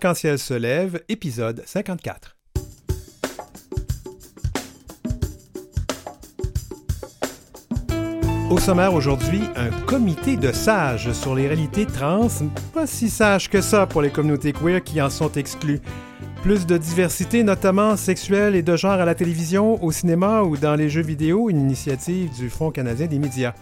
L'arc-en-ciel 0.00 0.38
se 0.38 0.54
lève, 0.54 1.02
épisode 1.08 1.64
54. 1.66 2.36
Au 8.48 8.58
sommaire 8.60 8.94
aujourd'hui, 8.94 9.40
un 9.56 9.70
comité 9.86 10.36
de 10.36 10.52
sages 10.52 11.10
sur 11.10 11.34
les 11.34 11.48
réalités 11.48 11.84
trans, 11.84 12.28
pas 12.72 12.86
si 12.86 13.10
sages 13.10 13.50
que 13.50 13.60
ça 13.60 13.86
pour 13.88 14.00
les 14.00 14.10
communautés 14.10 14.52
queer 14.52 14.84
qui 14.84 15.02
en 15.02 15.10
sont 15.10 15.32
exclues. 15.32 15.80
Plus 16.42 16.64
de 16.64 16.78
diversité, 16.78 17.42
notamment 17.42 17.96
sexuelle 17.96 18.54
et 18.54 18.62
de 18.62 18.76
genre 18.76 19.00
à 19.00 19.04
la 19.04 19.16
télévision, 19.16 19.82
au 19.82 19.90
cinéma 19.90 20.42
ou 20.42 20.56
dans 20.56 20.76
les 20.76 20.90
jeux 20.90 21.02
vidéo, 21.02 21.50
une 21.50 21.58
initiative 21.58 22.32
du 22.36 22.50
Fonds 22.50 22.70
canadien 22.70 23.08
des 23.08 23.18
médias. 23.18 23.54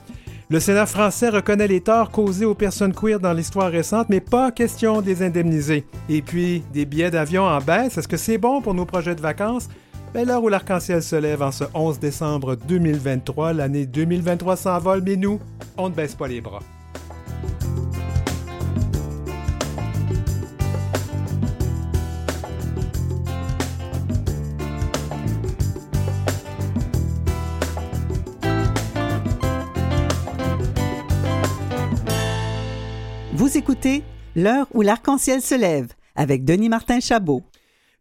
Le 0.49 0.61
Sénat 0.61 0.87
français 0.87 1.29
reconnaît 1.29 1.67
les 1.67 1.81
torts 1.81 2.13
causés 2.13 2.45
aux 2.45 2.55
personnes 2.55 2.95
queer 2.95 3.19
dans 3.19 3.33
l'histoire 3.33 3.69
récente, 3.69 4.09
mais 4.09 4.21
pas 4.21 4.53
question 4.53 5.03
de 5.03 5.07
les 5.07 5.25
indemniser. 5.25 5.85
Et 6.09 6.23
puis, 6.23 6.63
des 6.73 6.85
billets 6.85 7.11
d'avion 7.11 7.43
en 7.43 7.59
baisse, 7.59 7.99
est-ce 7.99 8.07
que 8.07 8.17
c'est 8.17 8.39
bon 8.39 8.63
pour 8.63 8.73
nos 8.73 8.85
projets 8.85 9.17
de 9.17 9.21
vacances? 9.21 9.69
Ben, 10.15 10.25
l'heure 10.25 10.45
où 10.45 10.49
l'arc-en-ciel 10.49 11.03
se 11.03 11.17
lève 11.17 11.43
en 11.43 11.51
ce 11.51 11.65
11 11.75 11.99
décembre 11.99 12.55
2023, 12.55 13.55
l'année 13.55 13.87
2023 13.87 14.55
s'envole, 14.55 15.03
mais 15.05 15.17
nous, 15.17 15.41
on 15.77 15.89
ne 15.89 15.95
baisse 15.95 16.15
pas 16.15 16.29
les 16.29 16.41
bras. 16.41 16.61
Vous 33.47 33.57
écoutez 33.57 34.03
L'heure 34.35 34.67
où 34.75 34.83
l'arc-en-ciel 34.83 35.41
se 35.41 35.55
lève 35.55 35.93
avec 36.17 36.45
Denis 36.45 36.69
Martin 36.69 36.99
Chabot. 36.99 37.45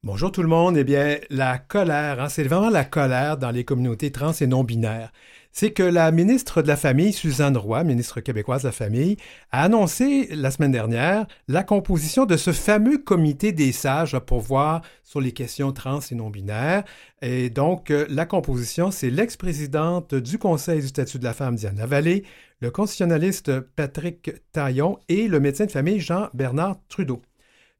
Bonjour 0.02 0.32
tout 0.32 0.42
le 0.42 0.48
monde. 0.48 0.76
Eh 0.76 0.84
bien, 0.84 1.20
la 1.30 1.60
colère, 1.60 2.20
hein, 2.20 2.30
c'est 2.30 2.42
vraiment 2.46 2.72
la 2.72 2.84
colère 2.84 3.38
dans 3.38 3.52
les 3.52 3.64
communautés 3.64 4.12
trans 4.12 4.32
et 4.32 4.48
non 4.48 4.64
binaires. 4.64 5.14
C'est 5.58 5.72
que 5.72 5.84
la 5.84 6.12
ministre 6.12 6.62
de 6.62 6.68
la 6.68 6.76
Famille, 6.76 7.14
Suzanne 7.14 7.56
Roy, 7.56 7.86
ministre 7.86 8.20
québécoise 8.20 8.64
de 8.64 8.68
la 8.68 8.72
Famille, 8.74 9.16
a 9.54 9.64
annoncé 9.64 10.28
la 10.36 10.52
semaine 10.52 10.74
dernière 10.74 11.28
la 11.48 11.64
composition 11.64 12.26
de 12.26 12.36
ce 12.36 12.52
fameux 12.52 12.98
comité 12.98 13.54
des 13.54 13.72
sages 13.72 14.20
pour 14.20 14.42
voir 14.42 14.82
sur 15.02 15.22
les 15.22 15.32
questions 15.32 15.72
trans 15.72 16.02
et 16.12 16.16
non 16.16 16.30
binaires. 16.30 16.84
Et 17.22 17.50
donc, 17.50 17.90
euh, 17.90 18.06
la 18.10 18.26
composition, 18.26 18.92
c'est 18.92 19.10
l'ex-présidente 19.10 20.14
du 20.14 20.38
Conseil 20.38 20.82
du 20.82 20.90
statut 20.90 21.20
de 21.20 21.24
la 21.24 21.34
femme, 21.34 21.56
Diana 21.56 21.86
Vallée, 21.86 22.26
le 22.60 22.70
constitutionnaliste 22.70 23.62
Patrick 23.62 24.34
Taillon 24.52 25.00
et 25.08 25.30
le 25.30 25.40
médecin 25.40 25.68
de 25.68 25.72
famille 25.72 26.02
Jean-Bernard 26.02 26.82
Trudeau. 26.90 27.22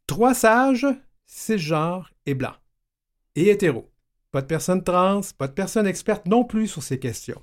Trois 0.08 0.34
sages, 0.34 0.88
cisgenres 1.26 2.14
et 2.26 2.36
blancs. 2.36 2.56
Et 3.36 3.50
hétéros. 3.50 3.92
Pas 4.32 4.42
de 4.42 4.48
personnes 4.48 4.84
trans, 4.84 5.22
pas 5.38 5.50
de 5.50 5.54
personnes 5.54 5.88
expertes 5.88 6.26
non 6.26 6.46
plus 6.46 6.70
sur 6.70 6.84
ces 6.84 7.00
questions. 7.00 7.42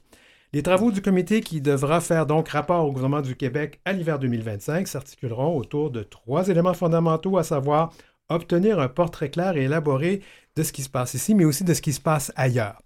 Les 0.54 0.62
travaux 0.62 0.92
du 0.92 1.00
comité 1.00 1.40
qui 1.40 1.62
devra 1.62 2.02
faire 2.02 2.26
donc 2.26 2.50
rapport 2.50 2.86
au 2.86 2.92
gouvernement 2.92 3.22
du 3.22 3.36
Québec 3.36 3.80
à 3.86 3.94
l'hiver 3.94 4.18
2025 4.18 4.86
s'articuleront 4.86 5.56
autour 5.56 5.90
de 5.90 6.02
trois 6.02 6.48
éléments 6.48 6.74
fondamentaux, 6.74 7.38
à 7.38 7.42
savoir 7.42 7.94
obtenir 8.28 8.78
un 8.78 8.88
portrait 8.88 9.30
clair 9.30 9.56
et 9.56 9.62
élaboré 9.62 10.20
de 10.54 10.62
ce 10.62 10.72
qui 10.72 10.82
se 10.82 10.90
passe 10.90 11.14
ici, 11.14 11.34
mais 11.34 11.46
aussi 11.46 11.64
de 11.64 11.72
ce 11.72 11.80
qui 11.80 11.94
se 11.94 12.02
passe 12.02 12.32
ailleurs. 12.36 12.82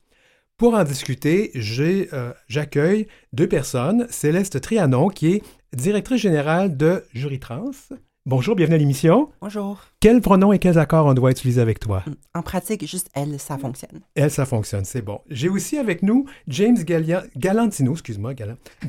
Pour 0.56 0.74
en 0.74 0.84
discuter, 0.84 1.50
euh, 1.56 2.32
j'accueille 2.46 3.08
deux 3.32 3.48
personnes. 3.48 4.06
Céleste 4.10 4.60
Trianon, 4.60 5.08
qui 5.08 5.34
est 5.34 5.42
directrice 5.72 6.20
générale 6.20 6.76
de 6.76 7.04
Jury 7.14 7.40
Trans. 7.40 7.72
Bonjour, 8.28 8.56
bienvenue 8.56 8.74
à 8.74 8.78
l'émission. 8.78 9.30
Bonjour. 9.40 9.84
Quels 10.00 10.20
pronoms 10.20 10.52
et 10.52 10.58
quels 10.58 10.80
accords 10.80 11.06
on 11.06 11.14
doit 11.14 11.30
utiliser 11.30 11.60
avec 11.60 11.78
toi? 11.78 12.02
En 12.34 12.42
pratique, 12.42 12.84
juste 12.84 13.08
elle, 13.14 13.38
ça 13.38 13.56
fonctionne. 13.56 14.00
Elle, 14.16 14.32
ça 14.32 14.44
fonctionne, 14.44 14.84
c'est 14.84 15.00
bon. 15.00 15.20
J'ai 15.30 15.48
aussi 15.48 15.78
avec 15.78 16.02
nous 16.02 16.26
James 16.48 16.76
Galantino, 17.36 17.92
excuse-moi, 17.92 18.32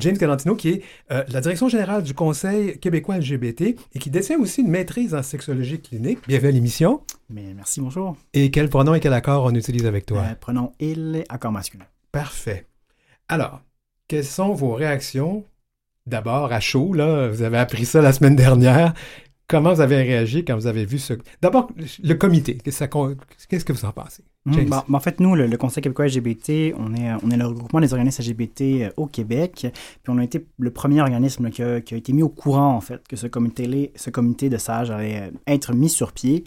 James 0.00 0.16
Galantino, 0.16 0.56
qui 0.56 0.70
est 0.70 0.82
euh, 1.12 1.22
la 1.28 1.40
direction 1.40 1.68
générale 1.68 2.02
du 2.02 2.14
Conseil 2.14 2.80
québécois 2.80 3.18
LGBT 3.18 3.76
et 3.94 3.98
qui 4.00 4.10
détient 4.10 4.40
aussi 4.40 4.62
une 4.62 4.70
maîtrise 4.70 5.14
en 5.14 5.22
sexologie 5.22 5.80
clinique. 5.80 6.18
Bienvenue 6.26 6.48
à 6.48 6.52
l'émission. 6.52 7.02
Mais 7.30 7.54
merci, 7.54 7.80
bonjour. 7.80 8.16
Et 8.34 8.50
quels 8.50 8.68
pronoms 8.68 8.96
et 8.96 9.00
quels 9.00 9.12
accords 9.12 9.44
on 9.44 9.54
utilise 9.54 9.86
avec 9.86 10.04
toi? 10.04 10.24
Euh, 10.28 10.34
pronom 10.34 10.72
il, 10.80 11.22
accord 11.28 11.52
masculin. 11.52 11.84
Parfait. 12.10 12.66
Alors, 13.28 13.60
quelles 14.08 14.24
sont 14.24 14.52
vos 14.52 14.74
réactions? 14.74 15.44
D'abord, 16.08 16.54
à 16.54 16.58
chaud, 16.58 16.94
là, 16.94 17.28
vous 17.28 17.42
avez 17.42 17.58
appris 17.58 17.84
ça 17.84 18.00
la 18.00 18.14
semaine 18.14 18.34
dernière. 18.34 18.94
Comment 19.48 19.72
vous 19.72 19.80
avez 19.80 19.96
réagi 19.96 20.44
quand 20.44 20.54
vous 20.54 20.66
avez 20.66 20.84
vu 20.84 20.98
ce... 20.98 21.14
D'abord, 21.40 21.70
le 22.02 22.14
comité, 22.14 22.58
qu'est-ce 22.62 23.64
que 23.64 23.72
vous 23.72 23.84
en 23.86 23.92
pensez? 23.92 24.22
Mmh, 24.44 24.92
en 24.92 25.00
fait, 25.00 25.20
nous, 25.20 25.34
le, 25.34 25.56
Conseil 25.56 25.82
québécois 25.82 26.06
LGBT, 26.06 26.74
on 26.78 26.94
est, 26.94 27.10
on 27.22 27.30
est 27.30 27.36
le 27.36 27.46
regroupement 27.46 27.80
des 27.80 27.94
organismes 27.94 28.22
LGBT 28.22 28.60
euh, 28.60 28.90
au 28.98 29.06
Québec. 29.06 29.66
Puis 30.02 30.08
on 30.08 30.18
a 30.18 30.24
été 30.24 30.46
le 30.58 30.70
premier 30.70 31.00
organisme 31.00 31.48
qui, 31.48 31.62
a, 31.62 31.78
été 31.78 32.12
mis 32.12 32.22
au 32.22 32.28
courant, 32.28 32.74
en 32.74 32.82
fait, 32.82 33.06
que 33.08 33.16
ce 33.16 33.26
comité, 33.26 33.90
ce 33.96 34.10
comité 34.10 34.50
de 34.50 34.58
sages 34.58 34.90
allait 34.90 35.22
euh, 35.22 35.30
être 35.46 35.72
mis 35.72 35.88
sur 35.88 36.12
pied. 36.12 36.44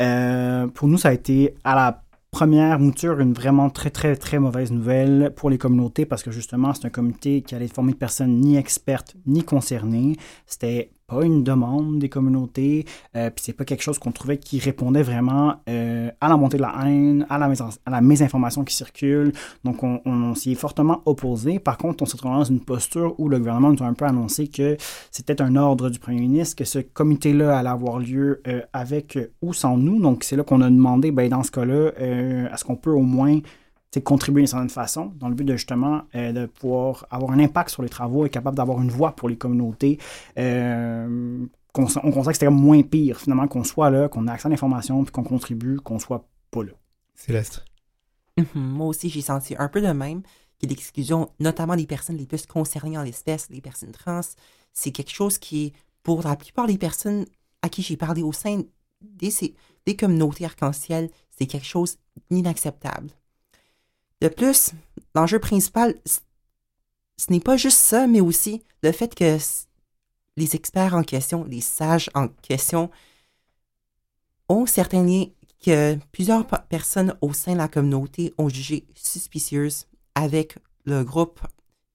Euh, 0.00 0.68
pour 0.68 0.86
nous, 0.86 0.98
ça 0.98 1.08
a 1.08 1.12
été 1.12 1.54
à 1.64 1.74
la 1.74 2.04
première 2.30 2.78
mouture 2.78 3.18
une 3.18 3.32
vraiment 3.32 3.70
très, 3.70 3.90
très, 3.90 4.14
très 4.14 4.38
mauvaise 4.38 4.70
nouvelle 4.70 5.32
pour 5.34 5.50
les 5.50 5.58
communautés 5.58 6.06
parce 6.06 6.22
que 6.22 6.30
justement, 6.30 6.74
c'est 6.74 6.86
un 6.86 6.90
comité 6.90 7.42
qui 7.42 7.56
allait 7.56 7.64
être 7.64 7.74
formé 7.74 7.92
de 7.92 7.96
personnes 7.96 8.40
ni 8.40 8.56
expertes 8.56 9.16
ni 9.26 9.42
concernées. 9.42 10.16
C'était 10.46 10.90
pas 11.06 11.24
une 11.24 11.44
demande 11.44 11.98
des 11.98 12.08
communautés, 12.08 12.84
euh, 13.14 13.30
puis 13.30 13.44
c'est 13.44 13.52
pas 13.52 13.64
quelque 13.64 13.82
chose 13.82 13.98
qu'on 13.98 14.12
trouvait 14.12 14.38
qui 14.38 14.58
répondait 14.58 15.02
vraiment 15.02 15.54
euh, 15.68 16.10
à 16.20 16.28
la 16.28 16.36
montée 16.36 16.56
de 16.56 16.62
la 16.62 16.74
haine, 16.84 17.26
à 17.30 17.38
la, 17.38 17.46
à 17.86 17.90
la 17.90 18.00
mésinformation 18.00 18.64
qui 18.64 18.74
circule. 18.74 19.32
Donc 19.64 19.82
on, 19.82 20.34
s'y 20.34 20.52
est 20.52 20.56
fortement 20.56 21.02
opposé. 21.06 21.58
Par 21.58 21.78
contre, 21.78 22.02
on 22.02 22.06
s'est 22.06 22.18
trouvé 22.18 22.34
dans 22.34 22.44
une 22.44 22.60
posture 22.60 23.14
où 23.18 23.28
le 23.28 23.38
gouvernement 23.38 23.72
nous 23.72 23.82
a 23.82 23.86
un 23.86 23.94
peu 23.94 24.04
annoncé 24.04 24.48
que 24.48 24.76
c'était 25.10 25.40
un 25.40 25.56
ordre 25.56 25.90
du 25.90 25.98
premier 25.98 26.20
ministre, 26.20 26.56
que 26.56 26.64
ce 26.64 26.80
comité-là 26.80 27.56
allait 27.56 27.68
avoir 27.68 27.98
lieu 27.98 28.42
euh, 28.48 28.62
avec 28.72 29.18
ou 29.42 29.52
sans 29.52 29.76
nous. 29.76 30.00
Donc 30.00 30.24
c'est 30.24 30.36
là 30.36 30.42
qu'on 30.42 30.60
a 30.60 30.70
demandé, 30.70 31.12
ben, 31.12 31.28
dans 31.28 31.42
ce 31.42 31.50
cas-là, 31.50 31.92
euh, 32.00 32.52
est-ce 32.52 32.64
qu'on 32.64 32.76
peut 32.76 32.90
au 32.90 33.02
moins 33.02 33.38
contribuer 34.00 34.42
d'une 34.42 34.48
certaine 34.48 34.70
façon, 34.70 35.12
dans 35.16 35.28
le 35.28 35.34
but 35.34 35.44
de 35.44 35.56
justement 35.56 36.02
euh, 36.14 36.32
de 36.32 36.46
pouvoir 36.46 37.06
avoir 37.10 37.32
un 37.32 37.38
impact 37.38 37.70
sur 37.70 37.82
les 37.82 37.88
travaux 37.88 38.26
et 38.26 38.30
capable 38.30 38.56
d'avoir 38.56 38.80
une 38.80 38.90
voix 38.90 39.12
pour 39.12 39.28
les 39.28 39.36
communautés. 39.36 39.98
Euh, 40.38 41.46
on, 41.74 41.86
on 42.02 42.10
constate 42.10 42.26
que 42.26 42.32
c'était 42.34 42.50
moins 42.50 42.82
pire, 42.82 43.20
finalement, 43.20 43.48
qu'on 43.48 43.64
soit 43.64 43.90
là, 43.90 44.08
qu'on 44.08 44.26
ait 44.26 44.30
accès 44.30 44.46
à 44.46 44.50
l'information, 44.50 45.04
puis 45.04 45.12
qu'on 45.12 45.24
contribue, 45.24 45.78
qu'on 45.78 45.98
soit 45.98 46.26
pas 46.50 46.64
là. 46.64 46.72
Céleste. 47.14 47.64
Mhm, 48.38 48.46
moi 48.54 48.86
aussi, 48.86 49.08
j'ai 49.08 49.22
senti 49.22 49.54
un 49.58 49.68
peu 49.68 49.80
de 49.80 49.92
même 49.92 50.22
que 50.60 50.66
l'exclusion, 50.66 51.30
notamment 51.40 51.76
des 51.76 51.86
personnes 51.86 52.16
les 52.16 52.26
plus 52.26 52.46
concernées 52.46 52.98
en 52.98 53.02
l'espèce, 53.02 53.48
les 53.50 53.60
personnes 53.60 53.92
trans, 53.92 54.20
c'est 54.72 54.90
quelque 54.90 55.12
chose 55.12 55.38
qui, 55.38 55.72
pour 56.02 56.22
la 56.22 56.36
plupart 56.36 56.66
des 56.66 56.78
personnes 56.78 57.26
à 57.62 57.68
qui 57.68 57.82
j'ai 57.82 57.96
parlé 57.96 58.22
au 58.22 58.32
sein 58.32 58.62
des, 59.02 59.32
des 59.86 59.96
communautés 59.96 60.44
arc-en-ciel, 60.44 61.10
c'est 61.30 61.46
quelque 61.46 61.66
chose 61.66 61.98
d'inacceptable. 62.30 63.10
De 64.20 64.28
plus, 64.28 64.72
l'enjeu 65.14 65.38
principal, 65.38 65.94
ce 66.04 66.20
n'est 67.30 67.40
pas 67.40 67.56
juste 67.56 67.78
ça, 67.78 68.06
mais 68.06 68.20
aussi 68.20 68.62
le 68.82 68.92
fait 68.92 69.14
que 69.14 69.38
les 70.36 70.54
experts 70.54 70.94
en 70.94 71.02
question, 71.02 71.44
les 71.44 71.60
sages 71.60 72.10
en 72.14 72.28
question, 72.28 72.90
ont 74.48 74.66
certains 74.66 75.04
liens 75.04 75.26
que 75.64 75.96
plusieurs 76.12 76.46
personnes 76.46 77.14
au 77.20 77.32
sein 77.32 77.52
de 77.52 77.58
la 77.58 77.68
communauté 77.68 78.32
ont 78.38 78.48
jugé 78.48 78.86
suspicieuses 78.94 79.86
avec 80.14 80.56
le 80.84 81.02
groupe 81.02 81.40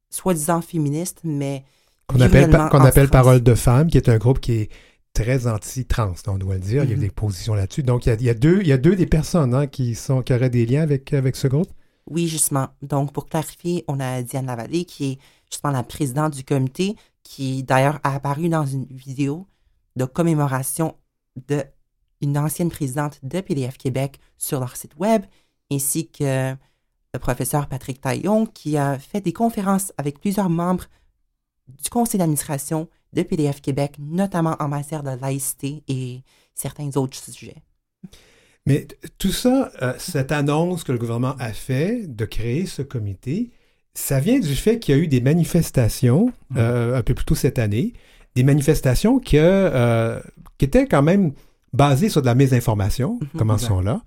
soi-disant 0.10 0.62
féministe, 0.62 1.22
mais 1.24 1.64
qu'on 2.08 2.20
appelle, 2.20 2.50
qu'on 2.50 2.82
appelle 2.82 3.10
Parole 3.10 3.42
de 3.42 3.56
femmes, 3.56 3.88
qui 3.88 3.98
est 3.98 4.10
un 4.10 4.18
groupe 4.18 4.40
qui 4.40 4.54
est 4.54 4.70
très 5.14 5.48
anti-trans, 5.48 6.14
on 6.28 6.38
doit 6.38 6.56
le 6.56 6.60
dire. 6.60 6.84
Il 6.84 6.90
y 6.90 6.94
a 6.94 6.96
mm-hmm. 6.96 7.00
des 7.00 7.10
positions 7.10 7.54
là-dessus. 7.54 7.84
Donc, 7.84 8.06
il 8.06 8.22
y, 8.22 8.30
a, 8.30 8.34
deux, 8.34 8.60
il 8.62 8.68
y 8.68 8.74
a 8.74 8.78
deux 8.78 8.96
des 8.96 9.06
personnes 9.06 9.54
hein, 9.54 9.68
qui, 9.68 9.96
sont, 9.96 10.22
qui 10.22 10.34
auraient 10.34 10.50
des 10.50 10.66
liens 10.66 10.82
avec, 10.82 11.14
avec 11.14 11.36
ce 11.36 11.48
groupe? 11.48 11.72
Oui, 12.08 12.28
justement. 12.28 12.70
Donc, 12.82 13.14
pour 13.14 13.28
clarifier, 13.28 13.84
on 13.88 14.00
a 14.00 14.22
Diane 14.22 14.46
Lavallée, 14.46 14.86
qui 14.86 15.12
est 15.12 15.20
justement 15.50 15.72
la 15.72 15.84
présidente 15.84 16.34
du 16.34 16.44
comité, 16.44 16.96
qui 17.24 17.64
d'ailleurs 17.64 18.00
a 18.04 18.16
apparu 18.16 18.50
dans 18.50 18.66
une 18.66 18.86
vidéo 18.86 19.48
de 19.96 20.06
commémoration 20.06 20.96
d'une 21.36 22.38
ancienne 22.38 22.70
présidente 22.70 23.20
de 23.24 23.42
PDF 23.42 23.78
Québec 23.78 24.20
sur 24.38 24.60
leur 24.60 24.76
site 24.76 24.96
web, 24.98 25.24
ainsi 25.72 26.10
que 26.10 26.56
le 27.14 27.20
professeur 27.20 27.68
Patrick 27.68 28.02
Taillon, 28.02 28.46
qui 28.46 28.78
a 28.78 28.98
fait 28.98 29.22
des 29.22 29.34
conférences 29.34 29.94
avec 29.98 30.20
plusieurs 30.20 30.50
membres 30.50 30.86
du 31.68 31.90
conseil 31.90 32.18
d'administration 32.18 32.90
de 33.14 33.24
PDF 33.24 33.62
Québec, 33.62 33.96
notamment 34.00 34.56
en 34.60 34.68
matière 34.68 35.04
de 35.04 35.12
laïcité 35.12 35.84
et 35.88 36.24
certains 36.54 36.96
autres 36.96 37.18
sujets. 37.18 37.62
Mais 38.66 38.88
tout 39.18 39.32
ça, 39.32 39.72
euh, 39.82 39.94
cette 39.98 40.32
annonce 40.32 40.84
que 40.84 40.92
le 40.92 40.98
gouvernement 40.98 41.36
a 41.40 41.52
fait 41.52 42.06
de 42.08 42.26
créer 42.26 42.66
ce 42.66 42.82
comité, 42.82 43.50
ça 43.94 44.20
vient 44.20 44.40
du 44.40 44.56
fait 44.56 44.80
qu'il 44.80 44.96
y 44.96 44.98
a 45.00 45.02
eu 45.02 45.08
des 45.08 45.22
manifestations 45.22 46.32
mmh. 46.52 46.58
euh, 46.58 46.98
un 46.98 47.02
peu 47.02 47.14
plus 47.14 47.26
tôt 47.26 47.36
cette 47.36 47.60
année, 47.60 47.94
des 48.36 48.44
manifestations 48.44 49.20
que, 49.20 49.36
euh, 49.36 50.20
qui 50.58 50.66
étaient 50.66 50.88
quand 50.88 51.02
même 51.02 51.34
basés 51.74 52.10
sur 52.10 52.22
de 52.22 52.28
la 52.28 52.36
mésinformation, 52.36 53.20
Mhm, 53.22 53.40
commençons-là. 53.40 54.02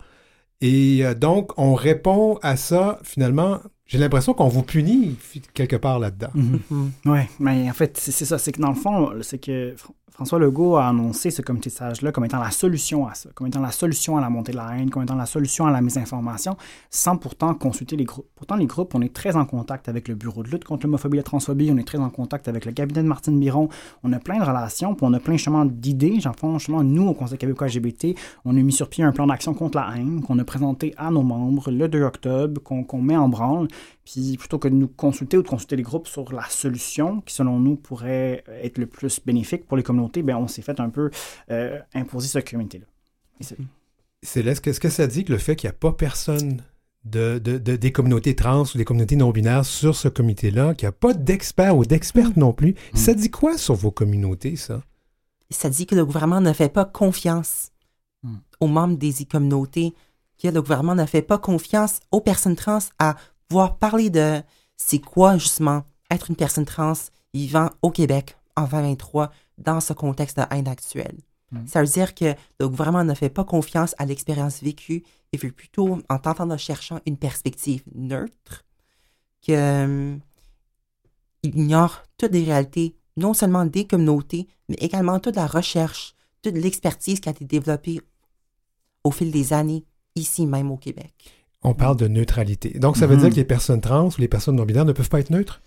Et 0.60 1.04
euh, 1.04 1.14
donc, 1.14 1.52
on 1.58 1.74
répond 1.74 2.38
à 2.42 2.56
ça, 2.56 2.98
finalement, 3.02 3.60
j'ai 3.86 3.98
l'impression 3.98 4.32
qu'on 4.32 4.48
vous 4.48 4.62
punit 4.62 5.16
quelque 5.52 5.76
part 5.76 5.98
là-dedans. 5.98 6.30
Mhm. 6.34 6.60
Mhm. 6.70 6.92
Oui, 7.06 7.20
mais 7.38 7.68
en 7.68 7.74
fait, 7.74 7.98
c'est 7.98 8.24
ça. 8.24 8.38
C'est 8.38 8.52
que 8.52 8.60
dans 8.60 8.70
le 8.70 8.74
fond, 8.74 9.12
c'est 9.22 9.38
que 9.38 9.74
François 10.14 10.38
Legault 10.38 10.76
a 10.76 10.86
annoncé 10.86 11.32
ce 11.32 11.42
comité 11.42 11.70
de 11.70 11.74
sages-là 11.74 12.12
comme 12.12 12.24
étant 12.24 12.38
la 12.38 12.52
solution 12.52 13.08
à 13.08 13.14
ça, 13.14 13.30
comme 13.34 13.48
étant 13.48 13.60
la 13.60 13.72
solution 13.72 14.16
à 14.16 14.20
la 14.20 14.30
montée 14.30 14.52
de 14.52 14.56
la 14.56 14.76
haine, 14.76 14.88
comme 14.88 15.02
étant 15.02 15.16
la 15.16 15.26
solution 15.26 15.66
à 15.66 15.72
la 15.72 15.80
mésinformation, 15.80 16.56
sans 16.88 17.16
pourtant 17.16 17.52
consulter 17.54 17.96
les 17.96 18.04
groupes. 18.04 18.28
Pourtant, 18.36 18.54
les 18.54 18.66
groupes, 18.66 18.94
on 18.94 19.02
est 19.02 19.12
très 19.12 19.34
en 19.34 19.44
contact 19.44 19.88
avec 19.88 20.06
le 20.06 20.14
Bureau 20.14 20.44
de 20.44 20.50
lutte 20.50 20.62
contre 20.62 20.86
l'homophobie 20.86 21.16
et 21.16 21.18
la 21.18 21.24
transphobie, 21.24 21.68
on 21.72 21.78
est 21.78 21.84
très 21.84 21.98
en 21.98 22.10
contact 22.10 22.46
avec 22.46 22.64
le 22.64 22.70
cabinet 22.70 23.02
de 23.02 23.08
Martine 23.08 23.40
Biron, 23.40 23.68
on 24.04 24.12
a 24.12 24.20
plein 24.20 24.38
de 24.38 24.44
relations, 24.44 24.94
puis 24.94 25.04
on 25.04 25.12
a 25.14 25.18
plein 25.18 25.32
justement 25.32 25.64
d'idées. 25.64 26.20
J'en 26.20 26.32
justement, 26.58 26.84
nous, 26.84 27.08
au 27.08 27.14
Conseil 27.14 27.36
québécois 27.36 27.66
LGBT, 27.66 28.16
on 28.44 28.56
a 28.56 28.62
mis 28.62 28.72
sur 28.72 28.88
pied 28.88 29.02
un 29.02 29.10
plan 29.10 29.26
d'action 29.26 29.52
contre 29.52 29.78
la 29.78 29.96
haine 29.96 30.22
qu'on 30.22 30.38
a 30.38 30.44
présenté 30.44 30.94
à 30.96 31.10
nos 31.10 31.24
membres 31.24 31.72
le 31.72 31.88
2 31.88 32.02
octobre, 32.02 32.62
qu'on 32.62 33.02
met 33.02 33.16
en 33.16 33.28
branle. 33.28 33.66
Puis 34.04 34.36
plutôt 34.36 34.58
que 34.58 34.68
de 34.68 34.74
nous 34.74 34.88
consulter 34.88 35.38
ou 35.38 35.42
de 35.42 35.48
consulter 35.48 35.76
les 35.76 35.82
groupes 35.82 36.06
sur 36.08 36.30
la 36.32 36.44
solution 36.48 37.22
qui, 37.22 37.34
selon 37.34 37.58
nous, 37.58 37.76
pourrait 37.76 38.44
être 38.62 38.76
le 38.78 38.86
plus 38.86 39.18
bénéfique 39.24 39.66
pour 39.66 39.76
les 39.78 39.82
communautés, 39.82 40.22
bien, 40.22 40.36
on 40.36 40.46
s'est 40.48 40.62
fait 40.62 40.78
un 40.80 40.90
peu 40.90 41.10
euh, 41.50 41.78
imposer 41.94 42.28
ce 42.28 42.38
comité-là. 42.38 42.84
Et 43.40 43.44
c'est- 43.44 43.56
Céleste, 44.22 44.62
qu'est-ce 44.64 44.80
que 44.80 44.88
ça 44.90 45.06
dit 45.06 45.24
que 45.24 45.32
le 45.32 45.38
fait 45.38 45.56
qu'il 45.56 45.68
n'y 45.68 45.74
a 45.74 45.78
pas 45.78 45.92
personne 45.92 46.62
de, 47.04 47.38
de- 47.38 47.58
de- 47.58 47.76
des 47.76 47.92
communautés 47.92 48.34
trans 48.34 48.62
ou 48.74 48.78
des 48.78 48.84
communautés 48.84 49.16
non-binaires 49.16 49.64
sur 49.66 49.94
ce 49.96 50.08
comité-là, 50.08 50.74
qu'il 50.74 50.86
n'y 50.86 50.90
a 50.90 50.92
pas 50.92 51.12
d'experts 51.14 51.76
ou 51.76 51.84
d'expertes 51.84 52.36
non 52.36 52.52
plus, 52.54 52.74
ça 52.94 53.12
dit 53.14 53.30
quoi 53.30 53.58
sur 53.58 53.74
vos 53.74 53.90
communautés, 53.90 54.56
ça? 54.56 54.82
Ça 55.50 55.68
dit 55.68 55.84
que 55.86 55.94
le 55.94 56.04
gouvernement 56.06 56.40
ne 56.40 56.52
fait 56.52 56.68
pas 56.72 56.84
confiance 56.84 57.70
Hmm. 58.22 58.36
aux 58.60 58.68
membres 58.68 58.96
des 58.96 59.12
communautés, 59.30 59.92
que 60.42 60.48
le 60.48 60.62
gouvernement 60.62 60.94
ne 60.94 61.04
fait 61.04 61.20
pas 61.20 61.36
confiance 61.36 62.00
aux 62.10 62.22
personnes 62.22 62.56
trans 62.56 62.78
à 62.98 63.16
pouvoir 63.54 63.78
parler 63.78 64.10
de 64.10 64.42
c'est 64.76 64.98
quoi 64.98 65.38
justement 65.38 65.84
être 66.10 66.28
une 66.28 66.34
personne 66.34 66.64
trans 66.64 66.94
vivant 67.32 67.70
au 67.82 67.92
Québec 67.92 68.36
en 68.56 68.64
2023 68.64 69.30
dans 69.58 69.80
ce 69.80 69.92
contexte 69.92 70.38
de 70.38 70.42
haine 70.50 70.66
actuel. 70.66 71.16
Hmm. 71.52 71.64
Ça 71.68 71.80
veut 71.80 71.86
dire 71.86 72.16
que 72.16 72.34
le 72.58 72.68
gouvernement 72.68 73.04
ne 73.04 73.14
fait 73.14 73.28
pas 73.28 73.44
confiance 73.44 73.94
à 73.98 74.06
l'expérience 74.06 74.60
vécue 74.60 75.04
et 75.32 75.36
veut 75.36 75.52
plutôt, 75.52 76.00
en 76.08 76.18
tentant 76.18 76.48
de 76.48 76.56
cherchant 76.56 76.98
une 77.06 77.16
perspective 77.16 77.84
neutre, 77.94 78.64
que 79.46 79.52
euh, 79.52 80.16
il 81.44 81.56
ignore 81.56 82.02
toutes 82.18 82.32
les 82.32 82.42
réalités, 82.42 82.96
non 83.16 83.34
seulement 83.34 83.66
des 83.66 83.86
communautés, 83.86 84.48
mais 84.68 84.78
également 84.80 85.20
toute 85.20 85.36
la 85.36 85.46
recherche, 85.46 86.16
toute 86.42 86.56
l'expertise 86.56 87.20
qui 87.20 87.28
a 87.28 87.32
été 87.32 87.44
développée 87.44 88.00
au 89.04 89.12
fil 89.12 89.30
des 89.30 89.52
années, 89.52 89.84
ici 90.16 90.44
même 90.44 90.72
au 90.72 90.76
Québec. 90.76 91.14
On 91.64 91.74
parle 91.74 91.96
de 91.96 92.06
neutralité. 92.08 92.78
Donc, 92.78 92.96
ça 92.96 93.06
veut 93.06 93.14
Mhm. 93.16 93.20
dire 93.22 93.30
que 93.30 93.36
les 93.36 93.44
personnes 93.44 93.80
trans 93.80 94.08
ou 94.08 94.12
les 94.20 94.28
personnes 94.28 94.56
non-binaires 94.56 94.84
ne 94.84 94.92
peuvent 94.92 95.08
pas 95.08 95.20
être 95.20 95.30
neutres? 95.30 95.62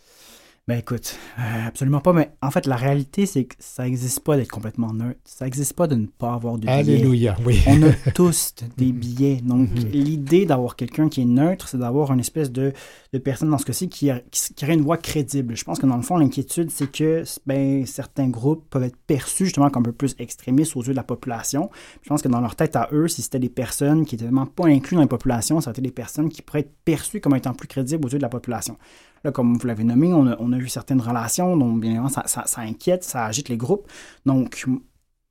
Ben 0.67 0.79
écoute, 0.79 1.17
euh, 1.39 1.67
absolument 1.67 2.01
pas, 2.01 2.11
mais 2.11 2.29
en 2.41 2.51
fait, 2.51 2.65
la 2.65 2.75
réalité, 2.75 3.25
c'est 3.25 3.45
que 3.45 3.55
ça 3.57 3.83
n'existe 3.85 4.19
pas 4.19 4.35
d'être 4.35 4.51
complètement 4.51 4.91
neutre. 4.91 5.17
Ça 5.23 5.45
n'existe 5.45 5.71
pas 5.71 5.87
de 5.87 5.95
ne 5.95 6.07
pas 6.07 6.33
avoir 6.33 6.55
de 6.57 6.63
biais. 6.65 6.71
Alléluia, 6.73 7.37
oui. 7.45 7.61
On 7.67 7.81
a 7.83 8.11
tous 8.11 8.53
des 8.75 8.91
billets. 8.91 9.37
Donc, 9.37 9.69
Mhm. 9.69 9.91
l'idée 9.93 10.45
d'avoir 10.45 10.75
quelqu'un 10.75 11.07
qui 11.07 11.21
est 11.21 11.25
neutre, 11.25 11.69
c'est 11.69 11.77
d'avoir 11.77 12.11
une 12.11 12.19
espèce 12.19 12.51
de, 12.51 12.73
de 13.13 13.17
personne 13.17 13.49
dans 13.49 13.57
ce 13.57 13.63
cas-ci 13.63 13.87
qui, 13.87 14.09
a- 14.09 14.19
qui, 14.29 14.53
qui 14.55 14.65
aurait 14.65 14.73
une 14.73 14.81
voix 14.81 14.97
crédible. 14.97 15.55
Je 15.55 15.63
pense 15.63 15.79
que 15.79 15.85
dans 15.85 15.95
le 15.95 16.01
fond, 16.01 16.17
l'inquiétude, 16.17 16.69
c'est 16.69 16.91
que 16.91 17.23
ben, 17.45 17.85
certains 17.85 18.27
groupes 18.27 18.65
peuvent 18.69 18.83
être 18.83 18.97
perçus 19.07 19.45
justement 19.45 19.69
comme 19.69 19.83
un 19.83 19.85
peu 19.85 19.93
plus 19.93 20.15
extrémistes 20.19 20.75
aux 20.75 20.83
yeux 20.83 20.91
de 20.91 20.97
la 20.97 21.03
population. 21.03 21.69
Je 22.03 22.09
pense 22.09 22.21
que 22.21 22.27
dans 22.27 22.41
leur 22.41 22.57
tête 22.57 22.75
à 22.75 22.89
eux, 22.91 23.07
si 23.07 23.21
c'était 23.21 23.39
des 23.39 23.47
personnes 23.47 24.05
qui 24.05 24.15
n'étaient 24.15 24.25
vraiment 24.25 24.45
pas 24.47 24.67
incluses 24.67 24.95
dans 24.97 25.01
la 25.01 25.07
population, 25.07 25.61
ça 25.61 25.69
aurait 25.69 25.79
été 25.79 25.87
des 25.87 25.91
personnes 25.93 26.27
qui 26.27 26.41
pourraient 26.41 26.59
être 26.59 26.75
perçues 26.83 27.21
comme 27.21 27.37
étant 27.37 27.53
plus 27.53 27.69
crédibles 27.69 28.05
aux 28.05 28.09
yeux 28.09 28.17
de 28.17 28.23
la 28.23 28.27
population. 28.27 28.77
Là, 29.23 29.31
comme 29.31 29.57
vous 29.57 29.65
l'avez 29.67 29.83
nommé, 29.83 30.13
on 30.13 30.27
a, 30.27 30.35
on 30.39 30.53
a 30.53 30.56
vu 30.59 30.69
certaines 30.69 31.01
relations, 31.01 31.57
donc 31.57 31.79
bien 31.79 31.91
évidemment, 31.91 32.09
ça, 32.09 32.45
inquiète, 32.57 33.03
ça 33.03 33.25
agite 33.25 33.49
les 33.49 33.57
groupes. 33.57 33.87
Donc, 34.25 34.65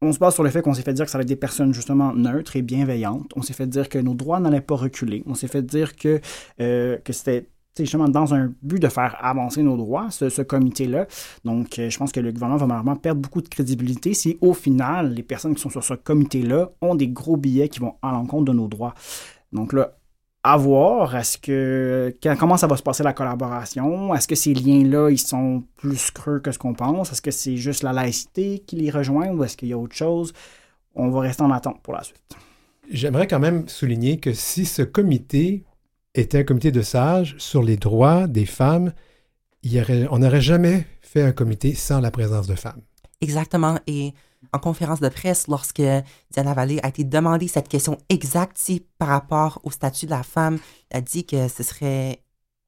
on 0.03 0.13
se 0.13 0.19
base 0.19 0.35
sur 0.35 0.43
le 0.43 0.51
fait 0.51 0.63
qu'on 0.63 0.75
s'est 0.75 0.83
fait 0.83 0.93
dire 0.93 1.07
que 1.07 1.11
ça 1.11 1.19
allait 1.19 1.23
être 1.23 1.29
des 1.29 1.37
personnes 1.37 1.73
justement 1.73 2.13
neutres 2.13 2.57
et 2.57 2.63
bienveillantes. 2.63 3.33
On 3.35 3.43
s'est 3.43 3.55
fait 3.55 3.67
dire 3.67 3.89
que 3.89 3.99
nos 3.99 4.15
droits 4.15 4.41
n'allaient 4.41 4.61
pas 4.61 4.77
reculer. 4.77 5.23
On 5.27 5.35
s'est 5.35 5.49
fait 5.49 5.63
dire 5.63 5.97
que, 5.97 6.21
euh, 6.61 6.99
que 6.99 7.13
c'était 7.13 7.49
justement 7.79 8.09
dans 8.09 8.35
un 8.35 8.53
but 8.63 8.81
de 8.81 8.89
faire 8.89 9.17
avancer 9.21 9.63
nos 9.63 9.77
droits, 9.77 10.11
ce, 10.11 10.29
ce 10.29 10.43
comité-là. 10.43 11.07
Donc, 11.45 11.79
euh, 11.79 11.91
je 11.91 11.99
pense 11.99 12.13
que 12.13 12.21
le 12.21 12.33
gouvernement 12.33 12.59
va 12.59 12.67
malheureusement 12.67 12.97
perdre 12.97 13.21
beaucoup 13.21 13.41
de 13.41 13.49
crédibilité 13.49 14.15
si, 14.15 14.39
au 14.41 14.55
final, 14.55 15.13
les 15.15 15.23
personnes 15.23 15.55
qui 15.55 15.63
sont 15.63 15.71
sur 15.71 15.85
ce 15.85 15.95
comité-là 15.95 16.71
ont 16.81 16.95
des 16.95 17.09
gros 17.09 17.37
billets 17.37 17.69
qui 17.69 17.81
vont 17.81 17.95
à 18.03 18.13
l'encontre 18.13 18.45
de 18.45 18.53
nos 18.53 18.69
droits. 18.69 18.95
Donc 19.53 19.73
là, 19.73 19.97
à 20.53 20.57
voir, 20.57 21.17
est-ce 21.17 21.39
que 21.39 22.15
quand- 22.23 22.37
comment 22.39 22.57
ça 22.57 22.69
va 22.69 22.77
se 22.77 22.83
passer 22.83 23.03
la 23.03 23.13
collaboration? 23.13 24.15
Est-ce 24.15 24.29
que 24.29 24.37
ces 24.37 24.55
liens-là, 24.55 25.11
ils 25.11 25.19
sont 25.19 25.65
plus 25.77 26.11
creux 26.13 26.39
que 26.39 26.53
ce 26.53 26.59
qu'on 26.59 26.73
pense? 26.75 27.11
Est-ce 27.11 27.21
que 27.21 27.33
c'est 27.33 27.57
juste 27.57 27.83
la 27.83 27.93
laïcité 27.93 28.61
qui 28.67 28.77
les 28.77 28.91
rejoint 28.91 29.29
ou 29.31 29.43
est-ce 29.43 29.57
qu'il 29.57 29.69
y 29.69 29.73
a 29.73 29.79
autre 29.79 29.97
chose? 29.97 30.33
On 30.95 31.11
va 31.11 31.21
rester 31.21 31.43
en 31.43 31.51
attente 31.51 31.83
pour 31.83 31.95
la 31.95 32.03
suite. 32.05 32.37
J'aimerais 32.89 33.27
quand 33.27 33.41
même 33.41 33.67
souligner 33.69 34.19
que 34.19 34.33
si 34.33 34.65
ce 34.67 34.83
comité 34.83 35.65
était 36.15 36.39
un 36.39 36.45
comité 36.45 36.71
de 36.71 36.83
sages 36.83 37.35
sur 37.39 37.63
les 37.63 37.77
droits 37.77 38.29
des 38.29 38.47
femmes, 38.47 38.93
il 39.65 39.73
y 39.75 39.81
aurait- 39.81 40.07
on 40.13 40.21
n'aurait 40.21 40.41
jamais 40.41 40.87
fait 41.03 41.23
un 41.23 41.33
comité 41.33 41.75
sans 41.75 42.01
la 42.01 42.13
présence 42.13 42.47
de 42.47 42.55
femmes. 42.55 42.83
Exactement. 43.21 43.81
Et 43.89 44.13
en 44.53 44.59
conférence 44.59 45.01
de 45.01 45.09
presse, 45.09 45.49
lorsque 45.49 45.83
Diana 46.31 46.55
Vallée 46.55 46.81
a 46.83 46.89
été 46.89 47.05
demandée 47.05 47.49
cette 47.49 47.69
question 47.69 47.99
exacte 48.09 48.59
si, 48.59 48.85
par 48.99 49.09
rapport 49.09 49.61
au 49.65 49.71
statut 49.71 50.07
de 50.07 50.11
la 50.11 50.23
femme, 50.23 50.59
elle 50.91 50.99
a 50.99 51.01
dit 51.01 51.25
que 51.25 51.49
ce 51.49 51.63
serait 51.63 52.23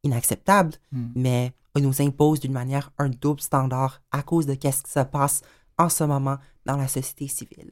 inacceptable, 0.05 0.73
Mm. 0.93 1.07
mais 1.17 1.53
on 1.75 1.81
nous 1.81 2.03
impose 2.03 2.41
d'une 2.41 2.53
manière 2.53 2.91
un 2.99 3.09
double 3.09 3.41
standard 3.41 4.03
à 4.11 4.23
cause 4.23 4.47
de 4.47 4.53
ce 4.55 4.59
qui 4.59 4.91
se 4.91 5.01
passe 5.05 5.43
en 5.79 5.89
ce 5.89 6.05
moment 6.05 6.39
dans 6.67 6.77
la 6.77 6.89
société 6.89 7.29
civile. 7.29 7.71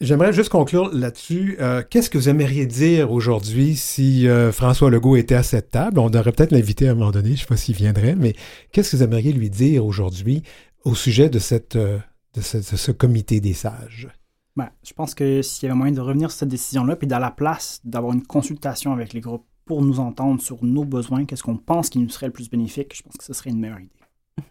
J'aimerais 0.00 0.32
juste 0.32 0.48
conclure 0.48 0.90
là-dessus. 0.94 1.56
Euh, 1.60 1.82
Qu'est-ce 1.88 2.08
que 2.08 2.16
vous 2.16 2.30
aimeriez 2.30 2.64
dire 2.64 3.12
aujourd'hui 3.12 3.76
si 3.76 4.26
euh, 4.26 4.50
François 4.50 4.90
Legault 4.90 5.16
était 5.16 5.34
à 5.34 5.42
cette 5.42 5.70
table? 5.70 5.98
On 5.98 6.08
devrait 6.08 6.32
peut-être 6.32 6.52
l'inviter 6.52 6.88
à 6.88 6.92
un 6.92 6.94
moment 6.94 7.10
donné, 7.10 7.30
je 7.30 7.34
ne 7.34 7.38
sais 7.40 7.46
pas 7.46 7.58
s'il 7.58 7.74
viendrait, 7.76 8.14
mais 8.14 8.34
qu'est-ce 8.72 8.92
que 8.92 8.96
vous 8.96 9.02
aimeriez 9.02 9.32
lui 9.32 9.50
dire 9.50 9.84
aujourd'hui 9.84 10.42
au 10.84 10.94
sujet 10.94 11.28
de, 11.28 11.38
cette, 11.38 11.76
euh, 11.76 11.98
de, 12.34 12.40
ce, 12.40 12.58
de 12.58 12.62
ce 12.62 12.92
comité 12.92 13.40
des 13.40 13.54
sages? 13.54 14.08
Ben, 14.56 14.68
je 14.82 14.92
pense 14.92 15.14
que 15.14 15.42
s'il 15.42 15.68
y 15.68 15.70
avait 15.70 15.78
moyen 15.78 15.92
de 15.92 16.00
revenir 16.00 16.30
sur 16.30 16.40
cette 16.40 16.48
décision-là, 16.48 16.96
puis 16.96 17.10
à 17.12 17.18
la 17.18 17.30
place 17.30 17.80
d'avoir 17.84 18.12
une 18.12 18.26
consultation 18.26 18.92
avec 18.92 19.12
les 19.12 19.20
groupes 19.20 19.46
pour 19.64 19.82
nous 19.82 20.00
entendre 20.00 20.40
sur 20.40 20.64
nos 20.64 20.84
besoins, 20.84 21.24
qu'est-ce 21.24 21.42
qu'on 21.42 21.56
pense 21.56 21.88
qui 21.90 21.98
nous 21.98 22.08
serait 22.08 22.26
le 22.26 22.32
plus 22.32 22.50
bénéfique, 22.50 22.96
je 22.96 23.02
pense 23.02 23.16
que 23.16 23.24
ce 23.24 23.32
serait 23.32 23.50
une 23.50 23.60
meilleure 23.60 23.80
idée. 23.80 23.90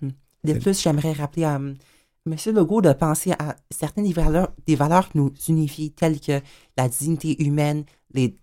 Mhm. 0.01 0.11
De 0.45 0.53
plus, 0.53 0.81
j'aimerais 0.81 1.11
rappeler 1.11 1.43
à 1.43 1.55
M. 1.55 1.75
Legault 2.55 2.81
de 2.81 2.93
penser 2.93 3.33
à 3.33 3.55
certaines 3.69 4.05
des 4.05 4.13
valeurs, 4.13 4.51
des 4.65 4.75
valeurs 4.75 5.09
qui 5.09 5.17
nous 5.17 5.33
unifient, 5.49 5.91
telles 5.91 6.19
que 6.19 6.41
la 6.77 6.87
dignité 6.87 7.43
humaine, 7.43 7.83
les 8.13 8.37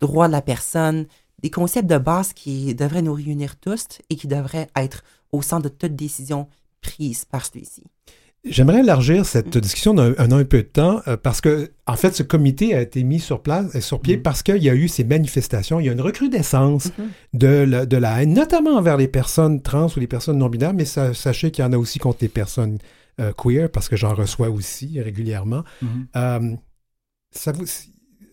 droits 0.00 0.26
de 0.26 0.32
la 0.32 0.42
personne, 0.42 1.06
des 1.40 1.50
concepts 1.50 1.88
de 1.88 1.98
base 1.98 2.32
qui 2.32 2.74
devraient 2.74 3.02
nous 3.02 3.14
réunir 3.14 3.56
tous 3.56 3.86
et 4.10 4.16
qui 4.16 4.26
devraient 4.26 4.68
être 4.76 5.04
au 5.32 5.42
centre 5.42 5.64
de 5.64 5.74
toute 5.74 5.94
décision 5.94 6.48
prise 6.80 7.24
par 7.24 7.46
celui-ci. 7.46 7.84
J'aimerais 8.44 8.80
élargir 8.80 9.26
cette 9.26 9.58
discussion 9.58 9.94
d'un 9.94 10.14
un, 10.18 10.44
peu 10.44 10.58
de 10.58 10.62
temps 10.68 11.00
euh, 11.08 11.16
parce 11.16 11.40
que, 11.40 11.70
en 11.86 11.96
fait, 11.96 12.14
ce 12.14 12.22
comité 12.22 12.74
a 12.74 12.80
été 12.80 13.02
mis 13.02 13.18
sur 13.20 13.42
place, 13.42 13.74
euh, 13.74 13.80
sur 13.80 14.00
pied 14.00 14.16
Mhm. 14.16 14.22
parce 14.22 14.42
qu'il 14.42 14.62
y 14.62 14.70
a 14.70 14.74
eu 14.74 14.88
ces 14.88 15.04
manifestations. 15.04 15.80
Il 15.80 15.86
y 15.86 15.88
a 15.88 15.92
une 15.92 16.00
recrudescence 16.00 16.86
Mhm. 16.98 17.08
de, 17.34 17.46
la, 17.48 17.84
de 17.86 17.96
la 17.96 18.22
haine, 18.22 18.32
notamment 18.34 18.76
envers 18.76 18.96
les 18.96 19.08
personnes 19.08 19.60
trans 19.60 19.88
ou 19.94 20.00
les 20.00 20.06
personnes 20.06 20.38
non-binaires, 20.38 20.72
mais 20.72 20.84
sa- 20.84 21.14
sachez 21.14 21.50
qu'il 21.50 21.64
y 21.64 21.66
en 21.66 21.72
a 21.72 21.78
aussi 21.78 21.98
contre 21.98 22.18
les 22.22 22.28
personnes 22.28 22.78
euh, 23.20 23.32
queer 23.36 23.68
parce 23.70 23.88
que 23.88 23.96
j'en 23.96 24.14
reçois 24.14 24.48
aussi 24.48 25.00
régulièrement. 25.00 25.64
Euh, 26.16 26.54
ça 27.32 27.50
vous. 27.52 27.64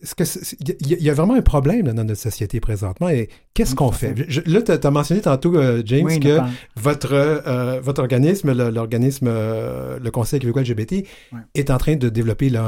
Il 0.02 0.68
y, 0.68 0.94
a- 0.94 0.96
il 0.98 1.02
y 1.02 1.10
a 1.10 1.14
vraiment 1.14 1.34
un 1.34 1.42
problème 1.42 1.86
là, 1.86 1.92
dans 1.92 2.04
notre 2.04 2.20
société 2.20 2.60
présentement. 2.60 3.08
Et 3.08 3.28
qu'est-ce 3.54 3.74
qu'on 3.74 3.92
fait? 3.92 4.14
Je- 4.28 4.40
là, 4.46 4.62
tu 4.62 4.72
as 4.72 4.90
mentionné 4.90 5.20
tantôt, 5.22 5.56
euh, 5.56 5.82
James, 5.84 6.04
Oui, 6.06 6.20
que 6.20 6.38
votre, 6.76 7.12
euh, 7.12 7.80
votre 7.80 8.00
organisme, 8.02 8.52
le- 8.52 8.70
l'organisme, 8.70 9.26
euh, 9.28 9.98
le 9.98 10.10
Conseil 10.10 10.38
québécois 10.40 10.62
LGBT, 10.62 11.06
est 11.54 11.70
en 11.70 11.78
train 11.78 11.96
de 11.96 12.08
développer 12.08 12.50
là, 12.50 12.64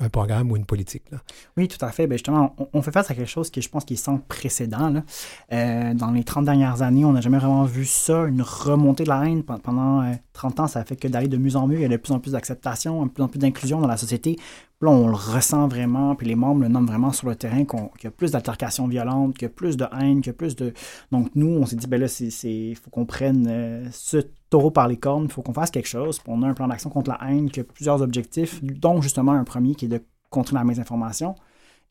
un, 0.00 0.04
un 0.06 0.08
programme 0.08 0.50
ou 0.50 0.56
une 0.56 0.64
politique. 0.66 1.02
là. 1.12 1.18
Oui, 1.56 1.68
tout 1.68 1.82
à 1.84 1.90
fait. 1.90 2.06
Ben 2.06 2.16
justement, 2.16 2.54
on, 2.58 2.68
on 2.72 2.82
fait 2.82 2.92
face 2.92 3.10
à 3.10 3.14
quelque 3.14 3.28
chose 3.30 3.50
qui, 3.50 3.60
je 3.62 3.68
pense, 3.68 3.84
qui 3.84 3.94
est 3.94 3.96
sans 3.96 4.18
précédent. 4.18 4.90
là. 4.90 5.94
Dans 5.94 6.10
les 6.10 6.24
30 6.24 6.44
dernières 6.44 6.82
années, 6.82 7.04
on 7.04 7.12
n'a 7.12 7.20
jamais 7.20 7.38
vraiment 7.38 7.64
vu 7.64 7.84
ça, 7.84 8.24
une 8.24 8.42
remontée 8.42 9.04
de 9.04 9.08
la 9.08 9.24
haine. 9.26 9.42
Pen- 9.42 9.58
Pendant 9.62 10.02
euh, 10.02 10.12
30 10.32 10.60
ans, 10.60 10.66
ça 10.66 10.80
a 10.80 10.84
fait 10.84 10.96
que 10.96 11.08
d'aller 11.08 11.28
de 11.28 11.36
mieux 11.36 11.56
en 11.56 11.66
mieux. 11.66 11.76
Il 11.76 11.82
y 11.82 11.84
a 11.84 11.88
de 11.88 11.96
plus 11.96 12.12
en 12.12 12.18
plus 12.20 12.32
d'acceptation, 12.32 13.04
de 13.06 13.10
plus 13.10 13.22
en 13.22 13.28
plus 13.28 13.38
d'inclusion 13.38 13.80
dans 13.80 13.86
la 13.88 13.96
société. 13.96 14.36
Puis 14.36 14.88
là, 14.88 14.90
on 14.90 15.06
le 15.08 15.14
ressent 15.14 15.68
vraiment, 15.68 16.14
puis 16.16 16.26
les 16.26 16.34
membres 16.34 16.63
le 16.64 16.72
nomment 16.72 16.86
vraiment 16.86 17.12
sur 17.12 17.28
le 17.28 17.36
terrain, 17.36 17.64
qu'il 17.64 18.04
y 18.04 18.06
a 18.06 18.10
plus 18.10 18.32
d'altercations 18.32 18.88
violentes, 18.88 19.34
qu'il 19.34 19.46
y 19.46 19.50
a 19.50 19.54
plus 19.54 19.76
de 19.76 19.84
haine, 19.98 20.20
qu'il 20.20 20.28
y 20.28 20.30
a 20.30 20.34
plus 20.34 20.56
de... 20.56 20.72
Donc 21.12 21.30
nous, 21.34 21.48
on 21.48 21.66
s'est 21.66 21.76
dit, 21.76 21.86
ben 21.86 22.00
là, 22.00 22.06
il 22.42 22.76
faut 22.76 22.90
qu'on 22.90 23.06
prenne 23.06 23.46
euh, 23.48 23.86
ce 23.92 24.18
taureau 24.50 24.70
par 24.70 24.88
les 24.88 24.96
cornes, 24.96 25.24
il 25.24 25.32
faut 25.32 25.42
qu'on 25.42 25.52
fasse 25.52 25.70
quelque 25.70 25.88
chose. 25.88 26.20
On 26.26 26.42
a 26.42 26.48
un 26.48 26.54
plan 26.54 26.68
d'action 26.68 26.90
contre 26.90 27.10
la 27.10 27.20
haine 27.28 27.50
qui 27.50 27.60
a 27.60 27.64
plusieurs 27.64 28.02
objectifs, 28.02 28.62
dont 28.62 29.00
justement 29.00 29.32
un 29.32 29.44
premier 29.44 29.74
qui 29.74 29.86
est 29.86 29.88
de 29.88 30.02
contrer 30.30 30.54
la 30.54 30.64
mésinformation. 30.64 31.34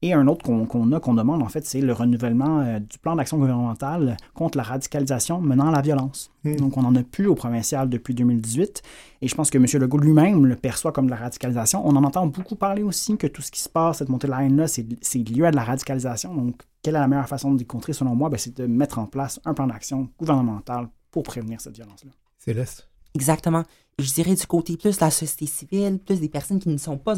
Et 0.03 0.11
un 0.11 0.27
autre 0.27 0.43
qu'on 0.43 0.91
a, 0.91 0.99
qu'on 0.99 1.13
demande, 1.13 1.41
en 1.41 1.47
fait, 1.47 1.65
c'est 1.65 1.79
le 1.79 1.93
renouvellement 1.93 2.59
euh, 2.59 2.79
du 2.79 2.97
plan 2.97 3.15
d'action 3.15 3.37
gouvernemental 3.37 4.17
contre 4.33 4.57
la 4.57 4.63
radicalisation 4.65 5.39
menant 5.39 5.69
à 5.69 5.71
la 5.71 5.79
violence. 5.79 6.29
Hmm. 6.43 6.57
Donc, 6.57 6.75
on 6.75 6.81
n'en 6.81 6.93
a 6.95 7.03
plus 7.03 7.25
au 7.25 7.35
provincial 7.35 7.89
depuis 7.89 8.13
2018. 8.13 8.81
Et 9.21 9.29
je 9.29 9.33
pense 9.33 9.49
que 9.49 9.57
M. 9.57 9.65
Legault 9.81 9.99
lui-même 9.99 10.45
le 10.45 10.57
perçoit 10.57 10.91
comme 10.91 11.05
de 11.05 11.11
la 11.11 11.15
radicalisation. 11.15 11.87
On 11.87 11.95
en 11.95 12.03
entend 12.03 12.27
beaucoup 12.27 12.57
parler 12.57 12.83
aussi 12.83 13.15
que 13.15 13.27
tout 13.27 13.41
ce 13.41 13.49
qui 13.49 13.61
se 13.61 13.69
passe, 13.69 13.99
cette 13.99 14.09
montée 14.09 14.27
de 14.27 14.31
la 14.31 14.43
haine-là, 14.43 14.67
c'est 14.67 14.83
lié 15.19 15.45
à 15.45 15.51
de 15.51 15.55
la 15.55 15.63
radicalisation. 15.63 16.35
Donc, 16.35 16.63
quelle 16.81 16.95
est 16.95 16.99
la 16.99 17.07
meilleure 17.07 17.29
façon 17.29 17.53
d'y 17.53 17.65
contrer, 17.65 17.93
selon 17.93 18.13
moi? 18.13 18.27
Ben, 18.27 18.37
c'est 18.37 18.57
de 18.57 18.65
mettre 18.65 18.99
en 18.99 19.05
place 19.05 19.39
un 19.45 19.53
plan 19.53 19.67
d'action 19.67 20.09
gouvernemental 20.19 20.89
pour 21.11 21.23
prévenir 21.23 21.61
cette 21.61 21.77
violence-là. 21.77 22.11
Céleste? 22.39 22.89
Exactement. 23.15 23.63
Je 23.99 24.11
dirais 24.11 24.35
du 24.35 24.47
côté 24.47 24.75
plus 24.75 24.97
de 24.97 25.05
la 25.05 25.11
société 25.11 25.45
civile, 25.45 25.99
plus 25.99 26.19
des 26.19 26.27
personnes 26.27 26.59
qui 26.59 26.67
ne 26.67 26.77
sont 26.77 26.97
pas, 26.97 27.15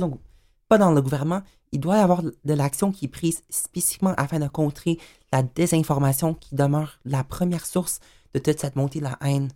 pas 0.68 0.77
dans 0.77 0.92
le 0.92 1.01
gouvernement, 1.01 1.42
il 1.75 1.79
doit 1.79 1.98
y 1.98 2.00
avoir 2.00 2.24
de 2.24 2.53
l'action 2.53 2.94
qui 2.94 3.05
est 3.05 3.10
prise 3.10 3.44
spécifiquement 3.50 4.13
afin 4.15 4.39
de 4.39 4.48
contrer 4.48 4.98
la 5.34 5.44
désinformation 5.44 6.34
qui 6.34 6.55
demeure 6.55 7.00
la 7.03 7.25
première 7.25 7.65
source 7.65 8.00
de 8.34 8.39
toute 8.39 8.60
cette 8.60 8.77
montée 8.77 9.00
de 9.00 9.03
la 9.03 9.17
haine. 9.22 9.50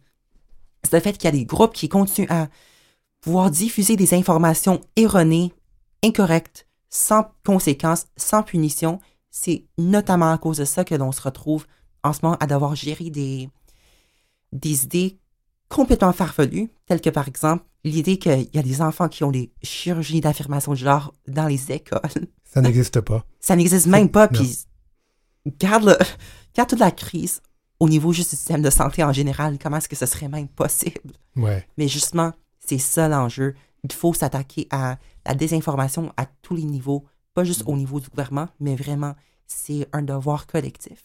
C'est 0.84 0.94
le 0.94 1.00
fait 1.00 1.14
qu'il 1.14 1.26
y 1.26 1.28
a 1.28 1.32
des 1.32 1.46
groupes 1.46 1.74
qui 1.74 1.88
continuent 1.88 2.30
à 2.30 2.50
pouvoir 3.22 3.50
diffuser 3.50 3.96
des 3.96 4.14
informations 4.14 4.82
erronées, 4.98 5.54
incorrectes, 6.04 6.68
sans 6.90 7.32
conséquences, 7.46 8.08
sans 8.18 8.44
punition. 8.44 9.00
C'est 9.32 9.64
notamment 9.78 10.34
à 10.34 10.38
cause 10.38 10.58
de 10.58 10.66
ça 10.66 10.84
que 10.84 10.96
l'on 10.96 11.14
se 11.14 11.22
retrouve 11.22 11.68
en 12.04 12.12
ce 12.12 12.20
moment 12.24 12.38
à 12.42 12.48
devoir 12.48 12.76
gérer 12.76 13.10
des, 13.10 13.50
des 14.52 14.84
idées 14.84 15.18
complètement 15.70 16.14
farfelues, 16.14 16.70
telles 16.88 17.02
que 17.02 17.10
par 17.10 17.28
exemple 17.28 17.64
l'idée 17.84 18.18
qu'il 18.18 18.50
y 18.54 18.60
a 18.60 18.64
des 18.64 18.82
enfants 18.82 19.08
qui 19.08 19.24
ont 19.24 19.32
des 19.32 19.52
chirurgies 19.64 20.22
d'affirmation 20.22 20.74
de 20.74 20.78
genre 20.78 21.14
dans 21.28 21.48
les 21.48 21.72
écoles. 21.72 22.28
Ça 22.44 22.62
n'existe 22.62 23.00
pas. 23.02 23.24
Ça 23.40 23.56
n'existe 23.56 23.88
même 23.88 24.10
pas. 24.10 24.28
Puis 24.28 24.66
garde, 25.60 25.86
le, 25.86 25.98
garde 26.56 26.70
toute 26.70 26.80
la 26.80 26.92
crise 26.92 27.42
au 27.80 27.88
niveau 27.88 28.12
juste 28.12 28.32
du 28.32 28.36
système 28.36 28.62
de 28.62 28.70
santé 28.70 29.04
en 29.04 29.14
général. 29.14 29.58
Comment 29.62 29.78
est-ce 29.78 29.88
que 29.88 29.96
ce 29.96 30.06
serait 30.06 30.28
même 30.28 30.48
possible? 30.50 31.14
Ouais. 31.36 31.66
Mais 31.78 31.88
justement, 31.88 32.34
c'est 32.60 32.80
ça 32.80 33.08
l'enjeu. 33.08 33.56
Il 33.84 33.94
faut 33.94 34.14
s'attaquer 34.14 34.68
à 34.72 34.98
la 35.26 35.36
désinformation 35.36 36.12
à 36.18 36.26
tous 36.26 36.56
les 36.56 36.64
niveaux, 36.64 37.06
pas 37.34 37.46
juste 37.46 37.64
au 37.66 37.78
niveau 37.78 38.00
du 38.00 38.10
gouvernement, 38.10 38.50
mais 38.60 38.76
vraiment 38.76 39.16
c'est 39.50 39.88
un 39.94 40.04
devoir 40.04 40.48
collectif. 40.48 41.04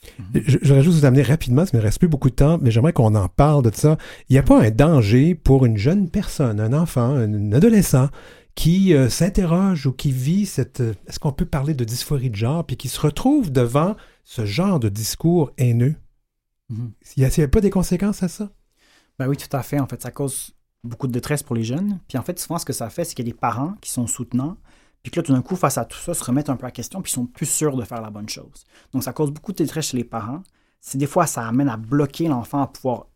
J'aurais 0.63 0.83
juste 0.83 0.99
vous 0.99 1.05
amener 1.05 1.23
rapidement, 1.23 1.65
ça 1.65 1.71
ne 1.75 1.79
me 1.79 1.85
reste 1.85 1.99
plus 1.99 2.09
beaucoup 2.09 2.31
de 2.31 2.35
temps, 2.35 2.59
mais 2.61 2.71
j'aimerais 2.71 2.93
qu'on 2.93 3.15
en 3.15 3.29
parle 3.29 3.63
de 3.63 3.75
ça. 3.75 3.97
Il 4.29 4.35
n'y 4.35 4.39
a 4.39 4.43
pas 4.43 4.61
un 4.61 4.71
danger 4.71 5.35
pour 5.35 5.65
une 5.65 5.79
jeune 5.79 6.11
personne, 6.11 6.61
un 6.61 6.73
enfant, 6.73 7.09
un 7.09 7.53
adolescent 7.53 8.09
qui 8.55 8.95
euh, 8.95 9.09
s'interroge 9.09 9.87
ou 9.87 9.93
qui 9.93 10.13
vit 10.13 10.47
cette... 10.47 10.81
Euh, 10.81 10.95
est-ce 11.09 11.19
qu'on 11.19 11.33
peut 11.33 11.47
parler 11.47 11.75
de 11.75 11.85
dysphorie 11.85 12.31
de 12.31 12.37
genre, 12.37 12.65
puis 12.65 12.77
qui 12.77 12.89
se 12.89 13.01
retrouve 13.01 13.51
devant 13.51 13.97
ce 14.23 14.45
genre 14.45 14.79
de 14.79 14.89
discours 14.89 15.51
haineux? 15.59 15.97
Mm-hmm. 16.71 16.91
Il 17.17 17.29
n'y 17.39 17.45
a, 17.45 17.49
pas 17.49 17.61
des 17.61 17.71
conséquences 17.71 18.23
à 18.23 18.29
ça? 18.29 18.51
Ben 19.19 19.27
oui, 19.27 19.37
tout 19.37 19.55
à 19.57 19.63
fait. 19.63 19.81
En 19.81 19.87
fait, 19.87 20.03
ça 20.03 20.11
cause 20.11 20.53
beaucoup 20.85 21.07
de 21.07 21.13
détresse 21.13 21.43
pour 21.43 21.57
les 21.57 21.65
jeunes. 21.65 21.99
Puis 22.09 22.19
en 22.19 22.23
fait, 22.23 22.39
souvent, 22.39 22.59
ce 22.59 22.65
que 22.65 22.73
ça 22.73 22.91
fait, 22.91 23.05
c'est 23.05 23.15
qu'il 23.15 23.27
y 23.27 23.29
a 23.29 23.33
des 23.33 23.39
parents 23.39 23.75
qui 23.81 23.91
sont 23.91 24.07
soutenants, 24.07 24.57
puis 25.11 25.19
là, 25.21 25.23
tout 25.23 25.33
d'un 25.33 25.43
coup, 25.43 25.57
face 25.57 25.79
à 25.79 25.85
tout 25.85 25.99
ça, 25.99 26.15
se 26.15 26.25
remettent 26.25 26.51
un 26.51 26.57
peu 26.57 26.67
à 26.67 26.71
question, 26.71 27.03
puis 27.03 27.11
ils 27.11 27.15
sont 27.15 27.27
plus 27.27 27.47
sûrs 27.47 27.77
de 27.77 27.85
faire 27.85 28.01
la 28.01 28.11
bonne 28.11 28.29
chose. 28.29 28.65
Donc, 28.93 29.03
ça 29.03 29.13
cause 29.13 29.31
beaucoup 29.31 29.53
de 29.53 29.59
détresse 29.59 29.89
chez 29.89 29.97
les 29.97 30.05
parents. 30.05 30.43
C'est 30.81 30.99
des 30.99 31.07
fois, 31.07 31.27
ça 31.27 31.47
amène 31.47 31.69
à 31.69 31.77
bloquer 31.79 32.29
l'enfant 32.29 32.61
à 32.61 32.67
pouvoir 32.67 33.07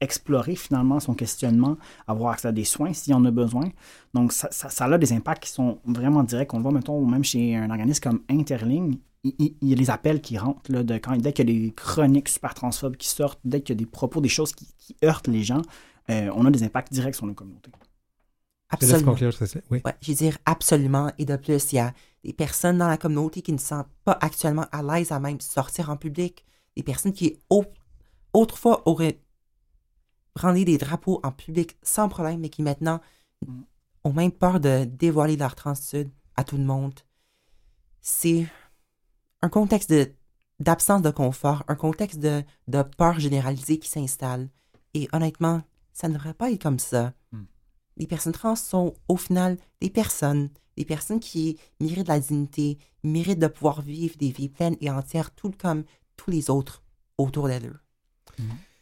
explorer 0.00 0.56
finalement 0.56 0.98
son 0.98 1.14
questionnement, 1.14 1.76
avoir 2.08 2.32
accès 2.32 2.48
à 2.48 2.52
des 2.52 2.64
soins 2.64 2.92
s'il 2.92 3.14
en 3.14 3.24
a 3.24 3.30
besoin. 3.30 3.68
Donc, 4.14 4.32
ça, 4.32 4.48
ça, 4.50 4.84
a 4.84 4.98
des 4.98 5.12
impacts 5.12 5.44
qui 5.44 5.50
sont 5.50 5.78
vraiment 5.84 6.24
directs. 6.24 6.52
On 6.54 6.56
le 6.56 6.62
voit, 6.64 6.72
mettons, 6.72 7.04
même 7.06 7.22
chez 7.22 7.56
un 7.56 7.70
organisme 7.70 8.02
comme 8.02 8.20
Interling, 8.28 8.98
il, 9.24 9.54
y 9.62 9.72
a 9.72 9.76
les 9.76 9.90
appels 9.90 10.20
qui 10.20 10.38
rentrent 10.38 10.70
là, 10.70 10.82
de 10.82 10.94
quand, 10.98 11.16
dès 11.16 11.32
qu'il 11.32 11.48
y 11.50 11.56
a 11.56 11.60
des 11.60 11.72
chroniques 11.72 12.28
super 12.28 12.54
transphobes 12.54 12.96
qui 12.96 13.08
sortent, 13.08 13.40
dès 13.44 13.60
qu'il 13.62 13.74
y 13.74 13.78
a 13.78 13.80
des 13.80 13.86
propos, 13.86 14.20
des 14.20 14.28
choses 14.28 14.52
qui, 14.52 14.66
heurtent 15.02 15.28
les 15.28 15.42
gens, 15.42 15.62
euh, 16.10 16.30
on 16.34 16.44
a 16.44 16.50
des 16.50 16.62
impacts 16.62 16.92
directs 16.92 17.14
sur 17.14 17.26
nos 17.26 17.34
communautés. 17.34 17.70
Absolument. 18.70 19.14
Oui. 19.70 19.82
Ouais, 19.84 19.94
je 20.00 20.10
veux 20.10 20.16
dire 20.16 20.38
absolument. 20.46 21.12
Et 21.18 21.24
de 21.24 21.36
plus, 21.36 21.72
il 21.72 21.76
y 21.76 21.78
a 21.78 21.92
des 22.24 22.32
personnes 22.32 22.78
dans 22.78 22.88
la 22.88 22.96
communauté 22.96 23.42
qui 23.42 23.52
ne 23.52 23.58
se 23.58 23.66
sentent 23.66 23.88
pas 24.04 24.18
actuellement 24.20 24.66
à 24.72 24.82
l'aise 24.82 25.12
à 25.12 25.20
même 25.20 25.40
sortir 25.40 25.90
en 25.90 25.96
public. 25.96 26.44
Des 26.76 26.82
personnes 26.82 27.12
qui 27.12 27.38
autrefois 28.32 28.82
auraient 28.86 29.20
brandi 30.34 30.64
des 30.64 30.78
drapeaux 30.78 31.20
en 31.22 31.30
public 31.30 31.76
sans 31.82 32.08
problème, 32.08 32.40
mais 32.40 32.48
qui 32.48 32.62
maintenant 32.62 33.00
ont 34.02 34.12
même 34.12 34.32
peur 34.32 34.60
de 34.60 34.84
dévoiler 34.84 35.36
leur 35.36 35.54
transitude 35.54 36.10
à 36.36 36.44
tout 36.44 36.56
le 36.56 36.64
monde. 36.64 36.98
C'est 38.00 38.46
un 39.42 39.48
contexte 39.48 39.94
d'absence 40.60 41.02
de, 41.02 41.10
confort, 41.10 41.64
un 41.68 41.76
contexte 41.76 42.18
de, 42.18 42.42
de 42.68 42.82
peur 42.82 43.18
généralisée 43.20 43.78
qui 43.78 43.88
s'installe. 43.88 44.48
Et 44.94 45.08
honnêtement, 45.12 45.62
ça 45.92 46.08
ne 46.08 46.14
devrait 46.14 46.34
pas 46.34 46.50
être 46.50 46.62
comme 46.62 46.78
ça. 46.78 47.12
Les 47.96 48.06
personnes 48.06 48.32
trans 48.32 48.56
sont 48.56 48.94
au 49.08 49.16
final 49.16 49.56
des 49.80 49.90
personnes, 49.90 50.50
des 50.76 50.84
personnes 50.84 51.20
qui 51.20 51.58
méritent 51.80 52.08
la 52.08 52.20
dignité, 52.20 52.78
méritent 53.02 53.38
de 53.38 53.46
pouvoir 53.46 53.82
vivre 53.82 54.16
des 54.16 54.30
vies 54.30 54.48
pleines 54.48 54.76
et 54.80 54.90
entières, 54.90 55.30
tout 55.32 55.52
comme 55.56 55.84
tous 56.16 56.30
les 56.30 56.50
autres 56.50 56.82
autour 57.18 57.48
d'elles. 57.48 57.72
Mm-hmm. 58.38 58.74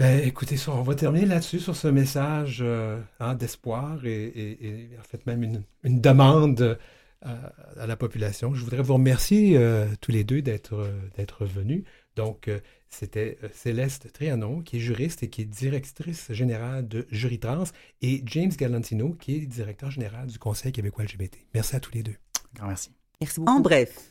Ben, 0.00 0.18
écoutez, 0.26 0.56
on 0.68 0.80
va 0.80 0.94
terminer 0.94 1.26
là-dessus, 1.26 1.60
sur 1.60 1.76
ce 1.76 1.86
message 1.86 2.60
euh, 2.62 2.98
hein, 3.18 3.34
d'espoir 3.34 4.06
et, 4.06 4.88
en 4.98 5.02
fait 5.02 5.26
même 5.26 5.42
une, 5.42 6.00
demande 6.00 6.78
euh, 7.26 7.36
à 7.78 7.86
la 7.86 7.96
population. 7.96 8.54
Je 8.54 8.64
voudrais 8.64 8.80
vous 8.80 8.94
remercier 8.94 9.58
euh, 9.58 9.84
tous 10.00 10.10
les 10.10 10.24
deux 10.24 10.40
d'être 10.40 11.44
venus. 11.44 11.84
Donc, 12.16 12.48
c'était 12.90 13.38
euh, 13.42 13.48
Céleste 13.54 14.12
Trianon, 14.12 14.60
qui 14.60 14.76
est 14.76 14.80
juriste 14.80 15.22
et 15.22 15.30
qui 15.30 15.42
est 15.42 15.46
directrice 15.46 16.30
générale 16.32 16.86
de 16.86 17.06
Jury 17.10 17.38
Trans, 17.38 17.64
et 18.02 18.22
James 18.26 18.50
Galantino, 18.50 19.14
qui 19.14 19.36
est 19.36 19.46
directeur 19.46 19.90
général 19.90 20.26
du 20.26 20.38
Conseil 20.38 20.72
québécois 20.72 21.04
LGBT. 21.04 21.38
Merci 21.54 21.76
à 21.76 21.80
tous 21.80 21.92
les 21.94 22.02
deux. 22.02 22.16
Grand 22.54 22.66
merci. 22.66 22.90
Merci 23.20 23.40
beaucoup. 23.40 23.52
En 23.52 23.60
bref. 23.60 24.10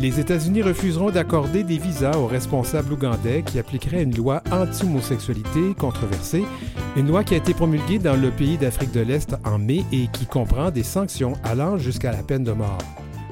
Les 0.00 0.20
États-Unis 0.20 0.62
refuseront 0.62 1.10
d'accorder 1.10 1.64
des 1.64 1.78
visas 1.78 2.16
aux 2.16 2.28
responsables 2.28 2.92
ougandais 2.92 3.42
qui 3.42 3.58
appliqueraient 3.58 4.04
une 4.04 4.16
loi 4.16 4.42
anti-homosexualité 4.52 5.74
controversée, 5.76 6.44
une 6.96 7.08
loi 7.08 7.24
qui 7.24 7.34
a 7.34 7.38
été 7.38 7.52
promulguée 7.52 7.98
dans 7.98 8.14
le 8.14 8.30
pays 8.30 8.58
d'Afrique 8.58 8.92
de 8.92 9.00
l'Est 9.00 9.34
en 9.44 9.58
mai 9.58 9.84
et 9.92 10.06
qui 10.12 10.26
comprend 10.26 10.70
des 10.70 10.84
sanctions 10.84 11.34
allant 11.42 11.78
jusqu'à 11.78 12.12
la 12.12 12.22
peine 12.22 12.44
de 12.44 12.52
mort. 12.52 12.78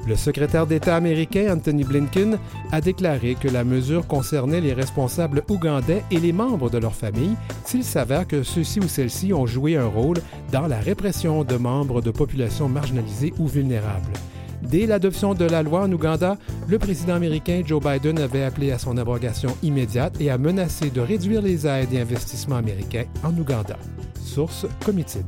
Le 0.07 0.15
secrétaire 0.15 0.65
d'État 0.65 0.95
américain 0.95 1.53
Anthony 1.53 1.83
Blinken 1.83 2.39
a 2.71 2.79
déclaré 2.79 3.35
que 3.35 3.49
la 3.49 3.65
mesure 3.65 4.07
concernait 4.07 4.61
les 4.61 4.71
responsables 4.71 5.43
ougandais 5.49 6.03
et 6.11 6.19
les 6.19 6.31
membres 6.31 6.69
de 6.69 6.77
leur 6.77 6.95
famille 6.95 7.35
s'il 7.65 7.83
s'avère 7.83 8.25
que 8.25 8.41
ceux-ci 8.41 8.79
ou 8.79 8.87
celles-ci 8.87 9.33
ont 9.33 9.45
joué 9.45 9.75
un 9.75 9.87
rôle 9.87 10.17
dans 10.53 10.67
la 10.67 10.79
répression 10.79 11.43
de 11.43 11.57
membres 11.57 12.01
de 12.01 12.11
populations 12.11 12.69
marginalisées 12.69 13.33
ou 13.37 13.47
vulnérables. 13.47 14.13
Dès 14.61 14.85
l'adoption 14.85 15.33
de 15.33 15.45
la 15.45 15.61
loi 15.61 15.81
en 15.83 15.91
Ouganda, 15.91 16.37
le 16.69 16.79
président 16.79 17.15
américain 17.15 17.61
Joe 17.65 17.83
Biden 17.83 18.17
avait 18.19 18.43
appelé 18.43 18.71
à 18.71 18.79
son 18.79 18.97
abrogation 18.97 19.55
immédiate 19.61 20.19
et 20.21 20.29
a 20.29 20.37
menacé 20.37 20.89
de 20.89 21.01
réduire 21.01 21.41
les 21.41 21.67
aides 21.67 21.93
et 21.93 21.99
investissements 21.99 22.55
américains 22.55 23.05
en 23.23 23.37
Ouganda. 23.37 23.77
Source 24.23 24.65
Comitid. 24.85 25.25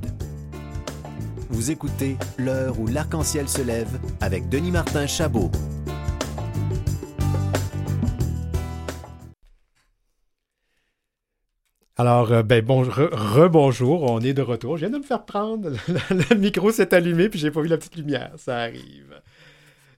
Vous 1.51 1.71
écoutez 1.71 2.15
L'heure 2.37 2.79
où 2.79 2.85
l'arc-en-ciel 2.85 3.49
se 3.49 3.63
lève 3.63 3.99
avec 4.21 4.49
Denis 4.49 4.69
Martin 4.69 5.07
Chabot. 5.07 5.49
Alors, 11.97 12.31
euh, 12.31 12.43
ben 12.43 12.63
bon, 12.63 12.83
rebonjour, 12.83 14.03
on 14.03 14.19
est 14.21 14.33
de 14.33 14.43
retour. 14.43 14.77
Je 14.77 14.85
viens 14.85 14.91
de 14.91 14.99
me 14.99 15.03
faire 15.03 15.25
prendre, 15.25 15.71
le, 16.11 16.35
micro 16.35 16.71
s'est 16.71 16.93
allumé, 16.93 17.29
puis 17.29 17.39
j'ai 17.39 17.49
pas 17.49 17.61
vu 17.61 17.67
la 17.67 17.77
petite 17.77 17.95
lumière, 17.95 18.31
ça 18.37 18.57
arrive. 18.57 19.19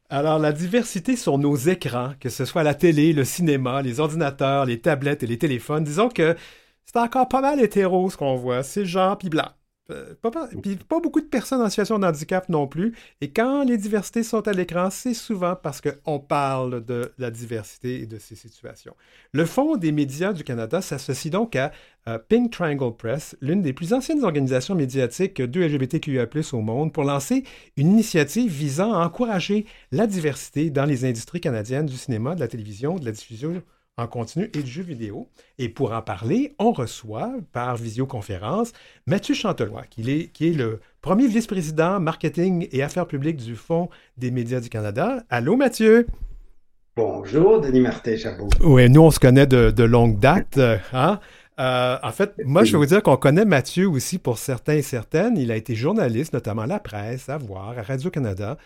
Alors, 0.10 0.39
la 0.39 0.53
diversité 0.53 1.17
sur 1.17 1.38
nos 1.38 1.58
écrans, 1.58 2.13
que 2.22 2.29
ce 2.29 2.46
soit 2.46 2.63
la 2.63 2.75
télé, 2.75 3.12
le 3.12 3.25
cinéma, 3.25 3.81
les 3.81 4.00
ordinateurs, 4.00 4.65
les 4.65 4.79
tablettes 4.79 5.24
et 5.24 5.27
les 5.27 5.38
téléphones, 5.38 5.84
disons 5.84 6.08
que 6.08 6.38
c'est 6.86 6.98
encore 6.98 7.27
pas 7.27 7.41
mal 7.41 7.60
hétéro 7.60 8.10
ce 8.10 8.15
qu'on 8.15 8.38
voit, 8.38 8.63
c'est 8.63 8.86
genre 8.86 9.17
puis 9.17 9.29
blanc. 9.29 9.50
Pas, 10.21 10.31
puis 10.62 10.75
pas 10.75 11.00
beaucoup 11.00 11.21
de 11.21 11.25
personnes 11.25 11.62
en 11.62 11.69
situation 11.69 12.00
de 12.00 12.05
handicap 12.05 12.50
non 12.50 12.67
plus. 12.67 12.93
Et 13.21 13.29
quand 13.29 13.63
les 13.63 13.77
diversités 13.77 14.24
sont 14.24 14.48
à 14.48 14.53
l'écran, 14.53 14.89
c'est 14.89 15.13
souvent 15.13 15.55
parce 15.55 15.81
qu'on 15.81 16.19
parle 16.19 16.83
de 16.86 17.12
la 17.17 17.31
diversité 17.31 18.01
et 18.01 18.05
de 18.05 18.17
ces 18.17 18.36
situations. 18.36 18.95
Le 19.33 19.45
Fonds 19.45 19.77
des 19.77 19.91
médias 19.91 20.33
du 20.33 20.43
Canada 20.43 20.81
s'associe 20.81 21.31
donc 21.31 21.55
à 21.55 21.71
euh, 22.07 22.17
Pink 22.17 22.51
Triangle 22.51 22.95
Press, 22.95 23.36
l'une 23.41 23.62
des 23.62 23.74
plus 23.74 23.93
anciennes 23.93 24.24
organisations 24.24 24.75
médiatiques 24.75 25.41
de 25.41 25.62
LGBTQIA+, 25.62 26.27
au 26.53 26.62
monde, 26.62 26.91
pour 26.91 27.03
lancer 27.03 27.43
une 27.77 27.91
initiative 27.91 28.51
visant 28.51 28.93
à 28.93 29.05
encourager 29.05 29.65
la 29.91 30.07
diversité 30.07 30.69
dans 30.69 30.86
les 30.86 31.05
industries 31.05 31.41
canadiennes 31.41 31.86
du 31.86 31.98
cinéma, 31.98 32.36
de 32.36 32.39
la 32.39 32.48
télévision, 32.48 32.95
de 32.95 33.05
la 33.05 33.12
diffusion 33.12 33.62
en 33.98 34.07
continu 34.07 34.50
et 34.53 34.62
de 34.62 34.67
jeux 34.67 34.83
vidéo. 34.83 35.27
Et 35.57 35.69
pour 35.69 35.91
en 35.93 36.01
parler, 36.01 36.55
on 36.60 36.71
reçoit 36.71 37.33
par 37.51 37.75
visioconférence 37.75 38.71
Mathieu 39.05 39.33
Chantelois, 39.33 39.83
qui 39.89 40.10
est, 40.10 40.27
qui 40.27 40.50
est 40.50 40.53
le 40.53 40.79
premier 41.01 41.27
vice-président 41.27 42.00
marketing 42.00 42.67
et 42.71 42.83
affaires 42.83 43.07
publiques 43.07 43.38
du 43.38 43.55
Fonds 43.55 43.89
des 44.17 44.31
médias 44.31 44.60
du 44.60 44.69
Canada. 44.69 45.24
Allô, 45.29 45.55
Mathieu? 45.55 46.07
Bonjour, 46.95 47.62
Denis 47.62 47.81
Martin 47.81 48.17
Chabot. 48.17 48.50
Oui, 48.62 48.89
nous, 48.89 49.01
on 49.01 49.12
se 49.12 49.19
connaît 49.19 49.48
de, 49.48 49.83
longue 49.83 50.19
date. 50.19 50.60
Hein? 50.93 51.19
Euh, 51.60 51.98
en 52.01 52.12
fait, 52.12 52.33
moi, 52.43 52.63
je 52.63 52.71
vais 52.71 52.77
vous 52.79 52.86
dire 52.86 53.03
qu'on 53.03 53.17
connaît 53.17 53.45
Mathieu 53.45 53.88
aussi 53.88 54.17
pour 54.17 54.38
certains 54.38 54.74
et 54.74 54.81
certaines. 54.81 55.38
Il 55.38 55.51
a 55.51 55.55
été 55.55 55.75
journaliste, 55.75 56.33
notamment 56.33 56.63
à 56.63 56.67
la 56.67 56.79
presse, 56.79 57.29
à 57.29 57.38
voir, 57.38 57.77
à 57.77 57.81
Radio-Canada. 57.81 58.57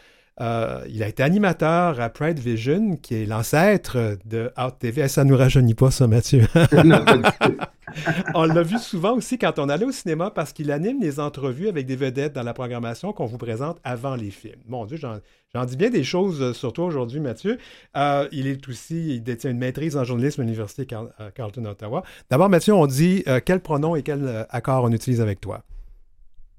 Euh, 0.42 0.84
il 0.90 1.02
a 1.02 1.08
été 1.08 1.24
animateur 1.24 2.02
à 2.02 2.10
Pride 2.10 2.40
Vision, 2.40 2.98
qui 2.98 3.16
est 3.16 3.26
l'ancêtre 3.26 4.18
de 4.26 4.52
Out 4.62 4.76
TV. 4.80 5.08
Ça 5.08 5.24
ne 5.24 5.30
nous 5.30 5.38
rajeunit 5.38 5.76
pas, 5.76 5.92
ça, 5.92 6.08
Mathieu. 6.08 6.42
on 8.36 8.44
l'a 8.44 8.64
vu 8.64 8.78
souvent 8.78 9.14
aussi 9.14 9.38
quand 9.38 9.58
on 9.60 9.70
allait 9.70 9.86
au 9.86 9.94
cinéma 9.94 10.32
parce 10.32 10.52
qu'il 10.52 10.72
anime 10.72 11.02
les 11.02 11.22
entrevues 11.22 11.70
avec 11.70 11.86
des 11.86 11.96
vedettes 11.96 12.34
dans 12.34 12.44
la 12.44 12.54
programmation 12.54 13.14
qu'on 13.14 13.28
vous 13.28 13.38
présente 13.38 13.80
avant 13.86 14.16
les 14.16 14.30
films. 14.30 14.60
Mon 14.68 14.86
Dieu, 14.86 14.98
j'en 14.98 15.66
dis 15.66 15.78
bien 15.78 15.90
des 15.90 16.04
choses 16.04 16.52
sur 16.52 16.74
toi 16.74 16.86
aujourd'hui, 16.86 17.22
Mathieu. 17.22 17.58
Euh, 17.96 18.28
il 18.34 18.48
est 18.48 18.68
aussi, 18.68 19.16
il 19.16 19.24
détient 19.24 19.52
une 19.52 19.60
maîtrise 19.60 19.96
en 19.96 20.04
journalisme 20.04 20.42
à 20.42 20.44
l'Université 20.44 20.86
Carleton, 20.86 21.66
Ottawa. 21.66 22.04
D'abord, 22.30 22.50
Mathieu, 22.50 22.74
on 22.74 22.88
dit 22.88 23.24
quel 23.46 23.62
pronom 23.62 23.96
et 23.96 24.04
quel 24.04 24.46
accord 24.50 24.84
on 24.84 24.92
utilise 24.92 25.22
avec 25.22 25.40
toi? 25.40 25.64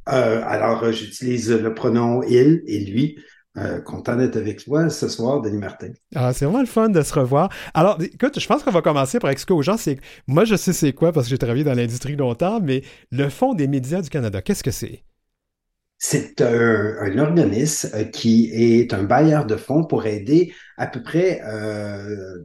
alors, 0.07 0.93
j'utilise 0.93 1.51
le 1.51 1.75
pronom 1.75 2.23
il 2.23 2.63
et 2.69 2.79
lui. 2.79 3.19
Euh, 3.59 3.81
content 3.81 4.17
d'être 4.17 4.37
avec 4.37 4.63
toi 4.63 4.91
ce 4.91 5.09
soir, 5.09 5.41
Denis 5.41 5.57
Martin. 5.57 5.89
Ah, 6.15 6.35
c'est 6.35 6.45
vraiment 6.45 6.61
le 6.61 6.67
fun 6.67 6.91
de 6.91 7.01
se 7.01 7.15
revoir. 7.15 7.49
Alors, 7.73 7.99
écoute, 8.03 8.39
je 8.39 8.47
pense 8.47 8.63
qu'on 8.63 8.71
va 8.71 8.83
commencer 8.83 9.19
par 9.19 9.31
expliquer 9.31 9.55
aux 9.55 9.63
gens. 9.63 9.79
C'est, 9.79 9.99
moi, 10.27 10.45
je 10.45 10.57
sais 10.57 10.75
c'est 10.75 10.93
quoi 10.93 11.11
parce 11.11 11.27
que 11.27 11.31
j'ai 11.31 11.39
travaillé 11.39 11.65
dans 11.65 11.73
l'industrie 11.73 12.17
longtemps, 12.17 12.61
mais 12.61 12.83
le 13.11 13.31
Fonds 13.31 13.55
des 13.55 13.67
médias 13.67 14.03
du 14.03 14.11
Canada, 14.11 14.43
qu'est-ce 14.43 14.63
que 14.63 14.71
c'est? 14.71 15.05
C'est 15.97 16.43
un, 16.43 17.19
organisme 17.19 17.89
euh, 17.95 18.05
qui 18.05 18.51
est 18.53 18.93
un 18.93 19.05
bailleur 19.05 19.47
de 19.47 19.57
fonds 19.57 19.85
pour 19.85 20.05
aider 20.05 20.53
à 20.77 20.87
peu 20.87 21.03
près 21.03 21.41
euh, 21.47 22.45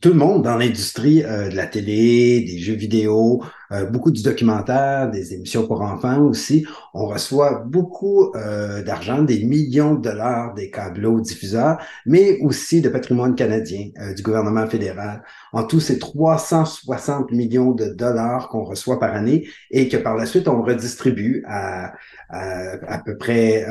tout 0.00 0.08
le 0.08 0.14
monde 0.14 0.44
dans 0.44 0.56
l'industrie 0.56 1.20
de 1.20 1.54
la 1.54 1.66
télé, 1.66 2.40
des 2.40 2.58
jeux 2.58 2.74
vidéo, 2.74 3.42
euh, 3.70 3.84
beaucoup 3.84 4.10
de 4.10 4.22
documentaires, 4.22 5.10
des 5.10 5.34
émissions 5.34 5.66
pour 5.66 5.82
enfants 5.82 6.22
aussi. 6.22 6.66
On 6.94 7.06
reçoit 7.06 7.64
beaucoup 7.66 8.32
euh, 8.34 8.82
d'argent, 8.82 9.22
des 9.22 9.44
millions 9.44 9.94
de 9.94 10.02
dollars 10.02 10.54
des 10.54 10.70
câbleaux 10.70 11.20
diffuseurs, 11.20 11.78
mais 12.06 12.38
aussi 12.40 12.80
de 12.80 12.88
patrimoine 12.88 13.34
canadien 13.34 13.90
euh, 14.00 14.14
du 14.14 14.22
gouvernement 14.22 14.66
fédéral. 14.66 15.22
En 15.52 15.64
tout, 15.64 15.80
c'est 15.80 15.98
360 15.98 17.30
millions 17.32 17.72
de 17.72 17.86
dollars 17.86 18.48
qu'on 18.48 18.64
reçoit 18.64 18.98
par 18.98 19.14
année 19.14 19.48
et 19.70 19.88
que 19.88 19.98
par 19.98 20.16
la 20.16 20.24
suite, 20.24 20.48
on 20.48 20.62
redistribue 20.62 21.44
à, 21.46 21.92
à, 22.30 22.72
à 22.88 22.98
peu 22.98 23.16
près 23.16 23.66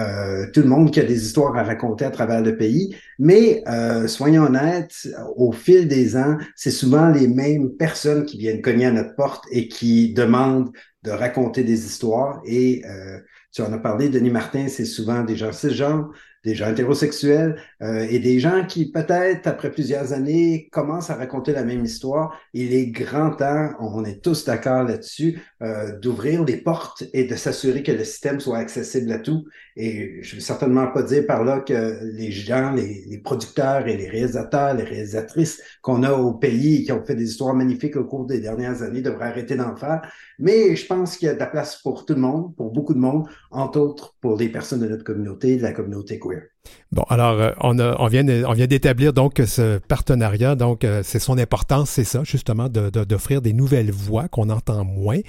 tout 0.53 0.61
le 0.61 0.67
monde 0.67 0.91
qui 0.91 0.99
a 0.99 1.03
des 1.03 1.25
histoires 1.25 1.55
à 1.55 1.63
raconter 1.63 2.05
à 2.05 2.09
travers 2.09 2.41
le 2.41 2.57
pays. 2.57 2.95
Mais 3.19 3.63
soyons 4.07 4.43
honnêtes, 4.43 5.07
au 5.35 5.51
fil 5.51 5.87
des 5.87 6.17
ans, 6.17 6.37
c'est 6.55 6.71
souvent 6.71 7.09
les 7.09 7.27
mêmes 7.27 7.69
personnes 7.69 8.25
qui 8.25 8.37
viennent 8.37 8.61
cogner 8.61 8.87
à 8.87 8.91
notre 8.91 9.15
porte 9.15 9.45
et 9.51 9.67
qui 9.67 9.86
qui 9.87 10.13
demandent 10.13 10.71
de 11.03 11.11
raconter 11.11 11.63
des 11.63 11.85
histoires. 11.85 12.41
Et 12.45 12.83
euh, 12.85 13.19
tu 13.53 13.61
en 13.61 13.71
as 13.71 13.77
parlé, 13.77 14.09
Denis 14.09 14.31
Martin, 14.31 14.67
c'est 14.67 14.83
souvent 14.83 15.23
des 15.23 15.37
gens 15.37 15.53
cisgenres, 15.53 16.11
des 16.43 16.55
gens 16.55 16.69
hétérosexuels 16.69 17.55
euh, 17.81 18.05
et 18.09 18.19
des 18.19 18.41
gens 18.41 18.65
qui, 18.65 18.91
peut-être, 18.91 19.47
après 19.47 19.71
plusieurs 19.71 20.11
années, 20.11 20.67
commencent 20.73 21.09
à 21.09 21.15
raconter 21.15 21.53
la 21.53 21.63
même 21.63 21.85
histoire. 21.85 22.37
Il 22.53 22.73
est 22.73 22.87
grand 22.87 23.31
temps, 23.31 23.69
on 23.79 24.03
est 24.03 24.21
tous 24.21 24.43
d'accord 24.43 24.83
là-dessus, 24.83 25.41
euh, 25.63 25.97
d'ouvrir 25.97 26.45
des 26.45 26.57
portes 26.57 27.03
et 27.13 27.23
de 27.23 27.35
s'assurer 27.35 27.81
que 27.81 27.91
le 27.91 28.03
système 28.03 28.39
soit 28.39 28.59
accessible 28.59 29.11
à 29.11 29.17
tout. 29.17 29.45
Et 29.75 30.19
je 30.21 30.35
ne 30.35 30.35
veux 30.35 30.45
certainement 30.45 30.87
pas 30.91 31.01
dire 31.01 31.25
par 31.25 31.43
là 31.43 31.61
que 31.61 31.99
les 32.03 32.31
gens, 32.31 32.73
les, 32.73 33.05
les 33.07 33.17
producteurs 33.17 33.87
et 33.87 33.97
les 33.97 34.07
réalisateurs, 34.07 34.75
les 34.75 34.83
réalisatrices 34.83 35.61
qu'on 35.81 36.03
a 36.03 36.13
au 36.13 36.33
pays 36.33 36.83
qui 36.83 36.91
ont 36.91 37.03
fait 37.03 37.15
des 37.15 37.29
histoires 37.29 37.55
magnifiques 37.55 37.95
au 37.95 38.05
cours 38.05 38.25
des 38.25 38.39
dernières 38.39 38.83
années 38.83 39.01
devraient 39.01 39.29
arrêter 39.29 39.55
d'en 39.55 39.75
faire. 39.75 40.01
Mais 40.37 40.75
je 40.75 40.85
pense 40.85 41.17
qu'il 41.17 41.27
y 41.27 41.31
a 41.31 41.33
de 41.33 41.39
la 41.39 41.47
place 41.47 41.77
pour 41.81 42.05
tout 42.05 42.13
le 42.13 42.21
monde, 42.21 42.55
pour 42.55 42.71
beaucoup 42.71 42.93
de 42.93 42.99
monde, 42.99 43.27
entre 43.49 43.79
autres 43.79 44.15
pour 44.21 44.37
les 44.37 44.49
personnes 44.49 44.81
de 44.81 44.87
notre 44.87 45.03
communauté, 45.03 45.57
de 45.57 45.63
la 45.63 45.71
communauté 45.71 46.19
queer. 46.19 46.43
Bon, 46.91 47.03
alors, 47.09 47.39
euh, 47.39 47.51
on, 47.59 48.07
vient, 48.07 48.23
d'établir 48.23 49.11
donc 49.11 49.41
ce 49.45 49.77
partenariat. 49.77 50.55
Donc, 50.55 50.83
euh, 50.83 51.01
c'est 51.03 51.19
son 51.19 51.37
importance, 51.37 51.89
c'est 51.89 52.05
ça, 52.05 52.23
justement, 52.23 52.69
d'offrir 52.69 53.41
des 53.41 53.53
nouvelles 53.53 53.91
voix 53.91 54.27
qu'on 54.29 54.49
entend 54.49 54.85
moins, 54.85 55.19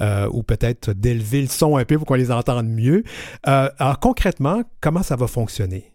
euh, 0.00 0.28
ou 0.32 0.42
peut-être 0.42 0.92
d'élever 0.92 1.42
le 1.42 1.48
son 1.48 1.76
un 1.76 1.84
peu 1.84 1.98
pour 1.98 2.06
qu'on 2.06 2.14
les 2.14 2.30
entende 2.30 2.66
mieux. 2.66 3.04
alors, 3.42 4.00
concrètement, 4.00 4.62
comment 4.80 5.02
ça 5.02 5.16
va 5.16 5.26
fonctionner? 5.26 5.92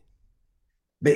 Bien, 1.01 1.15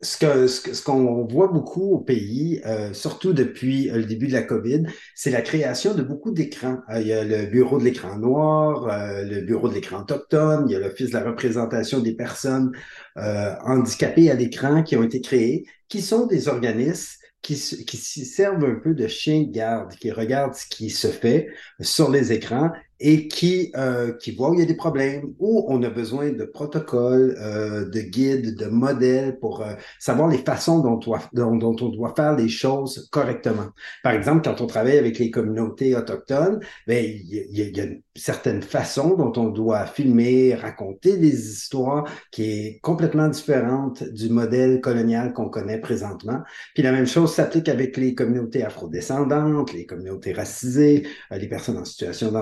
ce 0.00 0.18
qu'on 0.18 0.46
ce 0.46 0.82
qu'on 0.82 1.24
voit 1.26 1.48
beaucoup 1.48 1.92
au 1.94 1.98
pays, 1.98 2.60
euh, 2.66 2.92
surtout 2.92 3.32
depuis 3.32 3.90
euh, 3.90 3.96
le 3.96 4.04
début 4.04 4.28
de 4.28 4.32
la 4.32 4.42
COVID, 4.42 4.84
c'est 5.14 5.30
la 5.30 5.42
création 5.42 5.94
de 5.94 6.02
beaucoup 6.02 6.30
d'écrans. 6.30 6.78
Euh, 6.90 7.00
il 7.00 7.08
y 7.08 7.12
a 7.12 7.24
le 7.24 7.46
bureau 7.46 7.78
de 7.78 7.84
l'écran 7.84 8.16
noir, 8.16 8.86
le 9.24 9.40
bureau 9.40 9.68
de 9.68 9.74
l'écran 9.74 10.00
autochtone, 10.02 10.66
il 10.68 10.72
y 10.72 10.76
a 10.76 10.78
l'Office 10.78 11.08
de 11.08 11.14
la 11.14 11.24
représentation 11.24 12.00
des 12.00 12.14
personnes 12.14 12.72
handicapées 13.16 14.30
à 14.30 14.34
l'écran 14.34 14.82
qui 14.82 14.96
ont 14.96 15.02
été 15.02 15.20
créés, 15.20 15.66
qui 15.88 16.00
sont 16.00 16.26
des 16.26 16.48
organismes 16.48 17.18
qui, 17.42 17.56
servent 17.56 18.64
un 18.64 18.74
peu 18.74 18.94
de 18.94 19.06
chien 19.06 19.42
de 19.42 19.50
garde, 19.50 19.92
qui 19.94 20.10
regardent 20.10 20.54
ce 20.54 20.66
qui 20.66 20.90
se 20.90 21.08
fait 21.08 21.48
sur 21.80 22.10
les 22.10 22.32
écrans 22.32 22.70
et 23.00 23.28
qui, 23.28 23.72
euh, 23.76 24.12
voit 24.36 24.50
où 24.50 24.54
il 24.54 24.60
y 24.60 24.62
a 24.62 24.66
des 24.66 24.74
problèmes, 24.74 25.34
où 25.38 25.64
on 25.68 25.82
a 25.82 25.90
besoin 25.90 26.30
de 26.30 26.44
protocoles, 26.44 27.36
euh, 27.40 27.88
de 27.88 28.00
guides, 28.00 28.56
de 28.56 28.66
modèles 28.66 29.38
pour 29.38 29.62
euh, 29.62 29.74
savoir 29.98 30.28
les 30.28 30.38
façons 30.38 30.80
dont, 30.80 31.00
on 31.06 31.88
doit 31.88 32.14
faire 32.16 32.36
les 32.36 32.48
choses 32.48 33.08
correctement. 33.10 33.68
Par 34.02 34.12
exemple, 34.12 34.42
quand 34.42 34.60
on 34.60 34.66
travaille 34.66 34.98
avec 34.98 35.18
les 35.18 35.30
communautés 35.30 35.94
autochtones, 35.94 36.60
ben, 36.86 37.04
il, 37.04 37.34
y 37.34 37.40
a, 37.40 37.64
il 37.68 37.76
y 37.76 37.80
a 37.80 37.84
une 37.84 38.02
certaine 38.18 38.62
façon 38.62 39.16
dont 39.16 39.32
on 39.36 39.48
doit 39.48 39.86
filmer, 39.86 40.54
raconter 40.54 41.16
des 41.16 41.50
histoires 41.50 42.04
qui 42.30 42.44
est 42.44 42.80
complètement 42.82 43.28
différente 43.28 44.02
du 44.02 44.28
modèle 44.28 44.80
colonial 44.80 45.32
qu'on 45.32 45.48
connaît 45.48 45.80
présentement. 45.80 46.42
Puis 46.74 46.82
la 46.82 46.92
même 46.92 47.06
chose 47.06 47.34
s'applique 47.34 47.68
avec 47.68 47.96
les 47.96 48.14
communautés 48.14 48.64
afrodescendantes, 48.64 49.72
les 49.72 49.86
communautés 49.86 50.32
racisées, 50.32 51.06
euh, 51.32 51.38
les 51.38 51.48
personnes 51.48 51.78
en 51.78 51.84
situation 51.84 52.30
de. 52.32 52.38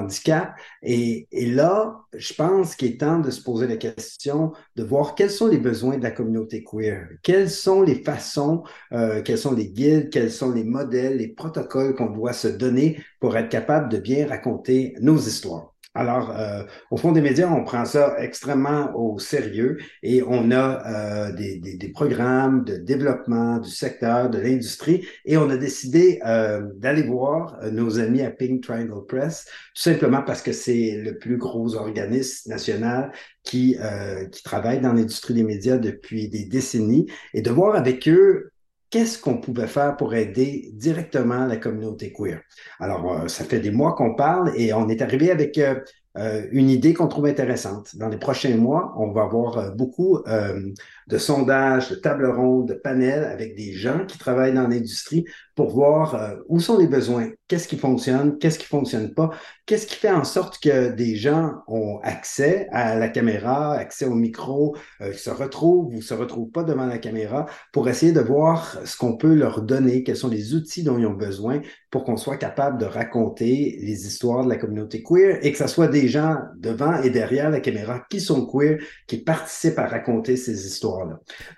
Et, 0.82 1.26
là, 1.32 1.96
je 2.14 2.34
pense 2.34 2.74
qu'il 2.76 2.92
est 2.92 3.00
temps 3.00 3.20
de 3.20 3.30
se 3.30 3.42
poser 3.42 3.66
la 3.66 3.76
question 3.76 4.52
de 4.76 4.82
voir 4.82 5.14
quels 5.14 5.30
sont 5.30 5.48
les 5.48 5.58
besoins 5.58 5.98
de 5.98 6.02
la 6.02 6.10
communauté 6.10 6.64
queer, 6.64 7.08
quelles 7.22 7.50
sont 7.50 7.82
les 7.82 7.96
façons, 7.96 8.62
euh, 8.92 9.22
quels 9.22 9.38
sont 9.38 9.54
les 9.54 9.68
guides, 9.68 10.10
quels 10.10 10.30
sont 10.30 10.52
les 10.52 10.64
modèles, 10.64 11.18
les 11.18 11.28
protocoles 11.28 11.94
qu'on 11.94 12.10
doit 12.10 12.32
se 12.32 12.48
donner 12.48 13.02
pour 13.26 13.36
être 13.36 13.48
capable 13.48 13.88
de 13.88 13.98
bien 13.98 14.28
raconter 14.28 14.94
nos 15.00 15.18
histoires. 15.18 15.74
Alors, 15.96 16.30
euh, 16.30 16.62
au 16.92 16.96
fond 16.96 17.10
des 17.10 17.20
médias, 17.20 17.50
on 17.50 17.64
prend 17.64 17.84
ça 17.84 18.14
extrêmement 18.20 18.94
au 18.94 19.18
sérieux 19.18 19.78
et 20.04 20.22
on 20.22 20.52
a 20.52 20.86
euh, 20.86 21.32
des, 21.32 21.58
des, 21.58 21.88
programmes 21.88 22.62
de 22.62 22.76
développement 22.76 23.58
du 23.58 23.68
secteur, 23.68 24.30
de 24.30 24.38
l'industrie, 24.38 25.04
et 25.24 25.36
on 25.36 25.50
a 25.50 25.56
décidé 25.56 26.20
euh, 26.24 26.68
d'aller 26.76 27.02
voir 27.02 27.58
nos 27.72 27.98
amis 27.98 28.22
à 28.22 28.30
Pink 28.30 28.62
Triangle 28.62 29.04
Press, 29.08 29.46
tout 29.74 29.82
simplement 29.82 30.22
parce 30.22 30.40
que 30.40 30.52
c'est 30.52 31.02
le 31.02 31.18
plus 31.18 31.36
gros 31.36 31.74
organisme 31.74 32.48
national 32.48 33.10
qui, 33.42 33.76
qui 34.30 34.42
travaille 34.44 34.80
dans 34.80 34.92
l'industrie 34.92 35.34
des 35.34 35.42
médias 35.42 35.78
depuis 35.78 36.28
des 36.28 36.44
décennies, 36.44 37.10
et 37.34 37.42
de 37.42 37.50
voir 37.50 37.74
avec 37.74 38.06
eux 38.08 38.52
qu'est-ce 38.90 39.18
qu'on 39.18 39.38
pouvait 39.38 39.66
faire 39.66 39.96
pour 39.96 40.14
aider 40.14 40.70
directement 40.74 41.46
la 41.46 41.56
communauté 41.56 42.12
queer? 42.12 42.40
Alors, 42.80 43.12
euh, 43.12 43.28
ça 43.28 43.44
fait 43.44 43.60
des 43.60 43.70
mois 43.70 43.94
qu'on 43.94 44.14
parle 44.14 44.52
et 44.56 44.72
on 44.72 44.88
est 44.88 45.02
arrivé 45.02 45.30
avec 45.30 45.58
euh, 45.58 45.80
euh, 46.16 46.46
une 46.50 46.70
idée 46.70 46.94
qu'on 46.94 47.08
trouve 47.08 47.26
intéressante. 47.26 47.96
Dans 47.96 48.08
les 48.08 48.16
prochains 48.16 48.56
mois, 48.56 48.94
on 48.96 49.12
va 49.12 49.22
avoir 49.22 49.74
beaucoup 49.74 50.18
de 51.06 51.18
sondages, 51.18 51.90
de 51.90 51.96
tables 51.96 52.26
rondes, 52.26 52.68
de 52.68 52.74
panels 52.74 53.24
avec 53.24 53.54
des 53.56 53.72
gens 53.72 54.04
qui 54.06 54.18
travaillent 54.18 54.54
dans 54.54 54.68
l'industrie 54.68 55.24
pour 55.54 55.70
voir 55.70 56.36
où 56.48 56.60
sont 56.60 56.78
les 56.78 56.86
besoins, 56.86 57.30
qu'est-ce 57.48 57.68
qui 57.68 57.78
fonctionne, 57.78 58.38
qu'est-ce 58.38 58.58
qui 58.58 58.66
fonctionne 58.66 59.14
pas, 59.14 59.30
qu'est-ce 59.64 59.86
qui 59.86 59.96
fait 59.96 60.10
en 60.10 60.24
sorte 60.24 60.62
que 60.62 60.92
des 60.92 61.16
gens 61.16 61.54
ont 61.66 61.98
accès 62.02 62.68
à 62.72 62.96
la 62.96 63.08
caméra, 63.08 63.74
accès 63.74 64.04
au 64.04 64.14
micro, 64.14 64.76
euh, 65.00 65.12
se 65.12 65.30
retrouvent 65.30 65.94
ou 65.94 66.02
se 66.02 66.14
retrouvent 66.14 66.50
pas 66.50 66.62
devant 66.62 66.86
la 66.86 66.98
caméra 66.98 67.46
pour 67.72 67.88
essayer 67.88 68.12
de 68.12 68.20
voir 68.20 68.78
ce 68.84 68.96
qu'on 68.96 69.16
peut 69.16 69.34
leur 69.34 69.62
donner, 69.62 70.02
quels 70.02 70.16
sont 70.16 70.28
les 70.28 70.54
outils 70.54 70.82
dont 70.82 70.98
ils 70.98 71.06
ont 71.06 71.14
besoin 71.14 71.60
pour 71.90 72.04
qu'on 72.04 72.16
soit 72.16 72.36
capable 72.36 72.78
de 72.78 72.84
raconter 72.84 73.78
les 73.80 74.06
histoires 74.06 74.44
de 74.44 74.50
la 74.50 74.56
communauté 74.56 75.02
queer 75.02 75.38
et 75.42 75.52
que 75.52 75.58
ce 75.58 75.66
soit 75.66 75.88
des 75.88 76.08
gens 76.08 76.36
devant 76.58 77.00
et 77.02 77.10
derrière 77.10 77.50
la 77.50 77.60
caméra 77.60 78.04
qui 78.10 78.20
sont 78.20 78.46
queer, 78.46 78.78
qui 79.06 79.18
participent 79.18 79.78
à 79.78 79.86
raconter 79.86 80.36
ces 80.36 80.66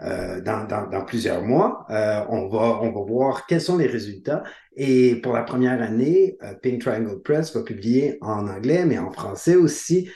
Euh, 0.01 0.40
dans, 0.40 1.05
plusieurs 1.05 1.42
mois, 1.42 1.87
euh, 1.90 2.24
on, 2.29 2.48
va, 2.48 2.81
on 2.83 2.92
va 2.92 3.01
voir 3.07 3.46
quels 3.46 3.61
sont 3.61 3.77
les 3.77 3.87
résultats. 3.87 4.42
Et 4.77 5.16
pour 5.16 5.33
la 5.33 5.42
première 5.42 5.83
année, 5.83 6.37
euh, 6.42 6.55
Pink 6.62 6.81
Triangle 6.81 7.20
Press 7.22 7.55
va 7.55 7.62
publier 7.62 8.18
en 8.20 8.46
anglais, 8.48 8.85
mais 8.85 8.98
en 8.98 9.11
français 9.11 9.57
aussi, 9.57 10.11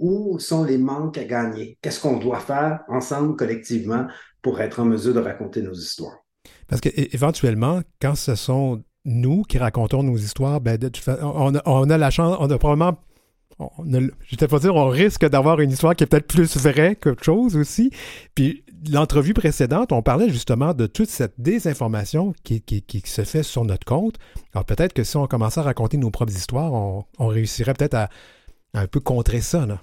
où 0.00 0.38
sont 0.40 0.64
les 0.64 0.78
manques 0.78 1.16
à 1.16 1.24
gagner? 1.24 1.78
Qu'est-ce 1.80 2.00
qu'on 2.00 2.16
doit 2.16 2.40
faire 2.40 2.80
ensemble, 2.88 3.36
collectivement, 3.36 4.06
pour 4.42 4.60
être 4.60 4.80
en 4.80 4.84
mesure 4.84 5.14
de 5.14 5.20
raconter 5.20 5.62
nos 5.62 5.74
histoires? 5.74 6.24
Parce 6.66 6.80
que 6.80 6.88
éventuellement, 7.14 7.82
quand 8.00 8.16
ce 8.16 8.34
sont 8.34 8.82
nous 9.04 9.42
qui 9.42 9.58
racontons 9.58 10.02
nos 10.02 10.16
histoires, 10.16 10.60
ben, 10.60 10.78
on, 11.22 11.52
on, 11.64 11.90
a, 11.90 11.98
la 11.98 12.10
chance, 12.10 12.36
on 12.40 12.50
a 12.50 12.58
probablement 12.58 12.98
je 13.58 14.36
vais 14.38 14.48
pas 14.48 14.58
dire, 14.58 14.74
on 14.74 14.88
risque 14.88 15.26
d'avoir 15.28 15.60
une 15.60 15.70
histoire 15.70 15.96
qui 15.96 16.04
est 16.04 16.06
peut-être 16.06 16.28
plus 16.28 16.56
vraie 16.56 16.96
qu'autre 16.96 17.24
chose 17.24 17.56
aussi. 17.56 17.90
Puis 18.34 18.64
l'entrevue 18.90 19.34
précédente, 19.34 19.92
on 19.92 20.02
parlait 20.02 20.28
justement 20.28 20.74
de 20.74 20.86
toute 20.86 21.08
cette 21.08 21.34
désinformation 21.38 22.34
qui, 22.44 22.62
se 23.04 23.24
fait 23.24 23.42
sur 23.42 23.64
notre 23.64 23.84
compte. 23.84 24.16
Alors 24.54 24.64
peut-être 24.64 24.92
que 24.92 25.04
si 25.04 25.16
on 25.16 25.26
commençait 25.26 25.60
à 25.60 25.64
raconter 25.64 25.96
nos 25.96 26.10
propres 26.10 26.32
histoires, 26.32 26.72
on, 26.72 27.04
on 27.18 27.26
réussirait 27.26 27.74
peut-être 27.74 27.94
à, 27.94 28.10
à, 28.74 28.80
un 28.80 28.86
peu 28.86 29.00
contrer 29.00 29.40
ça. 29.40 29.66
Là. 29.66 29.80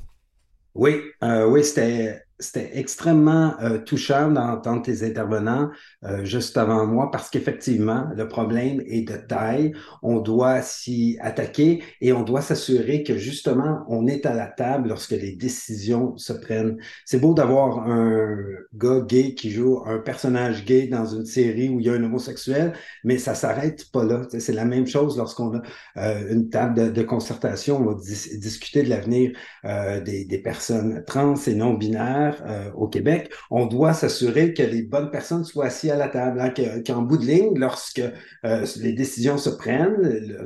Oui, 0.73 1.01
euh, 1.23 1.45
oui, 1.45 1.63
c'était 1.63 2.24
c'était 2.39 2.71
extrêmement 2.74 3.56
euh, 3.62 3.78
touchant 3.78 4.30
d'entendre 4.30 4.82
tes 4.82 5.04
intervenants 5.04 5.69
euh, 6.04 6.26
juste 6.26 6.58
avant 6.58 6.86
moi 6.86 7.10
parce 7.10 7.30
qu'effectivement, 7.30 8.10
le 8.15 8.28
problème 8.28 8.82
est 8.88 9.08
de 9.08 9.15
taille. 9.15 9.74
On 10.04 10.19
doit 10.19 10.62
s'y 10.62 11.17
attaquer 11.21 11.82
et 12.02 12.12
on 12.12 12.24
doit 12.24 12.41
s'assurer 12.41 13.04
que 13.04 13.17
justement, 13.17 13.86
on 13.88 14.06
est 14.08 14.26
à 14.26 14.34
la 14.34 14.48
table 14.48 14.89
lorsque 14.89 15.12
les 15.12 15.36
décisions 15.36 16.17
se 16.17 16.34
prennent. 16.34 16.78
C'est 17.06 17.19
beau 17.19 17.34
d'avoir 17.34 17.88
un 17.88 18.36
gars 18.74 19.00
gay 19.00 19.34
qui 19.34 19.52
joue 19.52 19.82
un 19.86 20.00
personnage 20.00 20.65
gay 20.65 20.88
dans 20.88 21.06
une 21.06 21.26
série 21.26 21.69
où 21.69 21.80
il 21.80 21.86
y 21.86 21.89
a 21.89 21.93
un 21.93 22.04
homosexuel, 22.04 22.74
mais 23.06 23.17
ça 23.17 23.34
s'arrête 23.34 23.89
pas 23.91 24.04
là. 24.04 24.24
C'est 24.38 24.54
la 24.54 24.65
même 24.65 24.88
chose 24.88 25.17
lorsqu'on 25.17 25.56
a 25.56 25.62
euh, 25.98 26.34
une 26.34 26.50
table 26.50 26.76
de, 26.76 26.89
de, 26.89 27.04
concertation, 27.04 27.78
on 27.78 27.86
va 27.86 27.93
discuter 27.93 28.84
de 28.84 28.89
l'avenir 28.89 29.32
des, 29.63 30.26
des 30.26 30.38
personnes 30.39 31.04
trans 31.06 31.36
et 31.36 31.56
non 31.56 31.74
binaires 31.74 32.24
euh, 32.47 32.71
au 32.75 32.88
Québec, 32.88 33.31
on 33.51 33.65
doit 33.65 33.93
s'assurer 33.93 34.53
que 34.53 34.63
les 34.63 34.83
bonnes 34.83 35.11
personnes 35.11 35.43
soient 35.43 35.65
assises 35.65 35.91
à 35.91 35.95
la 35.95 36.07
table, 36.07 36.39
hein, 36.41 36.53
qu'en 36.85 37.01
bout 37.01 37.17
de 37.17 37.25
ligne, 37.25 37.57
lorsque 37.57 38.01
euh, 38.45 38.65
les 38.77 38.93
décisions 38.93 39.38
se 39.38 39.49
prennent, 39.49 39.97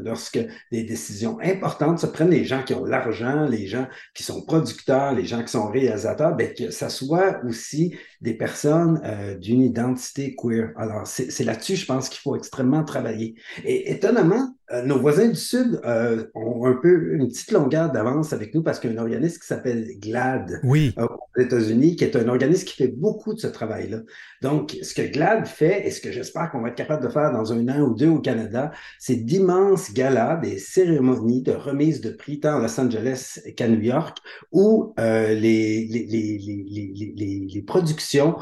lorsque 0.04 0.40
des 0.72 0.84
décisions 0.84 1.38
importantes 1.42 2.00
se 2.00 2.08
prennent, 2.08 2.30
les 2.30 2.46
gens 2.46 2.64
qui 2.64 2.74
ont 2.74 2.86
l'argent, 2.86 3.46
les 3.46 3.68
gens 3.68 3.88
qui 4.14 4.24
sont 4.24 4.42
producteurs, 4.44 5.14
les 5.14 5.26
gens 5.26 5.42
qui 5.42 5.52
sont 5.52 5.68
réalisateurs, 5.70 6.36
ben, 6.36 6.54
que 6.54 6.72
ça 6.72 6.90
soit 6.90 7.40
aussi 7.46 7.96
des 8.22 8.34
personnes 8.34 9.02
euh, 9.06 9.36
d'une 9.36 9.62
identité 9.62 10.36
queer. 10.36 10.72
Alors, 10.78 11.08
c'est 11.08 11.44
là-dessus, 11.44 11.76
je 11.76 11.86
pense 11.86 12.10
qu'il 12.10 12.20
faut 12.20 12.36
extrêmement 12.36 12.84
travailler. 12.84 13.36
Et 13.64 13.92
étonnamment, 13.92 14.56
nos 14.86 15.00
voisins 15.00 15.28
du 15.28 15.36
Sud 15.36 15.80
euh, 15.84 16.26
ont 16.36 16.66
un 16.66 16.74
peu 16.74 17.14
une 17.14 17.28
petite 17.28 17.52
longueur 17.52 17.92
d'avance 17.92 18.34
avec 18.34 18.54
nous 18.54 18.62
parce 18.62 18.80
qu'il 18.80 18.94
y 18.94 18.98
a 18.98 19.00
un 19.00 19.04
organisme 19.04 19.40
qui 19.40 19.48
s'appelle 19.48 19.88
GLAD 20.00 20.60
oui. 20.64 20.94
euh, 21.00 21.06
aux 21.06 21.42
États-Unis, 21.42 21.96
qui 21.96 22.04
est 22.04 22.16
un 22.16 22.28
organisme 22.28 22.66
qui 22.66 22.76
fait 22.76 22.88
beaucoup 22.88 23.34
de 23.34 23.40
ce 23.40 23.48
travail-là. 23.48 24.00
Donc, 24.42 24.78
ce 24.82 24.94
que 24.94 25.02
GLAD 25.02 25.48
fait 25.48 25.88
et 25.88 25.92
ce 25.92 26.02
que 26.02 26.12
j'espère 26.12 26.52
qu'on 26.52 26.62
va 26.62 26.70
être 26.70 26.76
capable 26.76 27.04
de 27.04 27.10
faire 27.10 27.32
dans 27.32 27.52
un 27.52 27.68
an 27.68 27.82
ou 27.82 27.96
deux 27.96 28.10
au 28.10 28.20
Canada, 28.20 28.72
c'est 29.00 29.16
d'immenses 29.16 29.92
galas, 29.94 30.38
des 30.38 30.60
cérémonies 30.60 31.42
de 31.42 31.52
remise 31.52 32.02
de 32.02 32.12
prix 32.12 32.40
tant 32.40 32.58
à 32.58 32.62
Los 32.62 32.80
Angeles 32.80 33.40
qu'à 33.56 33.68
New 33.68 33.82
York, 33.82 34.20
où 34.52 34.94
euh, 35.00 35.34
les, 35.34 35.86
les, 35.88 36.06
les, 36.06 36.38
les, 36.38 37.14
les, 37.16 37.48
les 37.54 37.62
productions 37.64 38.36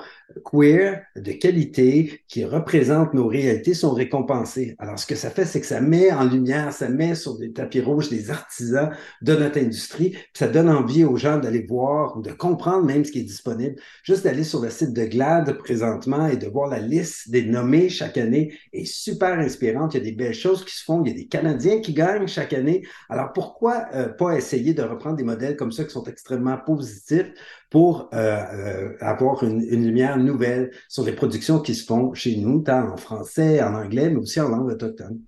queer 0.43 1.03
de 1.15 1.31
qualité 1.31 2.21
qui 2.27 2.43
représentent 2.45 3.13
nos 3.13 3.27
réalités 3.27 3.73
sont 3.73 3.93
récompensées. 3.93 4.75
Alors, 4.79 4.99
ce 4.99 5.05
que 5.05 5.15
ça 5.15 5.29
fait, 5.29 5.45
c'est 5.45 5.61
que 5.61 5.65
ça 5.65 5.81
met 5.81 6.11
en 6.11 6.25
lumière, 6.25 6.73
ça 6.73 6.89
met 6.89 7.15
sur 7.15 7.37
des 7.37 7.53
tapis 7.53 7.81
rouges 7.81 8.09
des 8.09 8.29
artisans 8.29 8.91
de 9.21 9.35
notre 9.35 9.59
industrie, 9.59 10.11
puis 10.11 10.21
ça 10.33 10.47
donne 10.47 10.69
envie 10.69 11.03
aux 11.03 11.17
gens 11.17 11.37
d'aller 11.37 11.65
voir, 11.67 12.19
de 12.19 12.31
comprendre 12.31 12.85
même 12.85 13.05
ce 13.05 13.11
qui 13.11 13.19
est 13.19 13.23
disponible. 13.23 13.75
Juste 14.03 14.23
d'aller 14.23 14.43
sur 14.43 14.61
le 14.61 14.69
site 14.69 14.93
de 14.93 15.05
GLAD 15.05 15.57
présentement 15.57 16.27
et 16.27 16.37
de 16.37 16.47
voir 16.47 16.69
la 16.69 16.79
liste 16.79 17.29
des 17.29 17.43
nommés 17.43 17.89
chaque 17.89 18.17
année 18.17 18.53
est 18.73 18.85
super 18.85 19.39
inspirante. 19.39 19.93
Il 19.93 19.97
y 19.97 20.01
a 20.01 20.03
des 20.03 20.11
belles 20.11 20.33
choses 20.33 20.65
qui 20.65 20.75
se 20.75 20.83
font. 20.83 21.03
Il 21.03 21.11
y 21.11 21.13
a 21.13 21.17
des 21.17 21.27
Canadiens 21.27 21.81
qui 21.81 21.93
gagnent 21.93 22.27
chaque 22.27 22.53
année. 22.53 22.83
Alors, 23.09 23.33
pourquoi 23.33 23.85
euh, 23.93 24.09
pas 24.09 24.35
essayer 24.35 24.73
de 24.73 24.83
reprendre 24.83 25.15
des 25.15 25.23
modèles 25.23 25.55
comme 25.55 25.71
ça 25.71 25.83
qui 25.83 25.91
sont 25.91 26.03
extrêmement 26.03 26.57
positifs? 26.57 27.31
Pour 27.69 28.09
euh, 28.13 28.37
euh, 28.53 28.93
avoir 29.01 29.43
une, 29.43 29.61
lumière 29.61 30.17
nouvelle 30.17 30.71
sur 30.87 31.03
les 31.03 31.11
productions 31.11 31.59
qui 31.59 31.75
se 31.75 31.85
font 31.85 32.13
chez 32.13 32.37
nous, 32.37 32.61
tant 32.61 32.93
en 32.93 32.97
français, 32.97 33.61
en 33.61 33.73
anglais, 33.73 34.09
mais 34.09 34.17
aussi 34.17 34.39
en 34.39 34.49
langue 34.49 34.67
autochtone. 34.67 35.19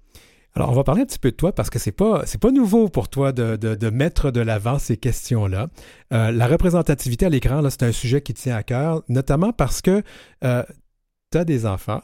Alors, 0.56 0.71
on 0.71 0.73
va 0.73 0.84
parler 0.84 1.02
un 1.02 1.06
petit 1.06 1.19
peu 1.19 1.32
de 1.32 1.36
toi 1.36 1.54
parce 1.54 1.69
que 1.69 1.80
c'est 1.80 1.91
pas 1.91 2.23
c'est 2.25 2.41
pas 2.41 2.52
nouveau 2.52 2.89
pour 2.89 3.08
toi 3.08 3.32
de, 3.32 3.56
de, 3.56 3.89
mettre 3.89 4.32
de 4.32 4.41
l'avant 4.41 4.80
ces 4.80 4.97
questions-là. 4.97 5.67
Euh, 6.12 6.32
la 6.32 6.47
représentativité 6.47 7.25
à 7.25 7.30
l'écran, 7.30 7.62
là, 7.62 7.69
c'est 7.69 7.84
un 7.84 7.91
sujet 7.91 8.21
qui 8.21 8.34
tient 8.34 8.56
à 8.56 8.63
cœur, 8.63 9.04
notamment 9.10 9.54
parce 9.54 9.82
que 9.82 10.02
tu 10.41 11.38
as 11.38 11.45
des 11.45 11.65
enfants. 11.65 12.02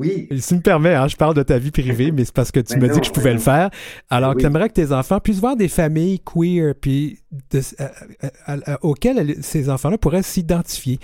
Oui. 0.00 0.28
Si 0.38 0.48
tu 0.48 0.54
me 0.54 0.60
permets, 0.60 0.94
hein, 0.94 1.08
je 1.08 1.16
parle 1.16 1.34
de 1.34 1.42
ta 1.42 1.58
vie 1.58 1.70
privée, 1.70 2.10
mais 2.10 2.24
c'est 2.24 2.34
parce 2.34 2.50
que 2.50 2.60
tu 2.60 2.78
me 2.78 2.88
dis 2.88 3.00
que 3.00 3.06
je 3.06 3.12
pouvais 3.12 3.34
le 3.34 3.38
faire. 3.38 3.68
Alors, 4.08 4.34
oui. 4.34 4.40
tu 4.40 4.46
aimerais 4.46 4.68
que 4.68 4.74
tes 4.74 4.92
enfants 4.92 5.20
puissent 5.20 5.40
voir 5.40 5.56
des 5.56 5.68
familles 5.68 6.20
queer, 6.20 6.74
puis 6.74 7.18
de, 7.50 7.60
euh, 7.80 7.88
euh, 8.48 8.76
auxquelles 8.80 9.36
ces 9.42 9.68
enfants-là 9.68 9.98
pourraient 9.98 10.22
s'identifier. 10.22 10.98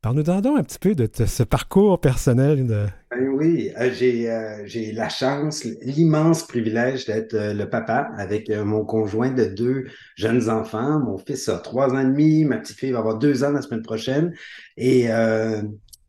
Parle-nous 0.00 0.22
donc 0.22 0.58
un 0.58 0.62
petit 0.62 0.78
peu 0.78 0.94
de, 0.94 1.06
de 1.06 1.26
ce 1.26 1.42
parcours 1.42 2.00
personnel. 2.00 2.66
De... 2.66 2.86
Ben 3.10 3.28
oui, 3.34 3.72
euh, 3.80 3.90
j'ai 3.92 4.30
euh, 4.30 4.64
j'ai 4.64 4.92
la 4.92 5.08
chance, 5.08 5.64
l'immense 5.82 6.46
privilège 6.46 7.04
d'être 7.04 7.34
euh, 7.34 7.52
le 7.52 7.68
papa 7.68 8.12
avec 8.16 8.48
mon 8.48 8.84
conjoint 8.84 9.32
de 9.32 9.44
deux 9.44 9.86
jeunes 10.14 10.48
enfants. 10.48 11.00
Mon 11.00 11.18
fils 11.18 11.48
a 11.48 11.58
trois 11.58 11.92
ans 11.92 11.98
et 11.98 12.04
demi, 12.04 12.44
ma 12.44 12.58
petite 12.58 12.78
fille 12.78 12.92
va 12.92 13.00
avoir 13.00 13.18
deux 13.18 13.42
ans 13.42 13.50
la 13.50 13.60
semaine 13.60 13.82
prochaine. 13.82 14.34
Et 14.76 15.08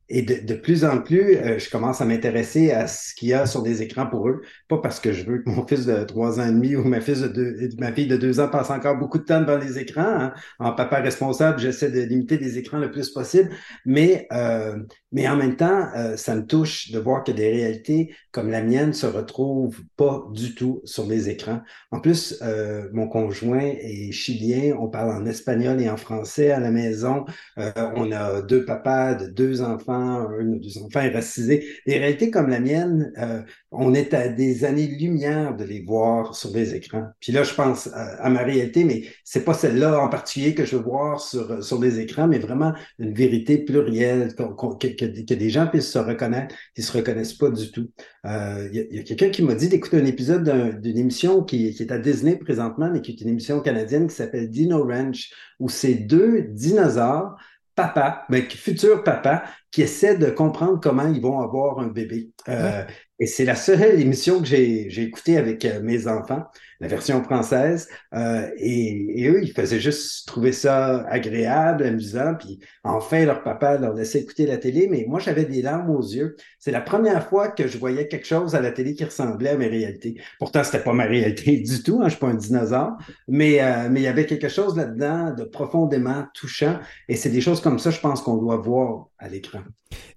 et 0.09 0.23
de, 0.23 0.45
de, 0.45 0.53
plus 0.55 0.83
en 0.85 1.01
plus, 1.01 1.37
euh, 1.37 1.59
je 1.59 1.69
commence 1.69 2.01
à 2.01 2.05
m'intéresser 2.05 2.71
à 2.71 2.87
ce 2.87 3.13
qu'il 3.13 3.29
y 3.29 3.33
a 3.33 3.45
sur 3.45 3.61
des 3.61 3.83
écrans 3.83 4.07
pour 4.07 4.27
eux. 4.27 4.41
Pas 4.67 4.79
parce 4.79 4.99
que 4.99 5.13
je 5.13 5.23
veux 5.23 5.39
que 5.39 5.49
mon 5.49 5.65
fils 5.67 5.85
de 5.85 6.03
trois 6.03 6.39
ans 6.39 6.47
et 6.47 6.51
demi 6.51 6.75
ou 6.75 6.83
ma, 6.83 6.99
fils 6.99 7.21
de 7.21 7.27
deux, 7.27 7.69
ma 7.77 7.93
fille 7.93 8.07
de 8.07 8.17
deux 8.17 8.39
ans 8.39 8.47
passe 8.47 8.71
encore 8.71 8.97
beaucoup 8.97 9.19
de 9.19 9.23
temps 9.23 9.41
devant 9.41 9.57
les 9.57 9.77
écrans. 9.77 10.01
Hein. 10.01 10.33
En 10.57 10.73
papa 10.73 10.97
responsable, 10.97 11.59
j'essaie 11.59 11.91
de 11.91 12.01
limiter 12.01 12.37
les 12.37 12.57
écrans 12.57 12.79
le 12.79 12.89
plus 12.89 13.09
possible. 13.11 13.49
Mais, 13.85 14.27
euh, 14.31 14.77
mais 15.11 15.27
en 15.27 15.35
même 15.35 15.55
temps, 15.55 15.89
euh, 15.95 16.17
ça 16.17 16.35
me 16.35 16.45
touche 16.45 16.91
de 16.91 16.99
voir 16.99 17.23
que 17.23 17.31
des 17.31 17.51
réalités 17.51 18.15
comme 18.31 18.49
la 18.49 18.61
mienne 18.61 18.93
se 18.93 19.05
retrouvent 19.05 19.81
pas 19.95 20.23
du 20.33 20.55
tout 20.55 20.81
sur 20.85 21.05
les 21.05 21.29
écrans. 21.29 21.61
En 21.91 21.99
plus, 21.99 22.37
euh, 22.41 22.87
mon 22.93 23.07
conjoint 23.07 23.59
est 23.59 24.11
chilien. 24.11 24.75
On 24.79 24.87
parle 24.87 25.11
en 25.11 25.25
espagnol 25.25 25.81
et 25.81 25.89
en 25.89 25.97
français 25.97 26.51
à 26.51 26.59
la 26.59 26.71
maison. 26.71 27.25
Euh, 27.57 27.71
on 27.95 28.11
a 28.11 28.41
deux 28.41 28.65
papas 28.65 29.15
de 29.15 29.27
deux 29.27 29.61
enfants 29.61 29.98
un 29.99 30.47
ou 30.47 30.59
deux 30.59 30.77
enfants 30.77 31.07
racisés. 31.11 31.65
Des 31.85 31.97
réalités 31.97 32.31
comme 32.31 32.49
la 32.49 32.59
mienne, 32.59 33.11
euh, 33.17 33.41
on 33.71 33.93
est 33.93 34.13
à 34.13 34.29
des 34.29 34.65
années-lumière 34.65 35.55
de 35.55 35.63
les 35.63 35.81
voir 35.81 36.35
sur 36.35 36.51
les 36.51 36.75
écrans. 36.75 37.07
Puis 37.19 37.31
là, 37.31 37.43
je 37.43 37.53
pense 37.53 37.89
à, 37.93 38.29
ma 38.29 38.41
réalité, 38.41 38.83
mais 38.83 39.03
c'est 39.23 39.45
pas 39.45 39.53
celle-là 39.53 40.01
en 40.01 40.09
particulier 40.09 40.55
que 40.55 40.65
je 40.65 40.75
veux 40.75 40.83
voir 40.83 41.19
sur, 41.21 41.63
sur 41.63 41.79
les 41.79 41.99
écrans, 41.99 42.27
mais 42.27 42.39
vraiment 42.39 42.73
une 42.97 43.13
vérité 43.13 43.59
plurielle, 43.59 44.33
que, 44.35 44.87
que, 44.87 45.23
que 45.23 45.33
des 45.33 45.49
gens 45.49 45.67
puissent 45.67 45.91
se 45.91 45.99
reconnaître, 45.99 46.55
qui 46.75 46.81
se 46.81 46.91
reconnaissent 46.91 47.33
pas 47.33 47.49
du 47.49 47.71
tout. 47.71 47.89
Il 48.25 48.29
euh, 48.29 48.69
y 48.71 48.97
a, 48.97 49.01
a 49.01 49.03
quelqu'un 49.03 49.29
qui 49.29 49.43
m'a 49.43 49.55
dit 49.55 49.69
d'écouter 49.69 49.97
un 49.97 50.05
épisode 50.05 50.43
d'une 50.81 50.97
un, 50.97 51.01
émission 51.01 51.43
qui, 51.43 51.73
qui, 51.73 51.83
est 51.83 51.91
à 51.91 51.97
Disney 51.97 52.35
présentement, 52.35 52.89
mais 52.91 53.01
qui 53.01 53.11
est 53.11 53.21
une 53.21 53.29
émission 53.29 53.61
canadienne 53.61 54.07
qui 54.07 54.15
s'appelle 54.15 54.49
Dino 54.49 54.83
Ranch, 54.83 55.31
où 55.59 55.69
c'est 55.69 55.93
deux 55.93 56.41
dinosaures 56.41 57.37
papa, 57.79 58.25
mais 58.29 58.41
futur 58.41 59.03
papa, 59.03 59.43
qui 59.71 59.81
essaie 59.81 60.17
de 60.17 60.29
comprendre 60.29 60.79
comment 60.81 61.07
ils 61.07 61.21
vont 61.21 61.39
avoir 61.39 61.79
un 61.79 61.87
bébé. 61.87 62.31
Euh. 62.49 62.83
Et 63.19 63.27
c'est 63.27 63.45
la 63.45 63.55
seule 63.55 63.81
émission 63.99 64.39
que 64.39 64.47
j'ai 64.47 65.03
écoutée 65.03 65.37
avec 65.37 65.65
euh, 65.65 65.81
mes 65.81 66.07
enfants, 66.07 66.45
la 66.79 66.87
version 66.87 67.21
française. 67.23 67.89
Euh, 68.13 68.49
et, 68.57 69.27
eux, 69.27 69.41
ils 69.43 69.51
faisaient 69.51 69.79
juste 69.79 70.27
trouver 70.27 70.53
ça 70.53 71.05
agréable, 71.09 71.83
amusant. 71.83 72.35
Puis 72.35 72.59
enfin, 72.83 73.25
leur 73.25 73.43
papa 73.43 73.77
leur 73.77 73.93
laissait 73.93 74.21
écouter 74.21 74.45
la 74.45 74.57
télé. 74.57 74.87
Mais 74.89 75.05
moi, 75.07 75.19
j'avais 75.19 75.43
des 75.43 75.61
larmes 75.61 75.89
aux 75.89 76.01
yeux. 76.01 76.37
C'est 76.59 76.71
la 76.71 76.81
première 76.81 77.27
fois 77.27 77.49
que 77.49 77.67
je 77.67 77.77
voyais 77.77 78.07
quelque 78.07 78.27
chose 78.27 78.55
à 78.55 78.61
la 78.61 78.71
télé 78.71 78.95
qui 78.95 79.03
ressemblait 79.03 79.49
à 79.49 79.57
mes 79.57 79.67
réalités. 79.67 80.15
Pourtant, 80.39 80.63
c'était 80.63 80.83
pas 80.83 80.93
ma 80.93 81.05
réalité 81.05 81.57
du 81.59 81.83
tout. 81.83 81.99
Hein, 82.01 82.05
je 82.05 82.11
suis 82.11 82.19
pas 82.19 82.27
un 82.27 82.35
dinosaure. 82.35 82.97
Mais 83.27 83.61
euh, 83.61 83.89
mais 83.91 83.99
il 84.01 84.03
y 84.03 84.07
avait 84.07 84.25
quelque 84.25 84.49
chose 84.49 84.77
là-dedans 84.77 85.33
de 85.33 85.43
profondément 85.43 86.25
touchant. 86.33 86.79
Et 87.09 87.17
c'est 87.17 87.29
des 87.29 87.41
choses 87.41 87.59
comme 87.59 87.79
ça, 87.79 87.91
je 87.91 87.99
pense 87.99 88.21
qu'on 88.21 88.37
doit 88.37 88.57
voir 88.57 89.07
à 89.17 89.27
l'écran. 89.27 89.59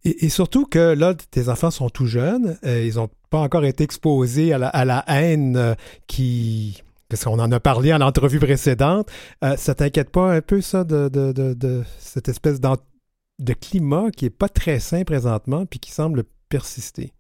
Et, 0.05 0.29
surtout 0.29 0.67
que 0.67 0.95
là, 0.95 1.15
tes 1.15 1.49
enfants 1.49 1.71
sont 1.71 1.89
tout 1.89 2.07
jeunes, 2.07 2.59
euh, 2.65 2.85
ils 2.85 2.97
n'ont 2.97 3.11
pas 3.31 3.39
encore 3.39 3.65
été 3.65 3.85
exposés 3.85 4.53
à 4.53 4.85
la, 4.85 5.05
haine 5.07 5.57
euh, 5.57 5.75
qui 6.07 6.83
parce 7.09 7.25
qu'on 7.25 7.39
en 7.39 7.53
a 7.53 7.61
parlé 7.61 7.93
en 7.93 8.01
entrevue 8.01 8.39
précédente. 8.41 9.11
Euh, 9.45 9.57
ça 9.59 9.75
t'inquiète 9.75 10.11
pas 10.11 10.33
un 10.33 10.41
peu, 10.41 10.63
ça, 10.63 10.83
de, 10.83 11.09
de, 11.09 11.83
cette 11.99 12.29
espèce 12.29 12.59
de 12.59 13.53
climat 13.53 14.11
qui 14.11 14.25
n'est 14.25 14.31
pas 14.31 14.49
très 14.49 14.81
sain 14.81 15.05
présentement, 15.05 15.67
puis 15.67 15.79
qui 15.79 15.91
semble 15.91 16.25
persister? 16.49 17.13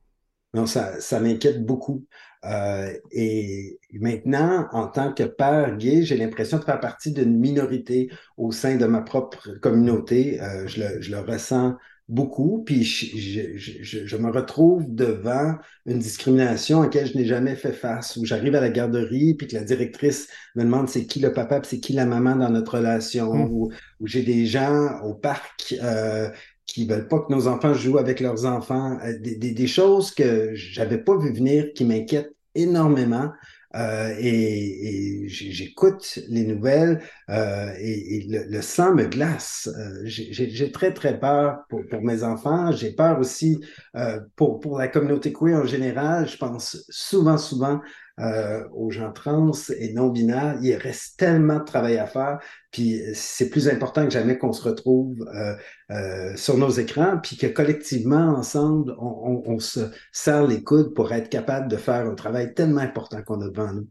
Non, 0.55 0.64
ça, 0.64 1.21
m'inquiète 1.21 1.64
beaucoup. 1.64 2.07
Euh, 2.47 2.90
et 3.11 3.79
maintenant, 3.92 4.66
en 4.73 4.88
tant 4.88 5.12
que 5.12 5.25
père 5.25 5.77
gay, 5.77 6.05
j'ai 6.05 6.16
l'impression 6.16 6.59
de 6.59 6.64
faire 6.64 6.81
partie 6.81 7.12
d'une 7.12 7.38
minorité 7.38 8.11
au 8.38 8.51
sein 8.51 8.77
de 8.77 8.87
ma 8.87 9.03
propre 9.03 9.51
communauté. 9.61 10.40
Je, 10.66 11.11
le, 11.11 11.21
ressens 11.21 11.77
beaucoup, 12.12 12.62
puis 12.64 12.85
je, 12.85 13.57
je, 13.57 14.07
je, 14.07 14.16
me 14.18 14.31
retrouve 14.31 14.85
devant 14.87 15.55
une 15.87 15.98
discrimination 15.98 16.81
à 16.81 16.85
laquelle 16.85 17.07
je 17.07 17.16
n'ai 17.16 17.25
jamais 17.25 17.57
fait 17.57 17.72
face, 17.72 18.18
où 18.18 18.27
j'arrive 18.27 18.55
à 18.55 18.61
la 18.61 18.68
garderie, 18.68 19.33
puis 19.33 19.46
que 19.46 19.55
la 19.55 19.64
directrice 19.64 20.29
me 20.55 20.62
demande 20.62 20.90
c'est 20.90 21.07
qui 21.07 21.20
le 21.20 21.33
papa, 21.33 21.61
puis 21.61 21.70
c'est 21.70 21.81
qui 21.81 21.94
la 21.94 22.05
maman 22.05 22.37
dans 22.37 22.51
notre 22.51 22.77
relation, 22.77 23.33
mmh. 23.33 23.51
où, 23.51 23.72
j'ai 24.05 24.22
des 24.22 24.44
gens 24.44 25.01
au 25.05 25.14
parc 25.14 25.75
euh, 25.83 26.29
qui 26.66 26.87
veulent 26.87 27.09
pas 27.09 27.20
que 27.20 27.33
nos 27.33 27.48
enfants 27.48 27.72
jouent 27.72 27.98
avec 27.98 28.20
leurs 28.20 28.44
enfants, 28.44 28.98
euh, 29.05 29.18
des, 29.18 29.37
des, 29.37 29.53
des 29.53 29.66
choses 29.66 30.11
que 30.11 30.51
j'avais 30.55 30.98
pas 30.98 31.16
vu 31.16 31.33
venir, 31.33 31.72
qui 31.75 31.87
m'inquiètent 31.87 32.35
énormément. 32.55 33.33
Euh, 33.75 34.15
et, 34.19 35.25
et 35.25 35.29
j'écoute 35.29 36.19
les 36.29 36.45
nouvelles 36.45 37.03
euh, 37.31 37.73
et, 37.79 38.17
et 38.17 38.27
le, 38.29 38.45
le, 38.51 38.63
sang 38.63 38.95
me 38.95 39.05
glace. 39.05 39.69
Euh, 39.79 40.03
j'ai 40.05 40.73
très, 40.73 40.93
très 40.93 41.19
peur 41.19 41.65
pour, 41.69 41.81
pour 41.89 42.03
mes 42.03 42.23
enfants. 42.23 42.71
J'ai 42.73 42.93
peur 42.93 43.19
aussi 43.19 43.61
euh, 43.97 44.21
pour, 44.37 44.61
pour 44.61 44.79
la 44.79 44.89
communauté 44.89 45.33
queer 45.33 45.59
en 45.59 45.67
général. 45.67 46.29
Je 46.29 46.37
pense 46.37 46.85
souvent, 46.91 47.39
souvent 47.39 47.81
euh, 48.23 48.63
aux 48.73 48.91
gens 48.91 49.13
trans 49.13 49.51
et 49.77 49.93
non 49.93 50.09
binaires. 50.09 50.57
Il 50.63 50.75
reste 50.77 51.19
tellement 51.19 51.59
de 51.59 51.65
travail 51.65 51.99
à 51.99 52.07
faire. 52.07 52.39
Puis 52.71 53.01
c'est 53.15 53.51
plus 53.51 53.69
important 53.69 54.05
que 54.05 54.13
jamais 54.13 54.39
qu'on 54.39 54.53
se 54.53 54.63
retrouve 54.63 55.29
euh, 55.35 55.55
euh, 55.91 56.37
sur 56.37 56.57
nos 56.57 56.71
écrans, 56.71 57.19
puis 57.23 57.37
que 57.37 57.47
collectivement, 57.47 58.35
ensemble, 58.37 58.95
on, 58.99 59.59
se 59.59 59.91
serre 60.13 60.47
les 60.47 60.63
coudes 60.63 60.95
pour 60.95 61.13
être 61.13 61.29
capable 61.29 61.69
de 61.69 61.77
faire 61.77 62.07
un 62.07 62.15
travail 62.15 62.55
tellement 62.55 62.81
important 62.81 63.23
qu'on 63.23 63.41
a 63.43 63.49
devant 63.49 63.73
nous. 63.73 63.89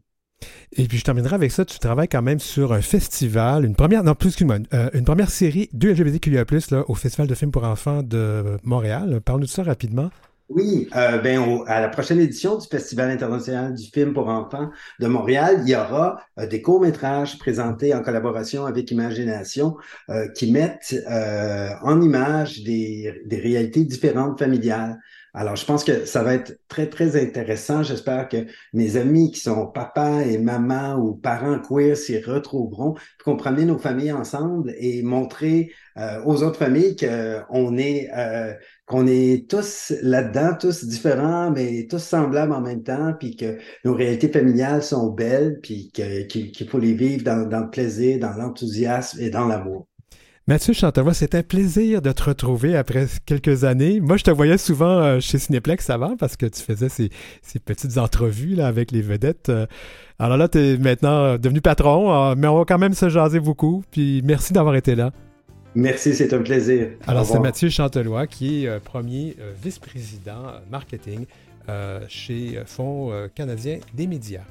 Et 0.72 0.88
puis 0.88 0.98
je 0.98 1.04
terminerai 1.04 1.34
avec 1.34 1.52
ça, 1.52 1.64
tu 1.64 1.78
travailles 1.78 2.08
quand 2.08 2.22
même 2.22 2.40
sur 2.40 2.72
un 2.72 2.80
festival, 2.80 3.64
une 3.64 3.76
première, 3.76 4.02
non 4.02 4.14
plus 4.14 4.34
euh, 4.42 4.90
une 4.94 5.04
première 5.04 5.30
série 5.30 5.68
de 5.72 5.90
LGBTQIA+, 5.90 6.44
là, 6.70 6.84
au 6.88 6.94
Festival 6.94 7.28
de 7.28 7.34
films 7.34 7.52
pour 7.52 7.64
enfants 7.64 8.02
de 8.02 8.56
Montréal. 8.64 9.20
Parle-nous 9.24 9.46
de 9.46 9.50
ça 9.50 9.62
rapidement. 9.62 10.10
Oui, 10.54 10.86
euh, 10.96 11.16
ben, 11.18 11.62
à 11.66 11.80
la 11.80 11.88
prochaine 11.88 12.20
édition 12.20 12.58
du 12.58 12.66
Festival 12.66 13.10
international 13.10 13.72
du 13.72 13.84
film 13.84 14.12
pour 14.12 14.28
enfants 14.28 14.70
de 15.00 15.06
Montréal, 15.06 15.62
il 15.62 15.70
y 15.70 15.74
aura 15.74 16.18
euh, 16.38 16.46
des 16.46 16.60
courts-métrages 16.60 17.38
présentés 17.38 17.94
en 17.94 18.02
collaboration 18.02 18.66
avec 18.66 18.90
Imagination 18.90 19.76
euh, 20.10 20.28
qui 20.28 20.52
mettent 20.52 20.94
euh, 21.10 21.70
en 21.80 22.02
image 22.02 22.64
des 22.64 23.14
réalités 23.30 23.84
différentes 23.84 24.38
familiales. 24.38 24.98
Alors, 25.34 25.56
je 25.56 25.64
pense 25.64 25.82
que 25.82 26.04
ça 26.04 26.22
va 26.22 26.34
être 26.34 26.58
très, 26.68 26.88
très 26.90 27.20
intéressant. 27.20 27.82
J'espère 27.82 28.28
que 28.28 28.46
mes 28.74 28.96
amis 28.98 29.30
qui 29.30 29.40
sont 29.40 29.66
papa 29.66 30.24
et 30.26 30.36
maman 30.36 30.96
ou 30.96 31.14
parents 31.14 31.58
queer 31.58 31.96
s'y 31.96 32.18
retrouveront, 32.20 32.96
qu'on 33.24 33.36
promène 33.36 33.68
nos 33.68 33.78
familles 33.78 34.12
ensemble 34.12 34.74
et 34.76 35.02
montrer 35.02 35.72
euh, 35.96 36.22
aux 36.26 36.42
autres 36.42 36.58
familles 36.58 36.96
qu'on 36.96 37.78
est, 37.78 38.10
euh, 38.14 38.52
qu'on 38.84 39.06
est 39.06 39.48
tous 39.48 39.94
là-dedans, 40.02 40.54
tous 40.60 40.84
différents, 40.84 41.50
mais 41.50 41.86
tous 41.88 42.02
semblables 42.02 42.52
en 42.52 42.60
même 42.60 42.82
temps, 42.82 43.14
puis 43.18 43.34
que 43.34 43.56
nos 43.86 43.94
réalités 43.94 44.28
familiales 44.28 44.82
sont 44.82 45.08
belles, 45.10 45.60
puis 45.62 45.90
qu'il 45.92 46.68
faut 46.68 46.78
les 46.78 46.92
vivre 46.92 47.24
dans, 47.24 47.48
dans 47.48 47.60
le 47.60 47.70
plaisir, 47.70 48.18
dans 48.18 48.34
l'enthousiasme 48.34 49.18
et 49.20 49.30
dans 49.30 49.46
l'amour. 49.46 49.86
Mathieu 50.48 50.72
Chantevoix, 50.72 51.14
c'est 51.14 51.36
un 51.36 51.44
plaisir 51.44 52.02
de 52.02 52.10
te 52.10 52.24
retrouver 52.24 52.76
après 52.76 53.06
quelques 53.26 53.62
années. 53.62 54.00
Moi, 54.00 54.16
je 54.16 54.24
te 54.24 54.30
voyais 54.32 54.58
souvent 54.58 54.98
euh, 54.98 55.20
chez 55.20 55.38
Cinéplex 55.38 55.88
avant 55.88 56.16
parce 56.16 56.36
que 56.36 56.46
tu 56.46 56.60
faisais 56.60 56.88
ces, 56.88 57.10
ces 57.42 57.60
petites 57.60 57.96
entrevues 57.96 58.56
là, 58.56 58.66
avec 58.66 58.90
les 58.90 59.02
vedettes. 59.02 59.50
Euh. 59.50 59.66
Alors 60.18 60.36
là, 60.36 60.48
tu 60.48 60.58
es 60.58 60.78
maintenant 60.78 61.38
devenu 61.38 61.60
patron, 61.60 62.12
euh, 62.12 62.34
mais 62.36 62.48
on 62.48 62.58
va 62.58 62.64
quand 62.64 62.78
même 62.78 62.94
se 62.94 63.08
jaser 63.08 63.38
beaucoup. 63.38 63.84
Puis 63.92 64.20
merci 64.24 64.52
d'avoir 64.52 64.74
été 64.74 64.96
là. 64.96 65.12
Merci, 65.76 66.12
c'est 66.12 66.34
un 66.34 66.42
plaisir. 66.42 66.88
Alors, 67.06 67.24
c'est 67.24 67.38
Mathieu 67.38 67.68
Chantelois 67.68 68.26
qui 68.26 68.64
est 68.64 68.80
premier 68.80 69.36
vice-président 69.62 70.54
marketing 70.70 71.24
chez 72.08 72.60
Fonds 72.66 73.10
canadien 73.34 73.78
des 73.94 74.06
médias. 74.06 74.42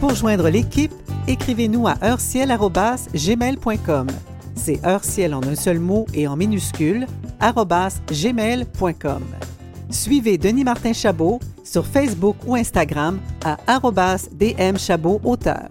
Pour 0.00 0.14
joindre 0.14 0.48
l'équipe, 0.48 0.92
écrivez-nous 1.26 1.88
à 1.88 1.96
heurciel.gmail.com. 2.04 4.06
C'est 4.54 4.86
heurciel 4.86 5.34
en 5.34 5.42
un 5.42 5.56
seul 5.56 5.80
mot 5.80 6.06
et 6.14 6.28
en 6.28 6.36
minuscule, 6.36 7.06
gmail.com. 7.40 9.22
Suivez 9.90 10.38
Denis 10.38 10.62
Martin 10.64 10.92
Chabot 10.92 11.40
sur 11.64 11.84
Facebook 11.84 12.36
ou 12.46 12.54
Instagram 12.54 13.18
à 13.44 13.56
dmchabot 14.32 15.20
auteur. 15.24 15.68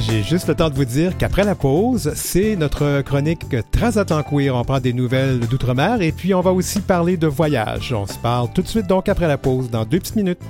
J'ai 0.00 0.24
juste 0.24 0.48
le 0.48 0.54
temps 0.54 0.70
de 0.70 0.74
vous 0.74 0.84
dire 0.84 1.16
qu'après 1.16 1.44
la 1.44 1.54
pause, 1.54 2.12
c'est 2.14 2.56
notre 2.56 3.02
chronique 3.02 3.46
Transatlantique. 3.70 4.50
On 4.52 4.64
prend 4.64 4.80
des 4.80 4.92
nouvelles 4.92 5.38
d'outre-mer 5.40 6.02
et 6.02 6.12
puis 6.12 6.34
on 6.34 6.40
va 6.40 6.52
aussi 6.52 6.80
parler 6.80 7.16
de 7.16 7.28
voyage. 7.28 7.92
On 7.92 8.06
se 8.06 8.18
parle 8.18 8.52
tout 8.52 8.62
de 8.62 8.68
suite 8.68 8.88
donc 8.88 9.08
après 9.08 9.28
la 9.28 9.38
pause, 9.38 9.70
dans 9.70 9.84
deux 9.84 9.98
petites 9.98 10.16
minutes. 10.16 10.40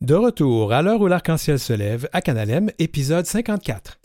De 0.00 0.14
retour 0.14 0.72
à 0.72 0.80
l'heure 0.80 1.00
où 1.00 1.08
l'arc-en-ciel 1.08 1.58
se 1.58 1.72
lève 1.72 2.08
à 2.12 2.20
Canalem, 2.20 2.70
épisode 2.78 3.26
54. 3.26 3.98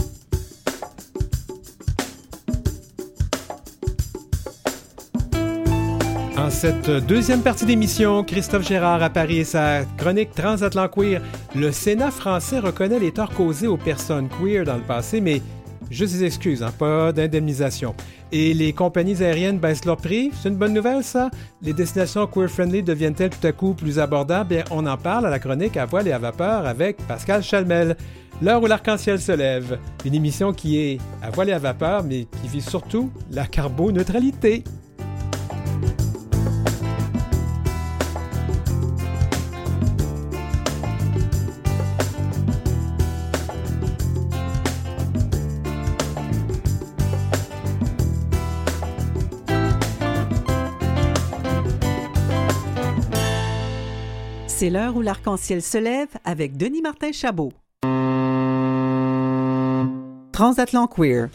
En 6.36 6.50
cette 6.50 6.90
deuxième 6.90 7.42
partie 7.42 7.68
d'émission, 7.68 8.24
Christophe 8.24 8.68
Gérard 8.68 9.04
à 9.04 9.12
Paris 9.12 9.38
et 9.38 9.44
sa 9.44 9.86
chronique 10.00 10.34
Transatlant 10.34 10.88
Queer. 10.88 11.22
Le 11.56 11.72
Sénat 11.72 12.10
français 12.10 12.58
reconnaît 12.58 12.98
les 12.98 13.12
torts 13.12 13.30
causés 13.30 13.68
aux 13.68 13.78
personnes 13.78 14.30
queer 14.30 14.66
dans 14.66 14.78
le 14.78 14.82
passé, 14.82 15.22
mais 15.22 15.44
juste 15.92 16.14
des 16.14 16.24
excuses, 16.24 16.64
hein, 16.64 16.74
pas 16.76 17.12
d'indemnisation. 17.12 17.94
Et 18.36 18.56
les 18.56 18.74
compagnies 18.74 19.22
aériennes 19.22 19.60
baissent 19.60 19.86
leur 19.86 19.98
prix. 19.98 20.32
C'est 20.34 20.50
une 20.50 20.56
bonne 20.56 20.74
nouvelle, 20.74 21.04
ça? 21.04 21.30
Les 21.62 21.72
destinations 21.72 22.26
queer-friendly 22.26 22.82
deviennent-elles 22.82 23.30
tout 23.30 23.46
à 23.46 23.52
coup 23.52 23.76
plus 23.76 24.00
abordables? 24.00 24.50
Bien, 24.50 24.64
on 24.72 24.88
en 24.88 24.98
parle 24.98 25.28
à 25.28 25.30
la 25.30 25.38
chronique 25.38 25.78
à 25.78 25.86
voile 25.86 26.08
et 26.08 26.12
à 26.12 26.18
vapeur 26.18 26.66
avec 26.66 26.98
Pascal 27.06 27.44
Chalmel. 27.44 27.96
L'heure 28.42 28.64
où 28.64 28.66
l'arc-en-ciel 28.66 29.22
se 29.22 29.34
lève. 29.34 29.78
Une 30.04 30.16
émission 30.16 30.52
qui 30.52 30.80
est 30.80 30.98
à 31.22 31.30
voile 31.30 31.50
et 31.50 31.54
à 31.54 31.60
vapeur, 31.60 32.04
mais 32.04 32.26
qui 32.42 32.48
vise 32.48 32.68
surtout 32.68 33.12
la 33.30 33.46
carboneutralité. 33.46 34.64
C'est 54.64 54.70
l'heure 54.70 54.96
où 54.96 55.02
l'arc-en-ciel 55.02 55.62
se 55.62 55.78
lève 55.78 56.08
avec 56.24 56.56
Denis 56.56 56.82
Martin 56.82 57.12
Chabot. 57.12 57.52
Transatlant 60.32 60.88
Queer. 60.88 61.28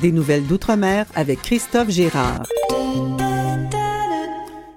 Des 0.00 0.12
nouvelles 0.12 0.46
d'outre-mer 0.46 1.04
avec 1.14 1.42
Christophe 1.42 1.90
Gérard. 1.90 2.44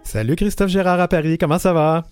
Salut 0.04 0.36
Christophe 0.36 0.70
Gérard 0.70 1.00
à 1.00 1.08
Paris, 1.08 1.38
comment 1.38 1.60
ça 1.60 1.72
va? 1.72 2.04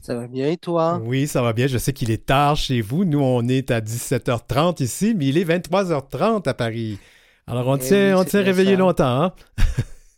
Ça 0.00 0.16
va 0.16 0.26
bien 0.26 0.48
et 0.48 0.56
toi? 0.56 1.00
Oui, 1.04 1.28
ça 1.28 1.40
va 1.40 1.52
bien. 1.52 1.68
Je 1.68 1.78
sais 1.78 1.92
qu'il 1.92 2.10
est 2.10 2.26
tard 2.26 2.56
chez 2.56 2.80
vous. 2.80 3.04
Nous, 3.04 3.20
on 3.20 3.46
est 3.46 3.70
à 3.70 3.80
17h30 3.80 4.82
ici, 4.82 5.14
mais 5.16 5.26
il 5.26 5.38
est 5.38 5.44
23h30 5.44 6.48
à 6.48 6.54
Paris. 6.54 6.98
Alors, 7.46 7.68
on 7.68 7.76
eh 7.76 7.80
tient, 7.80 8.18
on 8.18 8.24
tient 8.24 8.42
réveillé 8.42 8.74
longtemps. 8.74 9.22
Hein? 9.22 9.32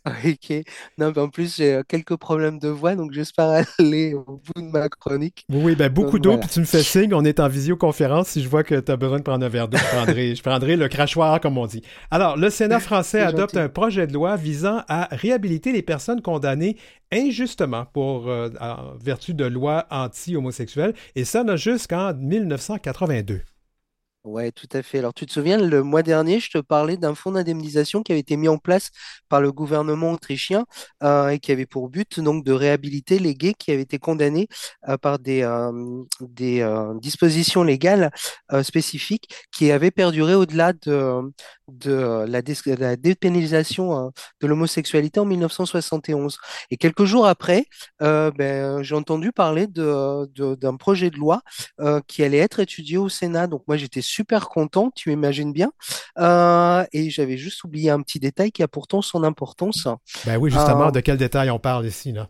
Ok. 0.05 0.63
Non, 0.97 1.11
mais 1.15 1.21
en 1.21 1.29
plus, 1.29 1.55
j'ai 1.55 1.75
euh, 1.75 1.83
quelques 1.87 2.15
problèmes 2.15 2.59
de 2.59 2.67
voix, 2.69 2.95
donc 2.95 3.11
j'espère 3.11 3.65
aller 3.79 4.13
au 4.13 4.23
bout 4.23 4.61
de 4.61 4.69
ma 4.71 4.87
chronique. 4.89 5.45
Oui, 5.49 5.75
ben 5.75 5.89
beaucoup 5.89 6.19
d'eau, 6.19 6.31
voilà. 6.31 6.41
puis 6.45 6.49
tu 6.53 6.59
me 6.59 6.65
fais 6.65 6.83
signe, 6.83 7.13
on 7.13 7.25
est 7.25 7.39
en 7.39 7.47
visioconférence. 7.47 8.29
Si 8.29 8.43
je 8.43 8.49
vois 8.49 8.63
que 8.63 8.79
tu 8.79 8.91
as 8.91 8.97
besoin 8.97 9.17
de 9.17 9.23
prendre 9.23 9.45
un 9.45 9.49
verre 9.49 9.67
d'eau, 9.67 9.77
je 9.77 9.95
prendrai, 9.95 10.35
je 10.35 10.43
prendrai 10.43 10.75
le 10.75 10.87
crachoir, 10.87 11.39
comme 11.39 11.57
on 11.57 11.65
dit. 11.65 11.81
Alors, 12.11 12.37
le 12.37 12.49
Sénat 12.49 12.79
français 12.81 13.21
adopte 13.21 13.55
gentil. 13.55 13.65
un 13.65 13.69
projet 13.69 14.07
de 14.07 14.13
loi 14.13 14.35
visant 14.35 14.83
à 14.87 15.07
réhabiliter 15.11 15.71
les 15.71 15.81
personnes 15.81 16.21
condamnées 16.21 16.77
injustement 17.11 17.85
pour 17.93 18.29
euh, 18.29 18.49
en 18.59 18.95
vertu 19.01 19.33
de 19.33 19.45
lois 19.45 19.85
anti-homosexuelles, 19.89 20.93
et 21.15 21.25
ça 21.25 21.43
n'a 21.43 21.55
jusqu'en 21.55 22.13
1982. 22.13 23.41
Ouais, 24.25 24.51
tout 24.51 24.67
à 24.73 24.81
fait. 24.81 24.97
Alors, 24.97 25.13
tu 25.13 25.27
te 25.27 25.31
souviens, 25.31 25.55
le 25.59 25.83
mois 25.83 26.01
dernier, 26.01 26.39
je 26.39 26.49
te 26.49 26.57
parlais 26.57 26.97
d'un 26.97 27.13
fonds 27.13 27.31
d'indemnisation 27.33 28.01
qui 28.01 28.11
avait 28.11 28.21
été 28.21 28.37
mis 28.37 28.47
en 28.47 28.57
place 28.57 28.89
par 29.29 29.39
le 29.39 29.51
gouvernement 29.51 30.11
autrichien 30.13 30.65
euh, 31.03 31.27
et 31.29 31.37
qui 31.37 31.51
avait 31.51 31.67
pour 31.67 31.89
but 31.89 32.19
donc 32.19 32.43
de 32.43 32.51
réhabiliter 32.51 33.19
les 33.19 33.35
gays 33.35 33.53
qui 33.53 33.71
avaient 33.71 33.83
été 33.83 33.99
condamnés 33.99 34.47
euh, 34.89 34.97
par 34.97 35.19
des, 35.19 35.43
euh, 35.43 36.93
dispositions 37.01 37.61
légales 37.63 38.09
spécifiques 38.63 39.29
qui 39.51 39.71
avaient 39.71 39.91
perduré 39.91 40.33
au-delà 40.33 40.73
de, 40.73 41.21
de 41.71 41.91
euh, 41.91 42.25
la, 42.27 42.41
la 42.77 42.95
dépénalisation 42.95 44.07
euh, 44.07 44.09
de 44.41 44.47
l'homosexualité 44.47 45.19
en 45.19 45.25
1971. 45.25 46.37
Et 46.71 46.77
quelques 46.77 47.05
jours 47.05 47.27
après, 47.27 47.65
euh, 48.01 48.31
ben, 48.31 48.81
j'ai 48.83 48.95
entendu 48.95 49.31
parler 49.31 49.67
de, 49.67 50.25
de- 50.33 50.55
d'un 50.55 50.75
projet 50.75 51.09
de 51.09 51.17
loi 51.17 51.41
euh, 51.79 52.01
qui 52.07 52.23
allait 52.23 52.37
être 52.37 52.59
étudié 52.59 52.97
au 52.97 53.09
Sénat. 53.09 53.47
Donc 53.47 53.63
moi 53.67 53.77
j'étais 53.77 54.01
super 54.01 54.49
content, 54.49 54.91
tu 54.95 55.11
imagines 55.11 55.53
bien. 55.53 55.71
Euh, 56.19 56.85
et 56.93 57.09
j'avais 57.09 57.37
juste 57.37 57.63
oublié 57.63 57.89
un 57.89 58.01
petit 58.01 58.19
détail 58.19 58.51
qui 58.51 58.63
a 58.63 58.67
pourtant 58.67 59.01
son 59.01 59.23
importance. 59.23 59.87
Ben 60.25 60.37
oui, 60.37 60.51
justement, 60.51 60.87
Euh, 60.87 60.91
de 60.91 60.99
quel 60.99 61.17
détail 61.17 61.49
on 61.49 61.59
parle 61.59 61.85
ici, 61.85 62.11
là? 62.11 62.29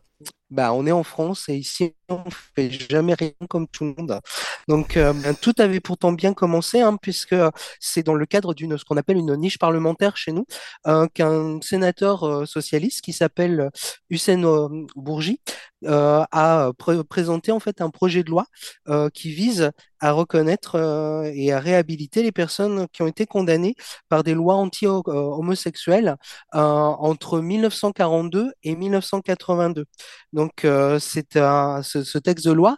Bah, 0.51 0.73
on 0.73 0.85
est 0.85 0.91
en 0.91 1.03
France 1.03 1.49
et 1.49 1.55
ici 1.55 1.95
on 2.07 2.23
fait 2.55 2.69
jamais 2.69 3.15
rien 3.15 3.31
comme 3.49 3.67
tout 3.67 3.83
le 3.83 3.95
monde. 3.97 4.19
Donc 4.67 4.95
euh, 4.97 5.13
ben, 5.13 5.35
tout 5.35 5.53
avait 5.57 5.79
pourtant 5.79 6.11
bien 6.11 6.33
commencé 6.33 6.81
hein, 6.81 6.97
puisque 7.01 7.35
c'est 7.79 8.03
dans 8.03 8.13
le 8.13 8.25
cadre 8.25 8.53
d'une 8.53 8.77
ce 8.77 8.85
qu'on 8.85 8.97
appelle 8.97 9.17
une 9.17 9.35
niche 9.35 9.57
parlementaire 9.57 10.17
chez 10.17 10.31
nous 10.31 10.45
euh, 10.87 11.07
qu'un 11.13 11.59
sénateur 11.61 12.23
euh, 12.23 12.45
socialiste 12.45 13.01
qui 13.01 13.13
s'appelle 13.13 13.69
Hussein 14.09 14.69
Bourgi 14.95 15.41
a 15.87 16.71
pré- 16.77 17.03
présenté 17.03 17.51
en 17.51 17.59
fait 17.59 17.81
un 17.81 17.89
projet 17.89 18.23
de 18.23 18.29
loi 18.29 18.45
euh, 18.87 19.09
qui 19.13 19.31
vise 19.31 19.71
à 19.99 20.11
reconnaître 20.11 20.75
euh, 20.75 21.31
et 21.33 21.51
à 21.51 21.59
réhabiliter 21.59 22.23
les 22.23 22.31
personnes 22.31 22.87
qui 22.91 23.01
ont 23.01 23.07
été 23.07 23.25
condamnées 23.25 23.75
par 24.09 24.23
des 24.23 24.33
lois 24.33 24.55
anti-homosexuelles 24.55 26.15
euh, 26.55 26.59
entre 26.59 27.39
1942 27.39 28.51
et 28.63 28.75
1982. 28.75 29.85
Donc, 30.33 30.65
euh, 30.65 30.99
c'est 30.99 31.37
un- 31.37 31.81
ce, 31.83 32.03
ce 32.03 32.17
texte 32.17 32.45
de 32.45 32.51
loi 32.51 32.77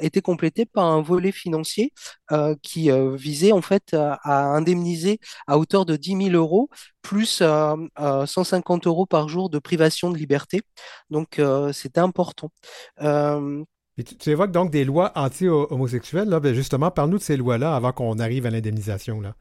été 0.00 0.20
complété 0.20 0.66
par 0.66 0.84
un 0.86 1.02
volet 1.02 1.32
financier 1.32 1.92
euh, 2.32 2.54
qui 2.62 2.90
euh, 2.90 3.14
visait 3.16 3.52
en 3.52 3.62
fait 3.62 3.94
à 3.94 4.44
indemniser 4.46 5.18
à 5.46 5.58
hauteur 5.58 5.84
de 5.86 5.96
10 5.96 6.14
000 6.14 6.34
euros 6.34 6.68
plus 7.02 7.40
euh, 7.42 7.76
euh, 8.00 8.26
150 8.26 8.86
euros 8.86 9.06
par 9.06 9.28
jour 9.28 9.50
de 9.50 9.58
privation 9.58 10.10
de 10.10 10.18
liberté. 10.18 10.62
Donc, 11.10 11.38
euh, 11.38 11.72
c'était 11.72 12.00
important. 12.00 12.50
Euh, 13.02 13.64
Et 13.96 14.04
tu, 14.04 14.16
tu 14.18 14.28
évoques 14.30 14.50
donc 14.52 14.70
des 14.70 14.84
lois 14.84 15.12
anti-homosexuelles, 15.14 16.28
là. 16.28 16.40
Ben 16.40 16.54
justement, 16.54 16.90
parle-nous 16.90 17.16
de 17.18 17.22
ces 17.22 17.36
lois-là 17.38 17.74
avant 17.74 17.92
qu'on 17.92 18.18
arrive 18.18 18.44
à 18.46 18.50
l'indemnisation, 18.50 19.20
là. 19.20 19.34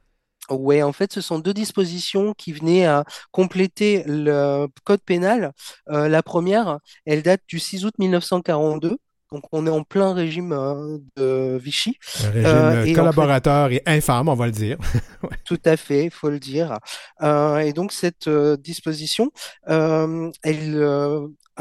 Ouais, 0.50 0.84
en 0.84 0.92
fait, 0.92 1.14
ce 1.14 1.22
sont 1.22 1.40
deux 1.40 1.54
dispositions 1.54 2.34
qui 2.34 2.52
venaient 2.52 2.86
à 2.86 3.06
compléter 3.32 4.04
le 4.06 4.68
code 4.84 5.02
pénal. 5.02 5.54
Euh, 5.90 6.10
la 6.10 6.24
première, 6.24 6.80
elle 7.06 7.22
date 7.24 7.42
du 7.48 7.58
6 7.60 7.86
août 7.86 7.94
1942. 8.00 8.98
Donc, 9.32 9.44
on 9.54 9.66
est 9.66 9.70
en 9.70 9.84
plein 9.84 10.14
régime 10.14 10.52
euh, 10.52 10.98
de 11.16 11.58
Vichy. 11.58 11.98
Un 12.26 12.32
régime 12.32 12.46
Euh, 12.46 12.74
et 12.74 12.82
en 12.82 12.84
fait, 12.84 12.94
collaborateur 12.94 13.72
et 13.72 13.82
infâme, 13.86 14.28
on 14.28 14.36
va 14.36 14.46
le 14.46 14.52
dire. 14.52 14.78
tout 15.46 15.60
à 15.64 15.78
fait, 15.78 16.06
il 16.06 16.12
faut 16.12 16.30
le 16.30 16.40
dire. 16.40 16.78
Euh, 17.22 17.60
et 17.60 17.72
donc 17.72 17.94
cette 17.94 18.28
euh, 18.28 18.58
disposition, 18.58 19.32
euh, 19.70 20.30
elle 20.44 20.76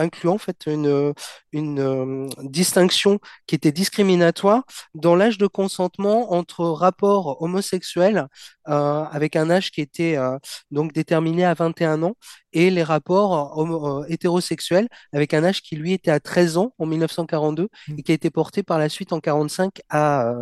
inclut 0.00 0.28
en 0.30 0.38
fait 0.38 0.66
une, 0.66 1.12
une 1.52 1.80
euh, 1.80 2.28
distinction 2.42 3.18
qui 3.46 3.54
était 3.54 3.72
discriminatoire 3.72 4.64
dans 4.94 5.14
l'âge 5.16 5.38
de 5.38 5.46
consentement 5.46 6.32
entre 6.32 6.64
rapports 6.66 7.40
homosexuels 7.42 8.26
euh, 8.68 9.04
avec 9.04 9.36
un 9.36 9.50
âge 9.50 9.70
qui 9.70 9.80
était 9.80 10.16
euh, 10.16 10.38
donc 10.70 10.92
déterminé 10.92 11.44
à 11.44 11.54
21 11.54 12.02
ans 12.02 12.14
et 12.52 12.70
les 12.70 12.82
rapports 12.82 13.56
homo- 13.58 14.04
hétérosexuels 14.08 14.88
avec 15.12 15.34
un 15.34 15.44
âge 15.44 15.62
qui 15.62 15.76
lui 15.76 15.92
était 15.92 16.10
à 16.10 16.20
13 16.20 16.56
ans 16.56 16.72
en 16.78 16.86
1942 16.86 17.68
et 17.96 18.02
qui 18.02 18.12
a 18.12 18.14
été 18.14 18.30
porté 18.30 18.62
par 18.62 18.78
la 18.78 18.88
suite 18.88 19.12
en 19.12 19.20
45 19.20 19.80
à, 19.88 20.34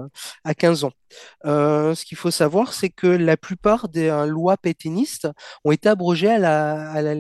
à 0.45 0.55
15 0.55 0.85
ans. 0.85 0.93
Euh, 1.45 1.95
ce 1.95 2.05
qu'il 2.05 2.19
faut 2.19 2.31
savoir, 2.31 2.73
c'est 2.73 2.91
que 2.91 3.07
la 3.07 3.37
plupart 3.37 3.89
des 3.89 4.09
euh, 4.09 4.27
lois 4.27 4.57
pétainistes 4.57 5.29
ont 5.65 5.73
été 5.73 5.89
abrogées 5.89 6.31
à 6.31 6.39
la, 6.39 7.15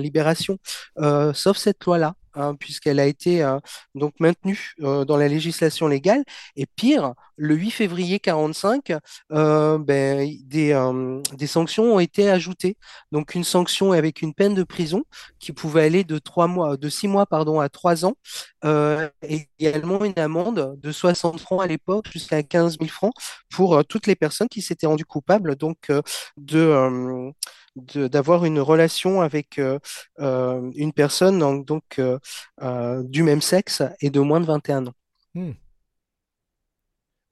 libération, 0.00 0.58
euh, 0.98 1.32
sauf 1.32 1.56
cette 1.56 1.84
loi-là. 1.84 2.14
Hein, 2.38 2.54
puisqu'elle 2.54 3.00
a 3.00 3.06
été 3.06 3.42
euh, 3.42 3.58
donc 3.94 4.14
maintenue 4.20 4.72
euh, 4.82 5.04
dans 5.04 5.16
la 5.16 5.28
législation 5.28 5.88
légale. 5.88 6.24
Et 6.56 6.66
pire, 6.66 7.14
le 7.36 7.54
8 7.54 7.70
février 7.70 8.18
45, 8.20 8.92
euh, 9.32 9.78
ben, 9.78 10.28
des, 10.44 10.72
euh, 10.72 11.20
des 11.36 11.46
sanctions 11.46 11.94
ont 11.94 12.00
été 12.00 12.30
ajoutées. 12.30 12.76
Donc 13.12 13.34
une 13.34 13.44
sanction 13.44 13.92
avec 13.92 14.22
une 14.22 14.34
peine 14.34 14.54
de 14.54 14.62
prison 14.64 15.04
qui 15.38 15.52
pouvait 15.52 15.84
aller 15.84 16.04
de 16.04 16.18
trois 16.18 16.46
mois, 16.46 16.76
de 16.76 16.88
six 16.88 17.08
mois 17.08 17.26
pardon, 17.26 17.60
à 17.60 17.68
trois 17.68 18.04
ans, 18.04 18.14
également 19.22 20.04
une 20.04 20.18
amende 20.18 20.78
de 20.80 20.92
60 20.92 21.40
francs 21.40 21.62
à 21.62 21.66
l'époque 21.66 22.08
jusqu'à 22.10 22.42
15 22.42 22.78
000 22.78 22.90
francs 22.90 23.12
pour 23.50 23.84
toutes 23.86 24.06
les 24.06 24.16
personnes 24.16 24.48
qui 24.48 24.62
s'étaient 24.62 24.86
rendues 24.86 25.04
coupables 25.04 25.56
donc 25.56 25.90
de- 26.36 27.32
d'avoir 27.94 28.44
une 28.44 28.60
relation 28.60 29.20
avec 29.20 29.58
euh, 29.58 29.78
euh, 30.20 30.70
une 30.74 30.92
personne 30.92 31.38
donc, 31.38 31.66
donc, 31.66 32.00
euh, 32.00 33.02
du 33.04 33.22
même 33.22 33.40
sexe 33.40 33.82
et 34.00 34.10
de 34.10 34.20
moins 34.20 34.40
de 34.40 34.46
21 34.46 34.86
ans. 34.88 34.94
Hmm. 35.34 35.52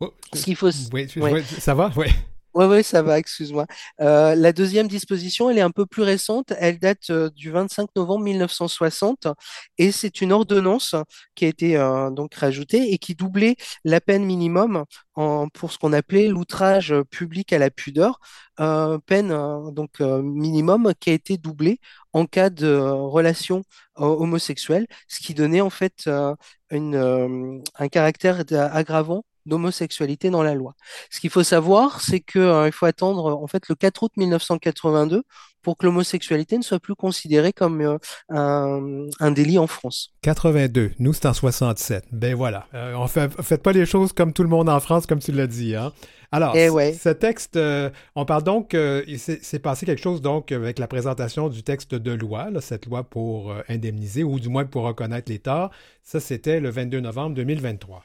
Oh, 0.01 0.13
Ce 0.35 0.45
qu'il 0.45 0.57
faut, 0.57 0.69
ouais. 0.93 1.07
ouais, 1.17 1.43
ça 1.43 1.75
va? 1.75 1.91
Oui. 2.57 2.65
Ouais, 2.65 2.83
ça 2.83 3.03
va, 3.03 3.19
excuse-moi. 3.19 3.67
Euh, 4.01 4.35
la 4.35 4.53
deuxième 4.55 4.89
disposition, 4.89 5.51
elle 5.51 5.59
est 5.59 5.61
un 5.61 5.71
peu 5.71 5.85
plus 5.85 6.03
récente. 6.03 6.55
Elle 6.59 6.79
date 6.79 7.11
euh, 7.11 7.29
du 7.31 7.51
25 7.51 7.91
novembre 7.97 8.25
1960 8.25 9.29
et 9.77 9.93
c'est 9.93 10.23
une 10.23 10.33
ordonnance 10.33 10.95
qui 11.35 11.45
a 11.45 11.49
été 11.49 11.77
euh, 11.77 12.11
donc 12.11 12.35
rajoutée 12.35 12.93
et 12.95 12.99
qui 12.99 13.15
doublait 13.15 13.57
la 13.85 14.01
peine 14.01 14.25
minimum 14.25 14.85
pour 15.55 15.73
ce 15.73 15.79
qu'on 15.79 15.93
appelait 15.93 16.29
l'outrage 16.29 16.95
public 17.11 17.53
à 17.53 17.59
la 17.59 17.71
pudeur, 17.71 18.21
peine 19.07 19.29
donc 19.73 20.01
minimum 20.01 20.93
qui 21.01 21.09
a 21.11 21.15
été 21.15 21.39
doublée 21.39 21.81
en 22.13 22.27
cas 22.27 22.51
de 22.51 22.77
relation 22.77 23.63
homosexuelle, 23.97 24.87
ce 25.09 25.21
qui 25.21 25.33
donnait 25.33 25.63
en 25.63 25.71
fait 25.71 26.07
un 26.71 27.89
caractère 27.91 28.43
aggravant 28.53 29.25
d'homosexualité 29.47 30.31
dans 30.31 30.43
la 30.43 30.55
loi. 30.55 30.75
Ce 31.11 31.21
qu'il 31.21 31.31
faut 31.31 31.43
savoir, 31.43 32.01
c'est 32.01 32.21
que, 32.21 32.39
euh, 32.39 32.71
faut 32.71 32.87
attendre 32.87 33.37
en 33.43 33.47
fait 33.47 33.69
le 33.69 33.75
4 33.75 34.03
août 34.03 34.13
1982 34.17 35.23
pour 35.63 35.77
que 35.77 35.87
l'homosexualité 35.87 36.57
ne 36.59 36.63
soit 36.63 36.79
plus 36.79 36.95
considérée 36.95 37.53
comme 37.53 37.81
euh, 37.81 37.99
un, 38.29 39.07
un 39.19 39.31
délit 39.33 39.59
en 39.59 39.67
France. 39.67 40.13
82. 40.23 40.93
Nous, 40.99 41.13
c'est 41.13 41.27
en 41.27 41.33
67. 41.35 42.05
Ben 42.13 42.35
voilà. 42.35 42.67
Euh, 42.75 42.95
on 42.97 43.09
fait, 43.09 43.31
faites 43.43 43.63
pas 43.63 43.73
les 43.73 43.87
choses 43.87 44.13
comme 44.13 44.33
tout 44.33 44.43
le 44.45 44.49
monde 44.49 44.69
en 44.69 44.79
France, 44.81 45.07
comme 45.07 45.19
tu 45.19 45.33
l'as 45.33 45.49
dit. 45.49 45.75
Hein? 45.75 45.93
Alors, 46.33 46.57
Eh 46.57 46.69
ouais. 46.69 46.93
ce 46.93 47.09
texte, 47.09 47.57
euh, 47.57 47.91
on 48.15 48.25
parle 48.25 48.43
donc, 48.43 48.75
euh, 48.75 49.03
il 49.07 49.19
s'est 49.19 49.39
s'est 49.43 49.59
passé 49.59 49.87
quelque 49.87 50.03
chose 50.03 50.21
donc 50.21 50.53
avec 50.53 50.79
la 50.79 50.89
présentation 50.89 51.49
du 51.49 51.63
texte 51.63 51.95
de 51.95 52.13
loi, 52.13 52.51
là, 52.51 52.61
cette 52.61 52.87
loi 52.87 53.05
pour 53.05 53.53
euh, 53.53 53.63
indemniser 53.69 54.25
ou 54.25 54.39
du 54.41 54.49
moins 54.49 54.65
pour 54.65 54.83
reconnaître 54.85 55.31
les 55.31 55.39
torts. 55.39 55.71
Ça, 56.03 56.21
c'était 56.21 56.61
le 56.61 56.71
22 56.71 57.01
novembre 57.01 57.35
2023. 57.37 58.05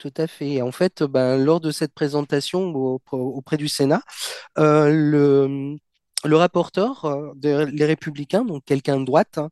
Tout 0.00 0.12
à 0.16 0.26
fait. 0.26 0.48
Et 0.52 0.62
en 0.62 0.72
fait, 0.72 1.02
ben, 1.02 1.36
lors 1.36 1.60
de 1.60 1.70
cette 1.70 1.92
présentation 1.94 2.72
au- 2.74 3.02
auprès 3.12 3.58
du 3.58 3.68
Sénat, 3.68 4.02
euh, 4.58 4.90
le, 4.90 5.76
rapporteur 6.36 7.04
euh, 7.06 7.32
des 7.36 7.84
Républicains, 7.86 8.44
donc 8.46 8.64
quelqu'un 8.66 9.00
de 9.00 9.04
droite, 9.06 9.38
hein, 9.38 9.50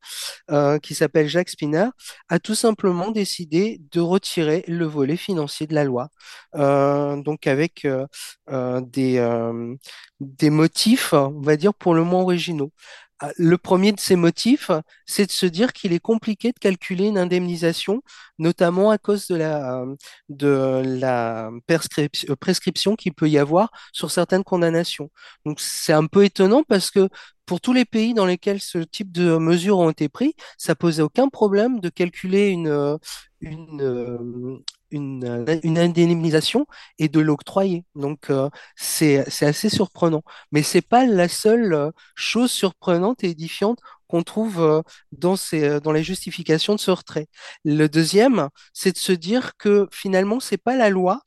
euh, 0.53 0.79
qui 0.79 0.95
s'appelle 0.95 1.29
Jacques 1.29 1.51
Spinner, 1.51 1.89
a 2.31 2.39
tout 2.41 2.55
simplement 2.55 3.11
décidé 3.11 3.81
de 3.93 4.01
retirer 4.01 4.65
le 4.69 4.87
volet 4.87 5.17
financier 5.19 5.67
de 5.67 5.75
la 5.75 5.85
loi. 5.85 6.11
Euh, 6.57 7.17
donc 7.23 7.47
avec 7.49 7.85
euh, 7.87 8.07
euh, 8.51 8.81
euh, 8.99 9.77
des 10.21 10.51
motifs, 10.51 11.13
on 11.15 11.41
va 11.43 11.57
dire, 11.57 11.75
pour 11.75 11.95
le 11.95 12.05
moins 12.05 12.23
originaux. 12.23 12.73
Ah, 13.21 13.33
le 13.37 13.59
premier 13.59 13.93
de 13.93 13.99
ces 14.01 14.15
motifs, 14.17 14.71
c'est 15.07 15.27
de 15.27 15.33
se 15.33 15.47
dire 15.47 15.73
qu'il 15.73 15.93
est 15.93 15.99
compliqué 16.01 16.53
de 16.53 16.59
calculer 16.59 17.07
une 17.07 17.19
indemnisation, 17.19 18.03
notamment 18.39 18.91
à 18.91 18.99
cause 18.99 19.27
de 19.27 19.35
la, 19.35 19.85
de 20.29 20.83
la 20.85 21.51
prescription, 21.67 22.37
prescription 22.37 22.97
qu'il 22.97 23.15
peut 23.15 23.29
y 23.29 23.39
avoir 23.39 23.71
sur 23.93 24.11
certaines 24.13 24.45
condamnations. 24.45 25.11
Donc 25.45 25.61
c'est 25.61 25.93
un 25.93 26.07
peu 26.07 26.25
étonnant 26.25 26.63
parce 26.63 26.91
que 26.91 27.09
pour 27.45 27.61
tous 27.61 27.73
les 27.73 27.85
pays 27.85 28.15
dans 28.15 28.27
lesquels 28.27 28.61
ce 28.61 28.79
type 28.79 29.11
de 29.11 29.37
mesures 29.39 29.79
ont 29.79 29.91
été 29.91 30.09
prises, 30.09 30.35
ça 30.59 30.75
posait 30.77 31.03
aucun 31.03 31.29
problème 31.29 31.81
de 31.81 31.89
calculer 31.89 32.49
une, 32.49 32.99
une, 33.41 34.63
une, 34.91 35.45
une 35.63 35.79
indemnisation 35.79 36.67
et 36.99 37.09
de 37.09 37.21
l'octroyer. 37.21 37.85
Donc 37.95 38.31
euh, 38.31 38.49
c'est 38.77 39.25
c'est 39.29 39.47
assez 39.47 39.69
surprenant. 39.69 40.23
Mais 40.53 40.63
c'est 40.63 40.83
pas 40.83 41.07
la 41.07 41.29
seule 41.29 41.73
euh, 41.75 41.91
chose 42.15 42.51
surprenante 42.51 43.25
et 43.25 43.31
édifiante 43.31 43.79
qu'on 44.07 44.23
trouve 44.23 44.63
euh, 44.63 44.81
dans 45.13 45.37
ces, 45.37 45.81
dans 45.81 45.93
les 45.93 46.03
justifications 46.03 46.75
de 46.75 46.81
ce 46.81 46.91
retrait. 46.91 47.27
Le 47.65 47.89
deuxième, 47.89 48.49
c'est 48.73 48.93
de 48.93 48.99
se 48.99 49.13
dire 49.13 49.53
que 49.59 49.87
finalement, 49.93 50.41
c'est 50.41 50.57
pas 50.57 50.77
la 50.77 50.89
loi 50.89 51.21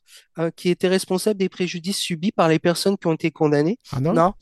qui 0.56 0.70
était 0.70 0.88
responsable 0.88 1.38
des 1.38 1.48
préjudices 1.48 1.98
subis 1.98 2.32
par 2.32 2.48
les 2.48 2.58
personnes 2.58 2.96
qui 2.98 3.06
ont 3.06 3.12
été 3.12 3.30
condamnées. 3.30 3.78
Ah 3.92 4.00
non? 4.00 4.12
Non, 4.12 4.34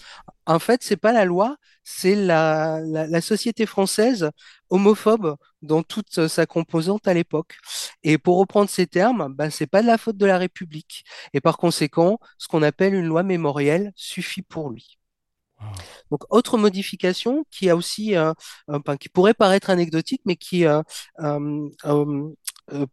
en 0.47 0.59
fait, 0.59 0.83
c'est 0.83 0.97
pas 0.97 1.13
la 1.13 1.25
loi, 1.25 1.57
c'est 1.85 2.15
la, 2.15 2.81
la, 2.81 3.07
la 3.07 3.21
société 3.21 3.67
française 3.67 4.31
homophobe 4.69 5.37
dans 5.63 5.83
toute 5.83 6.29
sa 6.29 6.47
composante 6.47 7.07
à 7.09 7.15
l'époque. 7.15 7.57
Et 8.03 8.19
pour 8.19 8.39
reprendre 8.39 8.71
ces 8.71 8.87
termes, 8.87 9.35
ben, 9.35 9.51
c'est 9.51 9.67
pas 9.67 9.83
de 9.83 9.87
la 9.87 9.99
faute 9.99 10.17
de 10.17 10.27
la 10.27 10.39
République. 10.39 11.05
Et 11.35 11.41
par 11.41 11.59
conséquent, 11.59 12.19
ce 12.39 12.49
qu'on 12.49 12.63
appelle 12.63 12.95
une 12.95 13.07
loi 13.07 13.23
mémorielle 13.23 13.93
suffit 13.97 14.43
pour 14.43 14.71
lui. 14.71 14.99
Donc, 16.11 16.23
autre 16.31 16.59
modification 16.59 17.45
qui 17.51 17.71
a 17.71 17.77
aussi, 17.77 18.17
euh, 18.17 18.33
enfin, 18.69 18.97
qui 18.97 19.09
pourrait 19.09 19.35
paraître 19.35 19.71
anecdotique, 19.71 20.23
mais 20.25 20.37
qui 20.37 20.67
euh, 20.67 20.83
euh, 21.21 21.69
euh, 21.85 22.29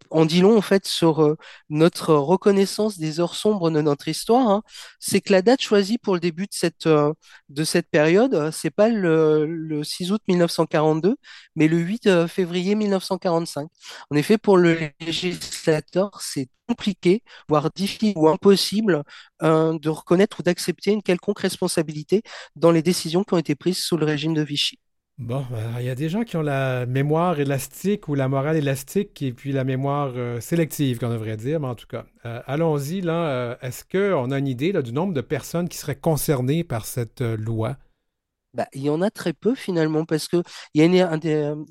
en 0.09 0.25
dit 0.25 0.41
long 0.41 0.57
en 0.57 0.61
fait 0.61 0.85
sur 0.87 1.23
euh, 1.23 1.37
notre 1.69 2.13
reconnaissance 2.15 2.97
des 2.97 3.19
heures 3.19 3.35
sombres 3.35 3.69
de 3.71 3.81
notre 3.81 4.07
histoire, 4.07 4.49
hein, 4.49 4.63
c'est 4.99 5.21
que 5.21 5.31
la 5.31 5.41
date 5.41 5.61
choisie 5.61 5.97
pour 5.97 6.13
le 6.13 6.19
début 6.19 6.43
de 6.43 6.53
cette, 6.53 6.87
euh, 6.87 7.13
de 7.49 7.63
cette 7.63 7.89
période, 7.89 8.33
euh, 8.33 8.51
c'est 8.51 8.69
pas 8.71 8.89
le, 8.89 9.45
le 9.45 9.83
6 9.83 10.11
août 10.11 10.21
1942, 10.27 11.15
mais 11.55 11.67
le 11.67 11.77
8 11.77 12.07
euh, 12.07 12.27
février 12.27 12.75
1945. 12.75 13.69
En 14.11 14.15
effet, 14.15 14.37
pour 14.37 14.57
le 14.57 14.77
législateur, 14.99 16.21
c'est 16.21 16.49
compliqué, 16.67 17.23
voire 17.47 17.69
difficile 17.75 18.13
ou 18.17 18.27
impossible 18.27 19.03
euh, 19.43 19.77
de 19.79 19.89
reconnaître 19.89 20.39
ou 20.39 20.43
d'accepter 20.43 20.91
une 20.91 21.03
quelconque 21.03 21.39
responsabilité 21.39 22.23
dans 22.55 22.71
les 22.71 22.81
décisions 22.81 23.23
qui 23.23 23.33
ont 23.33 23.37
été 23.37 23.55
prises 23.55 23.79
sous 23.83 23.97
le 23.97 24.05
régime 24.05 24.33
de 24.33 24.41
Vichy. 24.41 24.79
Bon, 25.17 25.43
ben, 25.49 25.79
il 25.79 25.85
y 25.85 25.89
a 25.89 25.95
des 25.95 26.09
gens 26.09 26.23
qui 26.23 26.37
ont 26.37 26.43
la 26.43 26.85
mémoire 26.85 27.39
élastique 27.39 28.07
ou 28.07 28.13
la 28.13 28.27
morale 28.27 28.55
élastique 28.55 29.19
et 29.23 29.33
puis 29.33 29.51
la 29.51 29.63
mémoire 29.63 30.11
euh, 30.15 30.39
sélective, 30.39 30.99
qu'on 30.99 31.09
devrait 31.09 31.37
dire, 31.37 31.59
mais 31.59 31.67
en 31.67 31.73
tout 31.73 31.87
cas. 31.87 32.05
Euh, 32.25 32.39
allons-y, 32.45 33.01
là. 33.01 33.27
Euh, 33.29 33.55
est-ce 33.63 33.83
qu'on 33.83 34.29
a 34.29 34.37
une 34.37 34.47
idée 34.47 34.71
là, 34.71 34.83
du 34.83 34.93
nombre 34.93 35.13
de 35.13 35.21
personnes 35.21 35.69
qui 35.69 35.77
seraient 35.77 35.95
concernées 35.95 36.63
par 36.63 36.85
cette 36.85 37.21
loi? 37.21 37.77
Bah, 38.53 38.65
il 38.73 38.81
y 38.81 38.89
en 38.89 39.01
a 39.01 39.11
très 39.11 39.33
peu 39.33 39.53
finalement 39.55 40.05
parce 40.05 40.27
que 40.27 40.41
il 40.73 40.81
y 40.81 41.01
a 41.01 41.13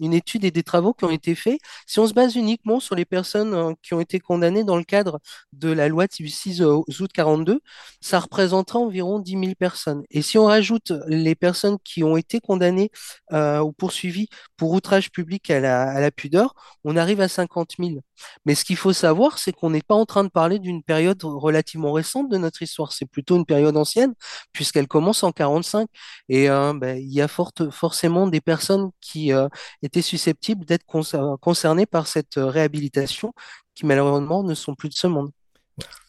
une, 0.00 0.12
étude 0.14 0.44
et 0.44 0.50
des 0.50 0.62
travaux 0.62 0.94
qui 0.94 1.04
ont 1.04 1.10
été 1.10 1.34
faits. 1.34 1.58
Si 1.86 1.98
on 1.98 2.06
se 2.06 2.12
base 2.14 2.36
uniquement 2.36 2.78
sur 2.80 2.94
les 2.94 3.04
personnes 3.04 3.54
euh, 3.54 3.72
qui 3.82 3.94
ont 3.94 4.00
été 4.00 4.20
condamnées 4.20 4.62
dans 4.62 4.76
le 4.76 4.84
cadre 4.84 5.18
de 5.52 5.70
la 5.70 5.88
loi 5.88 6.06
du 6.06 6.28
6 6.28 6.62
août 6.62 7.10
42, 7.12 7.60
ça 8.00 8.20
représentera 8.20 8.78
environ 8.78 9.18
10 9.18 9.32
000 9.32 9.54
personnes. 9.58 10.04
Et 10.10 10.22
si 10.22 10.38
on 10.38 10.44
rajoute 10.44 10.92
les 11.08 11.34
personnes 11.34 11.78
qui 11.82 12.04
ont 12.04 12.16
été 12.16 12.40
condamnées 12.40 12.90
euh, 13.32 13.60
ou 13.60 13.72
poursuivies 13.72 14.28
pour 14.56 14.72
outrage 14.72 15.10
public 15.10 15.50
à 15.50 15.60
la, 15.60 15.82
à 15.90 16.00
la 16.00 16.10
pudeur, 16.10 16.54
on 16.84 16.96
arrive 16.96 17.20
à 17.20 17.28
50 17.28 17.72
000. 17.80 18.00
Mais 18.44 18.54
ce 18.54 18.64
qu'il 18.64 18.76
faut 18.76 18.92
savoir, 18.92 19.38
c'est 19.38 19.52
qu'on 19.52 19.70
n'est 19.70 19.82
pas 19.82 19.94
en 19.94 20.06
train 20.06 20.24
de 20.24 20.28
parler 20.28 20.58
d'une 20.58 20.82
période 20.82 21.22
relativement 21.22 21.92
récente 21.92 22.28
de 22.30 22.36
notre 22.36 22.62
histoire. 22.62 22.92
C'est 22.92 23.06
plutôt 23.06 23.36
une 23.36 23.46
période 23.46 23.76
ancienne 23.76 24.14
puisqu'elle 24.52 24.88
commence 24.88 25.22
en 25.22 25.32
45. 25.32 25.88
Et 26.28 26.48
euh, 26.50 26.72
ben, 26.74 26.98
il 26.98 27.12
y 27.12 27.20
a 27.20 27.28
forcément 27.28 28.26
des 28.26 28.40
personnes 28.40 28.90
qui 29.00 29.32
euh, 29.32 29.48
étaient 29.82 30.02
susceptibles 30.02 30.64
d'être 30.64 30.84
concer- 30.86 31.38
concernées 31.40 31.86
par 31.86 32.06
cette 32.06 32.38
euh, 32.38 32.46
réhabilitation, 32.46 33.32
qui 33.74 33.86
malheureusement 33.86 34.42
ne 34.42 34.54
sont 34.54 34.74
plus 34.74 34.88
de 34.88 34.94
ce 34.94 35.06
monde. 35.06 35.30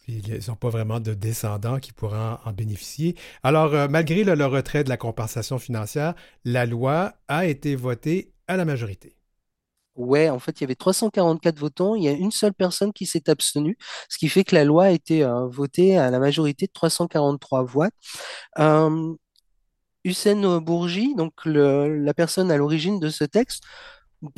Ils 0.07 0.39
n'ont 0.47 0.55
pas 0.55 0.69
vraiment 0.69 1.01
de 1.01 1.13
descendants 1.13 1.79
qui 1.79 1.91
pourraient 1.91 2.37
en, 2.45 2.53
bénéficier. 2.53 3.17
Alors, 3.43 3.89
malgré 3.89 4.23
le 4.23 4.45
retrait 4.45 4.85
de 4.85 4.89
la 4.89 4.95
compensation 4.95 5.59
financière, 5.59 6.13
la 6.45 6.65
loi 6.65 7.15
a 7.27 7.45
été 7.45 7.75
votée 7.75 8.31
à 8.47 8.55
la 8.55 8.63
majorité. 8.63 9.17
Ouais, 9.97 10.29
en 10.29 10.37
fait, 10.39 10.61
il 10.61 10.63
y 10.63 10.65
avait 10.65 10.75
344 10.75 11.57
votants, 11.59 11.95
il 11.95 12.03
y 12.03 12.07
a 12.07 12.11
une 12.11 12.31
seule 12.31 12.53
personne 12.53 12.93
qui 12.93 13.07
s'est 13.07 13.29
abstenue, 13.31 13.77
ce 14.09 14.17
qui 14.19 14.29
fait 14.29 14.43
que 14.43 14.55
la 14.55 14.63
loi 14.63 14.85
a 14.85 14.89
été 14.91 15.23
euh, 15.23 15.47
votée 15.47 15.97
à 15.97 16.11
la 16.11 16.19
majorité 16.19 16.67
de 16.67 16.71
343 16.71 17.63
voix. 17.63 17.89
Hussein 20.03 20.59
Bourgi, 20.59 21.15
donc 21.15 21.33
la 21.45 22.13
personne 22.13 22.51
à 22.51 22.57
l'origine 22.57 22.99
de 22.99 23.09
ce 23.09 23.23
texte, 23.25 23.63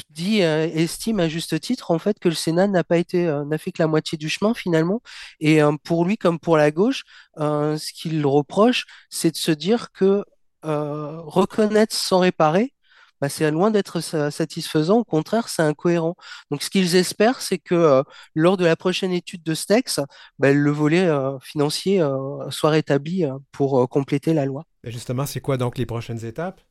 dit, 0.10 0.44
euh, 0.44 0.68
estime 0.74 1.20
à 1.20 1.30
juste 1.30 1.60
titre 1.60 1.92
en 1.92 2.00
fait 2.00 2.20
que 2.20 2.30
le 2.30 2.36
Sénat 2.36 2.68
n'a 2.68 2.84
pas 2.84 2.98
été, 2.98 3.28
euh, 3.28 3.46
fait 3.58 3.72
que 3.72 3.82
la 3.82 3.88
moitié 3.88 4.18
du 4.18 4.30
chemin 4.30 4.54
finalement. 4.54 5.02
Et 5.40 5.60
pour 5.84 6.06
lui 6.06 6.18
comme 6.18 6.40
pour 6.40 6.58
la 6.58 6.72
gauche, 6.72 7.04
ce 7.38 7.94
qu'il 7.94 8.26
reproche, 8.26 8.86
c'est 9.10 9.32
de 9.32 9.38
se 9.38 9.52
dire 9.52 9.92
que 9.92 10.24
reconnaître 10.64 11.96
sans 11.96 12.20
réparer, 12.20 12.74
bah, 13.22 13.30
c'est 13.30 13.50
loin 13.52 13.72
d'être 13.72 14.00
sa- 14.02 14.32
satisfaisant. 14.32 15.00
Au 15.00 15.04
contraire, 15.04 15.50
c'est 15.50 15.62
incohérent. 15.62 16.16
Donc, 16.52 16.64
ce 16.64 16.70
qu'ils 16.70 16.96
espèrent, 16.96 17.42
c'est 17.42 17.58
que 17.58 17.76
euh, 17.76 18.04
lors 18.36 18.58
de 18.58 18.66
la 18.66 18.76
prochaine 18.76 19.12
étude 19.12 19.44
de 19.44 19.54
texte, 19.66 20.02
bah, 20.40 20.52
le 20.54 20.72
volet 20.72 21.08
euh, 21.08 21.38
financier 21.42 22.02
euh, 22.02 22.50
soit 22.50 22.70
rétabli 22.72 23.26
pour 23.52 23.88
compléter 23.90 24.34
la 24.34 24.46
loi. 24.46 24.64
Et 24.84 24.92
justement, 24.92 25.26
c'est 25.26 25.42
quoi 25.42 25.58
donc 25.58 25.78
les 25.78 25.86
prochaines 25.86 26.24
étapes? 26.26 26.62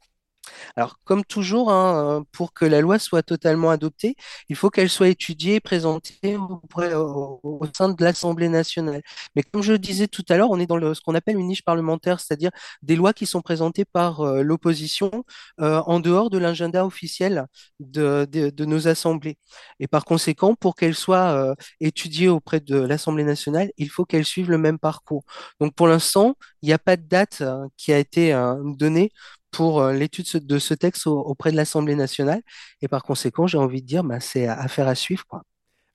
Alors, 0.77 0.99
comme 1.05 1.25
toujours, 1.25 1.71
hein, 1.71 2.19
euh, 2.21 2.25
pour 2.33 2.53
que 2.53 2.65
la 2.65 2.81
loi 2.81 2.99
soit 2.99 3.23
totalement 3.23 3.71
adoptée, 3.71 4.17
il 4.49 4.57
faut 4.57 4.71
qu'elle 4.71 4.91
soit 4.91 5.09
étudiée 5.09 5.57
et 5.57 5.61
présentée 5.61 6.37
auprès- 6.37 6.95
au, 6.95 7.61
sein 7.77 7.89
de 7.91 8.05
l'Assemblée 8.05 8.49
nationale. 8.49 9.03
Mais 9.35 9.43
comme 9.43 9.63
je 9.63 9.73
le 9.73 9.79
disais 9.79 10.09
tout 10.09 10.25
à 10.29 10.37
l'heure, 10.37 10.51
on 10.51 10.59
est 10.59 10.67
dans 10.67 10.95
ce 10.95 11.01
qu'on 11.01 11.15
appelle 11.15 11.39
une 11.39 11.49
niche 11.49 11.65
parlementaire, 11.65 12.21
c'est-à-dire 12.21 12.51
des 12.83 12.97
lois 12.97 13.13
qui 13.13 13.27
sont 13.27 13.43
présentées 13.43 13.85
par 13.85 14.21
euh, 14.21 14.43
l'opposition 14.43 15.25
euh, 15.61 15.81
en 15.87 16.01
dehors 16.01 16.31
de 16.31 16.39
l'agenda 16.39 16.85
officiel 16.87 17.47
de, 17.81 18.65
nos 18.65 18.89
assemblées. 18.89 19.39
Et 19.81 19.87
par 19.89 20.05
conséquent, 20.05 20.55
pour 20.55 20.75
qu'elle 20.77 20.95
soit 20.95 21.33
euh, 21.33 21.55
étudiée 21.81 22.29
auprès 22.29 22.61
de 22.61 22.77
l'Assemblée 22.77 23.25
nationale, 23.25 23.71
il 23.77 23.91
faut 23.91 24.05
qu'elle 24.05 24.25
suive 24.25 24.51
le 24.51 24.59
même 24.59 24.79
parcours. 24.79 25.25
Donc, 25.61 25.75
pour 25.75 25.89
l'instant, 25.89 26.37
il 26.63 26.67
n'y 26.67 26.73
a 26.73 26.79
pas 26.79 26.97
de 26.97 27.03
date 27.03 27.43
qui 27.77 27.93
a 27.93 27.99
été 27.99 28.33
donnée 28.77 29.11
pour 29.51 29.81
euh, 29.81 29.93
l'étude 29.93 30.47
de 30.47 30.59
ce 30.59 30.75
texte 30.75 31.07
au- 31.07 31.21
auprès 31.21 31.51
de 31.53 31.57
l'Assemblée 31.57 31.95
nationale. 31.97 32.43
Et 32.83 32.89
par 32.89 33.03
conséquent, 33.03 33.47
j'ai 33.47 33.59
envie 33.59 33.83
de 33.83 33.87
dire, 33.87 34.05
bah, 34.05 34.21
c'est 34.21 34.47
affaire 34.49 34.89
à 34.89 34.95
suivre, 34.95 35.25
quoi. 35.27 35.43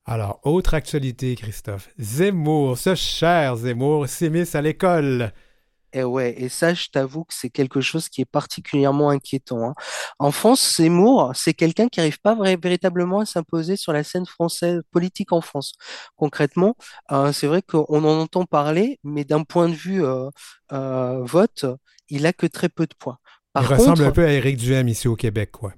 Alors, 0.05 0.39
autre 0.43 0.73
actualité, 0.73 1.35
Christophe. 1.35 1.89
Zemmour, 1.97 2.77
ce 2.77 2.93
cher 2.93 3.55
Zemmour, 3.55 4.07
s'immisce 4.09 4.53
à 4.53 4.61
l'école. 4.61 5.31
Et 5.95 6.03
ouais, 6.03 6.33
et 6.41 6.49
ça, 6.49 6.73
je 6.73 6.87
t'avoue 6.91 7.23
que 7.23 7.35
c'est 7.35 7.51
quelque 7.51 7.79
chose 7.79 8.09
qui 8.09 8.21
est 8.21 8.25
particulièrement 8.25 9.11
inquiétant, 9.11 9.63
hein. 9.63 9.75
En 10.17 10.31
France, 10.31 10.77
Zemmour, 10.77 11.31
c'est 11.35 11.53
quelqu'un 11.53 11.87
qui 11.87 11.99
n'arrive 11.99 12.19
pas 12.19 12.35
véritablement 12.35 13.19
à 13.19 13.25
s'imposer 13.27 13.75
sur 13.77 13.93
la 13.93 14.03
scène 14.03 14.25
française 14.25 14.81
politique 14.91 15.31
en 15.31 15.41
France. 15.41 15.73
Concrètement, 16.15 16.75
euh, 17.11 17.31
c'est 17.31 17.45
vrai 17.47 17.61
qu'on 17.61 17.85
en 18.03 18.19
entend 18.21 18.45
parler, 18.45 18.99
mais 19.03 19.23
d'un 19.23 19.43
point 19.43 19.69
de 19.69 19.75
vue 19.75 20.03
euh, 20.03 20.29
euh, 20.71 21.21
vote, 21.23 21.65
il 22.09 22.25
a 22.25 22.33
que 22.33 22.47
très 22.47 22.69
peu 22.69 22.87
de 22.87 22.95
points. 22.97 23.19
Il 23.59 23.65
ressemble 23.65 24.03
un 24.03 24.11
peu 24.11 24.25
à 24.25 24.31
Éric 24.31 24.57
Duhem 24.57 24.87
ici 24.87 25.07
au 25.07 25.15
Québec, 25.15 25.51
quoi. 25.51 25.73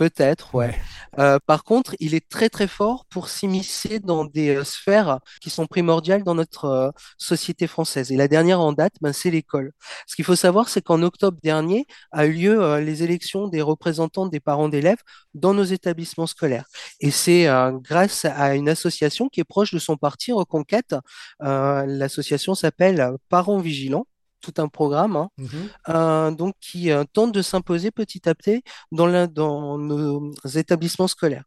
Peut-être, 0.00 0.54
ouais. 0.54 0.68
Ouais. 0.68 0.78
Euh, 1.18 1.38
par 1.44 1.62
contre, 1.62 1.94
il 2.00 2.14
est 2.14 2.26
très 2.26 2.48
très 2.48 2.66
fort 2.66 3.04
pour 3.10 3.28
s'immiscer 3.28 3.98
dans 3.98 4.24
des 4.24 4.56
euh, 4.56 4.64
sphères 4.64 5.18
qui 5.42 5.50
sont 5.50 5.66
primordiales 5.66 6.24
dans 6.24 6.34
notre 6.34 6.64
euh, 6.64 6.90
société 7.18 7.66
française. 7.66 8.10
Et 8.10 8.16
la 8.16 8.26
dernière 8.26 8.60
en 8.60 8.72
date, 8.72 8.94
ben, 9.02 9.12
c'est 9.12 9.30
l'école. 9.30 9.72
Ce 10.06 10.16
qu'il 10.16 10.24
faut 10.24 10.36
savoir, 10.36 10.70
c'est 10.70 10.80
qu'en 10.80 11.02
octobre 11.02 11.36
dernier 11.42 11.84
a 12.12 12.24
eu 12.24 12.32
lieu 12.32 12.78
les 12.78 13.02
élections 13.02 13.46
des 13.48 13.60
représentants 13.60 14.24
des 14.24 14.40
parents 14.40 14.70
d'élèves 14.70 15.02
dans 15.34 15.52
nos 15.52 15.64
établissements 15.64 16.26
scolaires. 16.26 16.64
Et 17.00 17.10
c'est 17.10 17.46
grâce 17.82 18.24
à 18.24 18.54
une 18.54 18.70
association 18.70 19.28
qui 19.28 19.40
est 19.40 19.44
proche 19.44 19.74
de 19.74 19.78
son 19.78 19.98
parti, 19.98 20.32
Reconquête. 20.32 20.94
L'association 21.40 22.54
s'appelle 22.54 23.10
Parents 23.28 23.58
Vigilants 23.58 24.06
tout 24.40 24.54
un 24.58 24.68
programme, 24.68 25.16
hein, 25.16 25.30
Mhm. 25.38 25.68
euh, 25.90 26.30
donc 26.32 26.54
qui 26.60 26.90
euh, 26.90 27.04
tente 27.12 27.32
de 27.32 27.42
s'imposer 27.42 27.90
petit 27.90 28.28
à 28.28 28.34
petit 28.34 28.62
dans, 28.92 29.06
la- 29.06 29.26
dans 29.26 29.78
nos 29.78 30.32
établissements 30.56 31.08
scolaires. 31.08 31.44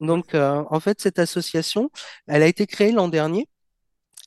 Donc, 0.00 0.34
euh, 0.34 0.62
en 0.70 0.80
fait, 0.80 1.00
cette 1.00 1.18
association, 1.18 1.90
elle 2.26 2.42
a 2.42 2.46
été 2.46 2.66
créée 2.66 2.92
l'an 2.92 3.08
dernier 3.08 3.48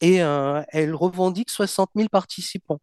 et 0.01 0.21
euh, 0.23 0.61
elle 0.69 0.95
revendique 0.95 1.49
60 1.49 1.89
000 1.95 2.09
participants. 2.09 2.79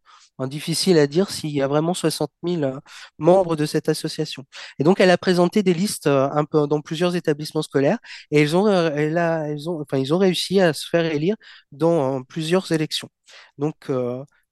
Difficile 0.49 0.99
à 0.99 1.07
dire 1.07 1.31
s'il 1.31 1.51
y 1.51 1.62
a 1.62 1.67
vraiment 1.69 1.95
60 1.95 2.31
000 2.43 2.62
euh, 2.64 2.79
membres 3.19 3.57
de 3.57 3.64
cette 3.64 3.89
association. 3.89 4.45
Et 4.79 4.85
donc, 4.85 5.01
elle 5.01 5.11
a 5.11 5.17
présenté 5.17 5.62
des 5.62 5.73
listes 5.73 6.07
euh, 6.09 6.29
un 6.31 6.45
peu 6.45 6.67
dans 6.67 6.83
plusieurs 6.83 7.17
établissements 7.17 7.62
scolaires 7.62 7.99
et 8.31 8.43
ils 8.43 8.55
ont, 8.55 8.69
elle 8.69 9.17
a, 9.17 9.49
elles 9.49 9.71
ont, 9.71 9.81
enfin, 9.81 9.97
ils 9.97 10.12
ont 10.12 10.19
réussi 10.19 10.61
à 10.61 10.75
se 10.75 10.87
faire 10.89 11.07
élire 11.07 11.37
dans 11.73 12.23
plusieurs 12.23 12.71
élections. 12.73 13.09
Donc, 13.57 13.91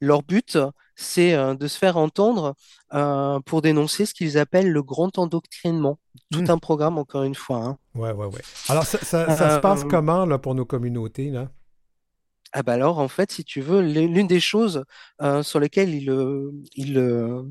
leur 0.01 0.23
but, 0.23 0.59
c'est 0.97 1.37
de 1.57 1.67
se 1.67 1.77
faire 1.79 1.97
entendre 1.99 2.55
euh, 2.95 3.41
pour 3.41 3.61
dénoncer 3.63 4.07
ce 4.07 4.15
qu'ils 4.15 4.39
appellent 4.39 4.71
le 4.71 4.83
grand 4.83 5.19
endoctrinement. 5.19 5.99
Tout 6.31 6.41
Hmm. 6.41 6.51
un 6.51 6.59
programme, 6.59 6.97
encore 6.99 7.25
une 7.25 7.35
fois. 7.35 7.59
hein. 7.65 7.79
Ouais, 7.95 8.13
ouais, 8.13 8.27
ouais. 8.27 8.41
Alors, 8.69 8.85
ça, 8.87 8.99
ça- 9.05 9.37
ça 9.37 9.57
se 9.57 9.61
passe 9.61 9.85
comment 9.85 10.25
là, 10.25 10.39
pour 10.39 10.55
nos 10.55 10.65
communautés? 10.65 11.31
Là? 11.31 11.51
Ah 12.57 12.63
bah 12.63 12.75
alors, 12.75 12.99
en 13.01 13.09
fait, 13.09 13.33
si 13.33 13.43
tu 13.45 13.61
veux, 13.61 13.81
l'une 13.83 14.29
des 14.29 14.39
choses 14.39 14.85
euh, 15.21 15.43
sur 15.43 15.59
lesquelles 15.59 15.93
il, 15.93 16.09
euh, 16.09 16.53
il, 16.77 16.99
euh, 16.99 17.43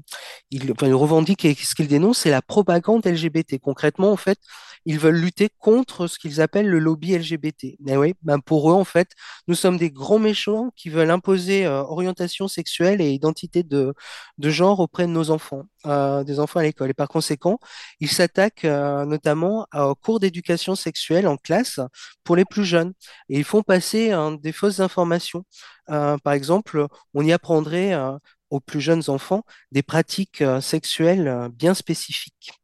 il, 0.49 0.73
il 0.81 0.93
revendique 0.93 1.43
et 1.43 1.53
ce 1.55 1.75
qu'il 1.75 1.87
dénonce, 1.89 2.19
c'est 2.19 2.29
la 2.31 2.41
propagande 2.41 3.05
LGBT. 3.05 3.59
Concrètement, 3.59 4.11
en 4.13 4.17
fait, 4.17 4.39
ils 4.85 4.99
veulent 4.99 5.15
lutter 5.15 5.49
contre 5.59 6.07
ce 6.07 6.19
qu'ils 6.19 6.41
appellent 6.41 6.67
le 6.69 6.79
lobby 6.79 7.17
LGBT. 7.17 7.77
Mais 7.79 7.97
oui, 7.97 8.13
ben 8.23 8.39
pour 8.39 8.71
eux, 8.71 8.73
en 8.73 8.83
fait, 8.83 9.11
nous 9.47 9.55
sommes 9.55 9.77
des 9.77 9.91
grands 9.91 10.19
méchants 10.19 10.71
qui 10.75 10.89
veulent 10.89 11.11
imposer 11.11 11.65
euh, 11.65 11.81
orientation 11.83 12.47
sexuelle 12.47 13.01
et 13.01 13.11
identité 13.11 13.63
de, 13.63 13.93
de 14.37 14.49
genre 14.49 14.79
auprès 14.79 15.03
de 15.07 15.11
nos 15.11 15.29
enfants, 15.31 15.63
euh, 15.85 16.23
des 16.23 16.39
enfants 16.39 16.59
à 16.59 16.63
l'école. 16.63 16.89
Et 16.89 16.93
par 16.93 17.07
conséquent, 17.07 17.59
ils 17.99 18.09
s'attaquent 18.09 18.65
euh, 18.65 19.05
notamment 19.05 19.67
aux 19.73 19.95
cours 19.95 20.19
d'éducation 20.19 20.75
sexuelle 20.75 21.27
en 21.27 21.37
classe 21.37 21.79
pour 22.23 22.35
les 22.35 22.45
plus 22.45 22.65
jeunes 22.65 22.93
et 23.29 23.37
ils 23.39 23.43
font 23.43 23.63
passer 23.63 24.11
hein, 24.11 24.31
des 24.33 24.51
fausses 24.51 24.79
informations. 24.79 25.45
Euh, 25.89 26.17
par 26.23 26.33
exemple, 26.33 26.87
on 27.13 27.25
y 27.25 27.33
apprendrait 27.33 27.93
euh, 27.93 28.17
aux 28.49 28.59
plus 28.59 28.81
jeunes 28.81 29.03
enfants 29.07 29.43
des 29.71 29.83
pratiques 29.83 30.43
sexuelles 30.61 31.49
bien 31.53 31.73
spécifiques. 31.73 32.62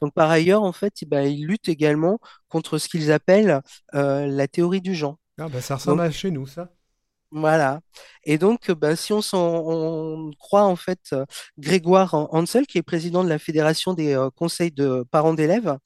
Donc, 0.00 0.12
par 0.14 0.30
ailleurs, 0.30 0.62
en 0.62 0.72
fait, 0.72 0.92
ben, 1.06 1.22
ils 1.26 1.46
luttent 1.46 1.68
également 1.68 2.18
contre 2.48 2.78
ce 2.78 2.88
qu'ils 2.88 3.12
appellent 3.12 3.60
euh, 3.94 4.26
la 4.26 4.48
théorie 4.48 4.80
du 4.80 4.94
genre. 4.94 5.16
Ah, 5.38 5.48
ben, 5.48 5.60
ça 5.60 5.76
ressemble 5.76 5.98
Donc, 5.98 6.06
à 6.08 6.10
chez 6.10 6.30
nous, 6.30 6.46
ça. 6.46 6.70
voilà. 7.30 7.80
Et 8.24 8.36
donc, 8.38 8.70
ben, 8.72 8.94
si 8.94 9.12
on, 9.12 10.30
croit 10.38 10.64
en 10.64 10.76
fait 10.76 11.00
euh, 11.12 11.24
Grégoire 11.58 12.14
Hansel, 12.34 12.66
qui 12.66 12.78
est 12.78 12.82
président 12.82 13.24
de 13.24 13.28
la 13.28 13.38
Fédération 13.38 13.94
des 13.94 14.14
euh, 14.14 14.28
conseils 14.30 14.70
de 14.70 15.04
parents 15.10 15.32
d'élèves, 15.34 15.76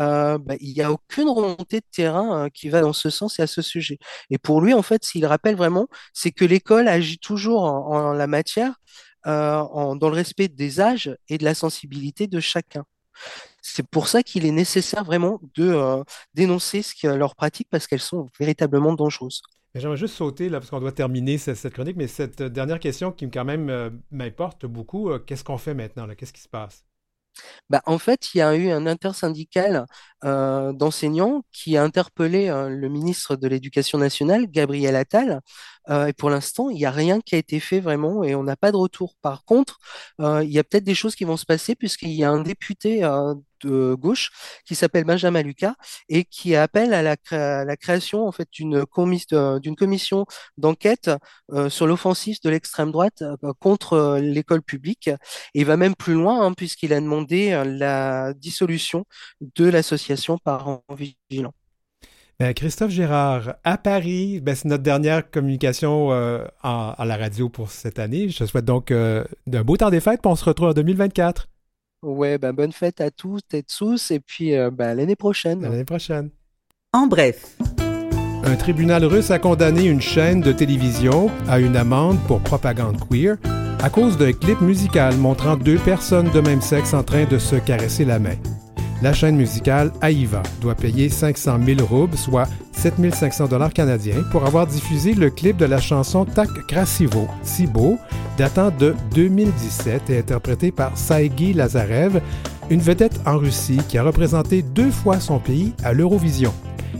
euh, 0.00 0.38
bah, 0.38 0.54
il 0.60 0.74
n'y 0.74 0.82
a 0.82 0.92
aucune 0.92 1.28
remontée 1.30 1.80
de 1.80 1.86
terrain 1.92 2.46
euh, 2.46 2.48
qui 2.50 2.68
va 2.70 2.80
dans 2.82 2.92
ce 2.92 3.10
sens 3.10 3.38
et 3.40 3.42
à 3.42 3.46
ce 3.48 3.62
sujet. 3.62 3.98
Et 4.30 4.38
pour 4.38 4.60
lui, 4.60 4.74
en 4.74 4.82
fait, 4.82 5.04
s'il 5.04 5.26
rappelle 5.26 5.56
vraiment, 5.56 5.88
c'est 6.14 6.32
que 6.32 6.44
l'école 6.44 6.88
agit 6.88 7.18
toujours 7.18 7.64
en, 7.64 8.10
en 8.10 8.12
la 8.14 8.26
matière, 8.28 8.74
euh, 9.26 9.56
en- 9.58 9.96
dans 9.96 10.10
le 10.10 10.16
respect 10.16 10.48
des 10.48 10.80
âges 10.80 11.16
et 11.28 11.38
de 11.38 11.44
la 11.44 11.54
sensibilité 11.54 12.26
de 12.28 12.40
chacun. 12.40 12.84
C'est 13.62 13.86
pour 13.88 14.08
ça 14.08 14.22
qu'il 14.22 14.46
est 14.46 14.50
nécessaire 14.50 15.04
vraiment 15.04 15.40
de 15.54 15.64
euh, 15.70 16.02
dénoncer 16.34 16.82
ce 16.82 16.94
que 16.94 17.08
leurs 17.08 17.34
pratiques 17.34 17.68
parce 17.70 17.86
qu'elles 17.86 18.00
sont 18.00 18.28
véritablement 18.38 18.94
dangereuses. 18.94 19.42
J'aimerais 19.74 19.96
juste 19.96 20.14
sauter, 20.14 20.48
là, 20.48 20.60
parce 20.60 20.70
qu'on 20.70 20.78
doit 20.78 20.92
terminer 20.92 21.36
cette, 21.36 21.68
chronique, 21.70 21.96
mais 21.96 22.06
cette 22.06 22.42
dernière 22.42 22.78
question 22.78 23.10
qui 23.10 23.28
quand 23.28 23.44
même 23.44 23.70
euh, 23.70 23.90
m'importe 24.12 24.66
beaucoup, 24.66 25.10
euh, 25.10 25.18
qu'est-ce 25.18 25.42
qu'on 25.42 25.58
fait 25.58 25.74
maintenant? 25.74 26.06
Qu'est-ce 26.16 26.32
qui 26.32 26.42
se 26.42 26.48
passe? 26.48 26.84
Bah, 27.70 27.82
en 27.86 27.98
fait, 27.98 28.34
il 28.34 28.38
y 28.38 28.40
a 28.42 28.54
eu 28.56 28.70
un 28.70 28.86
intersyndical 28.86 29.86
euh, 30.24 30.72
d'enseignants 30.72 31.42
qui 31.52 31.76
a 31.76 31.82
interpellé 31.82 32.48
euh, 32.48 32.68
le 32.68 32.88
ministre 32.88 33.36
de 33.36 33.48
l'Éducation 33.48 33.98
nationale, 33.98 34.46
Gabriel 34.46 34.96
Attal, 34.96 35.40
euh, 35.90 36.06
et 36.06 36.12
pour 36.12 36.30
l'instant, 36.30 36.70
il 36.70 36.76
n'y 36.76 36.86
a 36.86 36.90
rien 36.90 37.20
qui 37.20 37.34
a 37.34 37.38
été 37.38 37.60
fait 37.60 37.80
vraiment 37.80 38.24
et 38.24 38.34
on 38.34 38.42
n'a 38.42 38.56
pas 38.56 38.72
de 38.72 38.76
retour. 38.76 39.14
Par 39.22 39.44
contre, 39.44 39.78
il 40.20 40.50
y 40.50 40.58
a 40.58 40.64
peut-être 40.64 40.84
des 40.84 40.94
choses 40.94 41.14
qui 41.14 41.24
vont 41.24 41.36
se 41.36 41.46
passer 41.46 41.74
puisqu'il 41.74 42.12
y 42.12 42.24
a 42.24 42.30
un 42.30 42.40
député 42.42 43.02
euh, 43.66 43.96
gauche 43.96 44.30
qui 44.64 44.74
s'appelle 44.74 45.04
Benjamin 45.04 45.42
Lucas 45.42 45.74
et 46.08 46.24
qui 46.24 46.56
appelle 46.56 46.94
à 46.94 47.02
la, 47.02 47.76
création 47.76 48.26
en 48.26 48.32
fait 48.32 48.48
d'une 48.52 48.76
euh, 48.76 49.60
commission 49.76 50.26
d'enquête 50.56 51.10
euh, 51.52 51.68
sur 51.68 51.86
l'offensive 51.86 52.38
de 52.42 52.50
l'extrême 52.50 52.90
droite 52.90 53.22
euh, 53.22 53.52
contre 53.60 53.92
euh, 53.94 54.20
l'école 54.20 54.62
publique. 54.62 55.10
Et 55.54 55.64
va 55.64 55.76
même 55.76 55.94
plus 55.94 56.14
loin, 56.14 56.44
hein, 56.44 56.52
puisqu'il 56.52 56.92
a 56.92 57.00
demandé 57.00 57.62
la 57.66 58.32
dissolution 58.34 59.04
de 59.40 59.66
l'association 59.66 60.38
Parents 60.38 60.84
Vigilants. 60.96 61.54
Ben, 62.40 62.52
Christophe 62.52 62.90
Gérard, 62.90 63.54
à 63.62 63.78
Paris, 63.78 64.40
ben, 64.40 64.54
c'est 64.54 64.68
notre 64.68 64.82
dernière 64.82 65.30
communication 65.30 66.10
à 66.62 67.04
la 67.04 67.16
radio 67.16 67.48
pour 67.48 67.70
cette 67.70 67.98
année. 67.98 68.28
Je 68.28 68.38
te 68.38 68.46
souhaite 68.46 68.64
donc 68.64 68.90
euh, 68.90 69.24
d'un 69.46 69.62
beau 69.62 69.76
temps 69.76 69.90
des 69.90 70.00
fêtes, 70.00 70.20
puis 70.20 70.30
on 70.30 70.36
se 70.36 70.44
retrouve 70.44 70.70
en 70.70 70.74
2024, 70.74 71.48
Ouais, 72.04 72.36
ben, 72.36 72.52
bonne 72.52 72.72
fête 72.72 73.00
à 73.00 73.10
tous 73.10 73.40
et 73.54 73.62
tous, 73.62 74.10
et 74.10 74.20
puis 74.20 74.54
euh, 74.54 74.70
ben, 74.70 74.90
à 74.90 74.94
l'année 74.94 75.12
à 75.12 75.16
prochaine. 75.16 75.62
l'année 75.62 75.84
prochaine. 75.84 76.30
En 76.92 77.06
bref, 77.06 77.56
Un 78.44 78.56
tribunal 78.56 79.04
russe 79.06 79.30
a 79.30 79.38
condamné 79.38 79.84
une 79.86 80.02
chaîne 80.02 80.42
de 80.42 80.52
télévision 80.52 81.30
à 81.48 81.58
une 81.58 81.76
amende 81.76 82.18
pour 82.26 82.40
propagande 82.40 82.98
queer 83.08 83.36
à 83.82 83.88
cause 83.88 84.18
d'un 84.18 84.32
clip 84.32 84.60
musical 84.60 85.16
montrant 85.16 85.56
deux 85.56 85.78
personnes 85.78 86.30
de 86.30 86.40
même 86.40 86.60
sexe 86.60 86.92
en 86.92 87.02
train 87.02 87.24
de 87.24 87.38
se 87.38 87.56
caresser 87.56 88.04
la 88.04 88.18
main. 88.18 88.36
La 89.02 89.12
chaîne 89.12 89.36
musicale 89.36 89.92
Aïva 90.00 90.42
doit 90.60 90.74
payer 90.74 91.08
500 91.08 91.58
000 91.64 91.84
roubles, 91.84 92.16
soit 92.16 92.48
7 92.72 92.94
500 93.14 93.48
dollars 93.48 93.72
canadiens, 93.72 94.22
pour 94.30 94.46
avoir 94.46 94.66
diffusé 94.66 95.14
le 95.14 95.30
clip 95.30 95.56
de 95.56 95.64
la 95.64 95.80
chanson 95.80 96.24
Tak 96.24 96.48
Krasivo, 96.68 97.28
si 97.42 97.66
beau, 97.66 97.98
datant 98.36 98.70
de 98.78 98.94
2017 99.14 100.10
et 100.10 100.18
interprété 100.18 100.72
par 100.72 100.96
Saïgi 100.96 101.52
Lazarev, 101.52 102.20
une 102.70 102.80
vedette 102.80 103.20
en 103.26 103.38
Russie 103.38 103.80
qui 103.88 103.98
a 103.98 104.02
représenté 104.02 104.62
deux 104.62 104.90
fois 104.90 105.20
son 105.20 105.38
pays 105.38 105.72
à 105.82 105.92
l'Eurovision. 105.92 106.52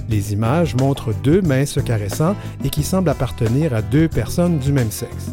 Les 0.09 0.33
images 0.33 0.75
montrent 0.77 1.15
deux 1.23 1.41
mains 1.41 1.67
se 1.67 1.81
caressant 1.81 2.37
et 2.65 2.71
qui 2.71 2.83
semblent 2.83 3.09
appartenir 3.09 3.75
à 3.75 3.83
deux 3.83 4.09
personnes 4.09 4.59
du 4.59 4.73
même 4.73 4.91
sexe. 4.91 5.31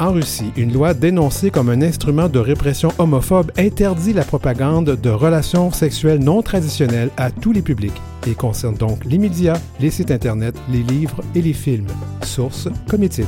En 0.00 0.12
Russie, 0.12 0.50
une 0.56 0.72
loi 0.72 0.92
dénoncée 0.92 1.50
comme 1.50 1.68
un 1.68 1.80
instrument 1.80 2.28
de 2.28 2.40
répression 2.40 2.92
homophobe 2.98 3.52
interdit 3.56 4.12
la 4.12 4.24
propagande 4.24 4.96
de 5.00 5.10
relations 5.10 5.70
sexuelles 5.70 6.18
non 6.18 6.42
traditionnelles 6.42 7.10
à 7.16 7.30
tous 7.30 7.52
les 7.52 7.62
publics 7.62 8.00
et 8.26 8.34
concerne 8.34 8.74
donc 8.74 9.04
les 9.04 9.18
médias, 9.18 9.58
les 9.78 9.90
sites 9.90 10.10
Internet, 10.10 10.56
les 10.68 10.82
livres 10.82 11.22
et 11.34 11.42
les 11.42 11.52
films. 11.52 11.86
Source 12.22 12.68
Cométide. 12.88 13.26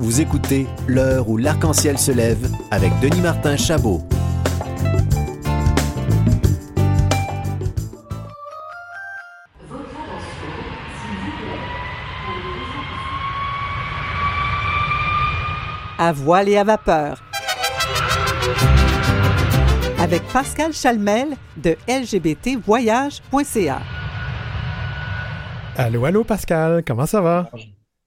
Vous 0.00 0.22
écoutez 0.22 0.66
L'heure 0.88 1.28
où 1.28 1.36
l'arc-en-ciel 1.36 1.98
se 1.98 2.10
lève 2.10 2.50
avec 2.70 2.90
Denis 3.00 3.20
Martin 3.20 3.56
Chabot. 3.56 4.00
à 15.98 16.12
voile 16.12 16.48
et 16.48 16.56
à 16.56 16.64
vapeur. 16.64 17.22
Avec 19.98 20.22
Pascal 20.32 20.72
Chalmel 20.72 21.36
de 21.58 21.76
lgbtvoyage.ca. 21.86 23.82
Allô, 25.76 26.04
allô 26.06 26.24
Pascal, 26.24 26.82
comment 26.86 27.04
ça 27.04 27.20
va? 27.20 27.50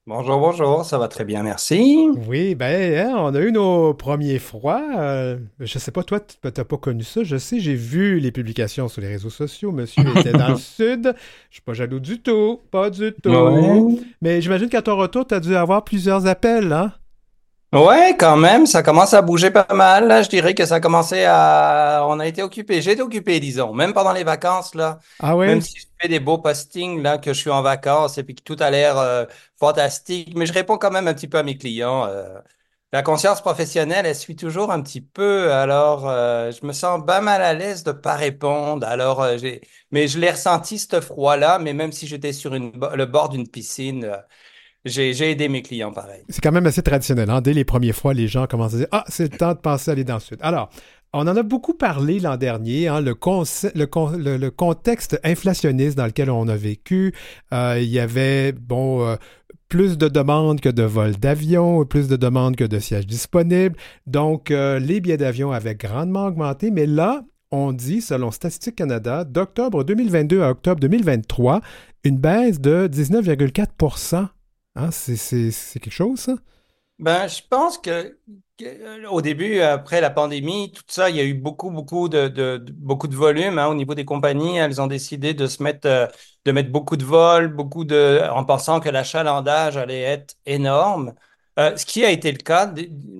Bonjour, 0.05 0.37
bonjour, 0.37 0.83
ça 0.83 0.97
va 0.97 1.07
très 1.07 1.23
bien, 1.23 1.43
merci. 1.43 2.09
Oui, 2.27 2.55
ben, 2.55 3.07
hein, 3.07 3.13
on 3.15 3.33
a 3.33 3.39
eu 3.39 3.53
nos 3.53 3.93
premiers 3.93 4.37
froids. 4.37 4.83
Euh, 4.97 5.37
je 5.61 5.79
sais 5.79 5.91
pas, 5.91 6.03
toi, 6.03 6.19
tu 6.19 6.35
n'as 6.43 6.65
pas 6.65 6.75
connu 6.75 7.03
ça. 7.03 7.23
Je 7.23 7.37
sais, 7.37 7.61
j'ai 7.61 7.75
vu 7.75 8.19
les 8.19 8.33
publications 8.33 8.89
sur 8.89 9.01
les 9.01 9.07
réseaux 9.07 9.29
sociaux. 9.29 9.71
Monsieur 9.71 10.03
était 10.17 10.33
dans 10.33 10.49
le 10.49 10.57
sud. 10.57 11.13
Je 11.49 11.55
suis 11.55 11.61
pas 11.61 11.71
jaloux 11.71 12.01
du 12.01 12.21
tout. 12.21 12.59
Pas 12.69 12.89
du 12.89 13.13
tout. 13.13 13.29
Ouais. 13.29 13.95
Mais 14.21 14.41
j'imagine 14.41 14.67
qu'à 14.67 14.81
ton 14.81 14.97
retour, 14.97 15.25
tu 15.25 15.35
as 15.35 15.39
dû 15.39 15.55
avoir 15.55 15.85
plusieurs 15.85 16.27
appels, 16.27 16.73
hein? 16.73 16.91
Ouais, 17.73 18.15
quand 18.19 18.37
même, 18.37 18.67
ça 18.67 18.83
commence 18.83 19.15
à 19.15 19.23
bouger 19.23 19.49
pas 19.49 19.65
mal. 19.73 20.07
Là, 20.07 20.21
je 20.21 20.29
dirais 20.29 20.53
que 20.53 20.63
ça 20.65 20.75
a 20.75 20.79
commencé 20.79 21.23
à. 21.25 22.05
On 22.07 22.19
a 22.19 22.27
été 22.27 22.43
occupé. 22.43 22.83
J'ai 22.83 22.91
été 22.91 23.01
occupé, 23.01 23.39
disons, 23.39 23.73
même 23.73 23.93
pendant 23.93 24.13
les 24.13 24.23
vacances, 24.23 24.75
là. 24.75 24.99
Ah 25.19 25.35
oui? 25.35 25.47
Même 25.47 25.59
si 25.59 25.79
je 25.79 25.85
fais 25.99 26.07
des 26.07 26.19
beaux 26.19 26.37
postings, 26.37 27.01
là, 27.01 27.17
que 27.17 27.33
je 27.33 27.39
suis 27.39 27.49
en 27.49 27.63
vacances 27.63 28.19
et 28.19 28.23
puis 28.23 28.35
que 28.35 28.43
tout 28.43 28.55
a 28.59 28.69
l'air 28.69 28.99
euh, 28.99 29.25
fantastique, 29.59 30.37
mais 30.37 30.45
je 30.45 30.53
réponds 30.53 30.77
quand 30.77 30.91
même 30.91 31.07
un 31.07 31.15
petit 31.15 31.27
peu 31.27 31.39
à 31.39 31.43
mes 31.43 31.57
clients. 31.57 32.05
euh. 32.05 32.39
La 32.91 33.01
conscience 33.01 33.41
professionnelle, 33.41 34.05
elle 34.05 34.15
suit 34.15 34.35
toujours 34.35 34.71
un 34.71 34.81
petit 34.83 35.01
peu. 35.01 35.51
Alors, 35.51 36.07
euh, 36.07 36.51
je 36.51 36.63
me 36.67 36.73
sens 36.73 37.03
pas 37.05 37.21
mal 37.21 37.41
à 37.41 37.53
l'aise 37.55 37.83
de 37.83 37.91
pas 37.91 38.13
répondre. 38.15 38.85
Alors, 38.87 39.21
euh, 39.23 39.37
j'ai. 39.39 39.61
Mais 39.89 40.07
je 40.07 40.19
l'ai 40.19 40.29
ressenti, 40.29 40.77
ce 40.77 41.01
froid-là, 41.01 41.57
mais 41.57 41.73
même 41.73 41.91
si 41.91 42.05
j'étais 42.07 42.33
sur 42.33 42.53
une... 42.53 42.71
le 42.95 43.05
bord 43.07 43.29
d'une 43.29 43.47
piscine. 43.47 44.11
J'ai, 44.85 45.11
aidé 45.31 45.47
mes 45.47 45.61
clients 45.61 45.91
pareil. 45.91 46.23
C'est 46.29 46.41
quand 46.41 46.51
même 46.51 46.65
assez 46.65 46.81
traditionnel. 46.83 47.29
hein. 47.29 47.41
Dès 47.41 47.53
les 47.53 47.63
premières 47.63 47.95
fois, 47.95 48.13
les 48.13 48.27
gens 48.27 48.47
commencent 48.47 48.73
à 48.73 48.77
dire 48.77 48.87
Ah, 48.91 49.05
c'est 49.07 49.31
le 49.31 49.37
temps 49.37 49.53
de 49.53 49.59
penser 49.59 49.91
à 49.91 49.93
aller 49.93 50.03
dans 50.03 50.15
le 50.15 50.19
sud. 50.19 50.37
Alors, 50.41 50.69
on 51.13 51.27
en 51.27 51.37
a 51.37 51.43
beaucoup 51.43 51.73
parlé 51.75 52.19
l'an 52.19 52.37
dernier, 52.37 52.87
hein, 52.87 52.99
le- 52.99 54.37
le 54.37 54.49
contexte 54.51 55.19
inflationniste 55.23 55.95
dans 55.95 56.05
lequel 56.05 56.29
on 56.29 56.47
a 56.47 56.55
vécu. 56.55 57.13
Euh, 57.53 57.77
il 57.79 57.87
y 57.89 57.99
avait, 57.99 58.51
bon, 58.51 59.05
euh, 59.07 59.15
plus 59.69 59.97
de 59.97 60.07
demandes 60.07 60.59
que 60.59 60.69
de 60.69 60.83
vols 60.83 61.15
d'avion, 61.17 61.85
plus 61.85 62.07
de 62.07 62.15
demandes 62.15 62.55
que 62.55 62.63
de 62.63 62.79
sièges 62.79 63.07
disponibles. 63.07 63.75
Donc, 64.05 64.51
euh, 64.51 64.79
les 64.79 64.99
billets 65.01 65.17
d'avion 65.17 65.51
avaient 65.51 65.75
grandement 65.75 66.25
augmenté, 66.25 66.71
mais 66.71 66.85
là, 66.87 67.23
on 67.51 67.71
dit, 67.71 68.01
selon 68.01 68.31
Statistique 68.31 68.75
Canada, 68.75 69.23
d'octobre 69.23 69.83
2022 69.83 70.41
à 70.41 70.49
octobre 70.49 70.79
2023, 70.79 71.61
une 72.03 72.17
baisse 72.17 72.59
de 72.59 72.87
19,4 72.87 74.33
hein, 74.75 74.91
C'est 74.91 75.79
quelque 75.79 75.91
chose, 75.91 76.19
ça? 76.19 76.33
Ben, 76.99 77.27
je 77.27 77.41
pense 77.49 77.77
que, 77.77 78.17
au 79.09 79.21
début, 79.21 79.59
après 79.59 79.99
la 79.99 80.09
pandémie, 80.09 80.71
tout 80.71 80.83
ça, 80.87 81.09
il 81.09 81.15
y 81.15 81.19
a 81.19 81.23
eu 81.23 81.33
beaucoup, 81.33 81.71
beaucoup 81.71 82.07
de, 82.07 82.57
beaucoup 82.77 83.07
de 83.07 83.15
volume 83.15 83.57
hein, 83.57 83.67
au 83.67 83.75
niveau 83.75 83.95
des 83.95 84.05
compagnies. 84.05 84.57
Elles 84.57 84.79
ont 84.79 84.87
décidé 84.87 85.33
de 85.33 85.47
se 85.47 85.61
mettre, 85.63 85.87
euh, 85.87 86.07
de 86.45 86.51
mettre 86.51 86.71
beaucoup 86.71 86.95
de 86.95 87.03
vols, 87.03 87.47
beaucoup 87.53 87.83
de, 87.83 88.21
en 88.31 88.45
pensant 88.45 88.79
que 88.79 88.89
l'achalandage 88.89 89.75
allait 89.77 90.01
être 90.01 90.35
énorme. 90.45 91.13
Euh, 91.59 91.75
ce 91.77 91.85
qui 91.85 92.03
a 92.03 92.09
été 92.09 92.31
le 92.31 92.37
cas, 92.39 92.73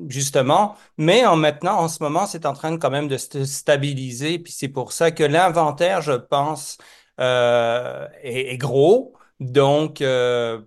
justement, 0.08 0.76
mais 0.98 1.26
en 1.26 1.36
maintenant, 1.36 1.78
en 1.80 1.88
ce 1.88 2.02
moment, 2.02 2.26
c'est 2.26 2.46
en 2.46 2.54
train 2.54 2.72
de, 2.72 2.78
quand 2.78 2.90
même 2.90 3.08
de 3.08 3.18
se 3.18 3.46
stabiliser. 3.46 4.40
Puis 4.40 4.54
c'est 4.54 4.70
pour 4.70 4.92
ça 4.92 5.12
que 5.12 5.24
l'inventaire, 5.24 6.02
je 6.02 6.14
pense, 6.14 6.78
euh, 7.20 8.08
est, 8.24 8.58
gros. 8.58 9.14
Donc, 9.40 10.02
euh, 10.02 10.62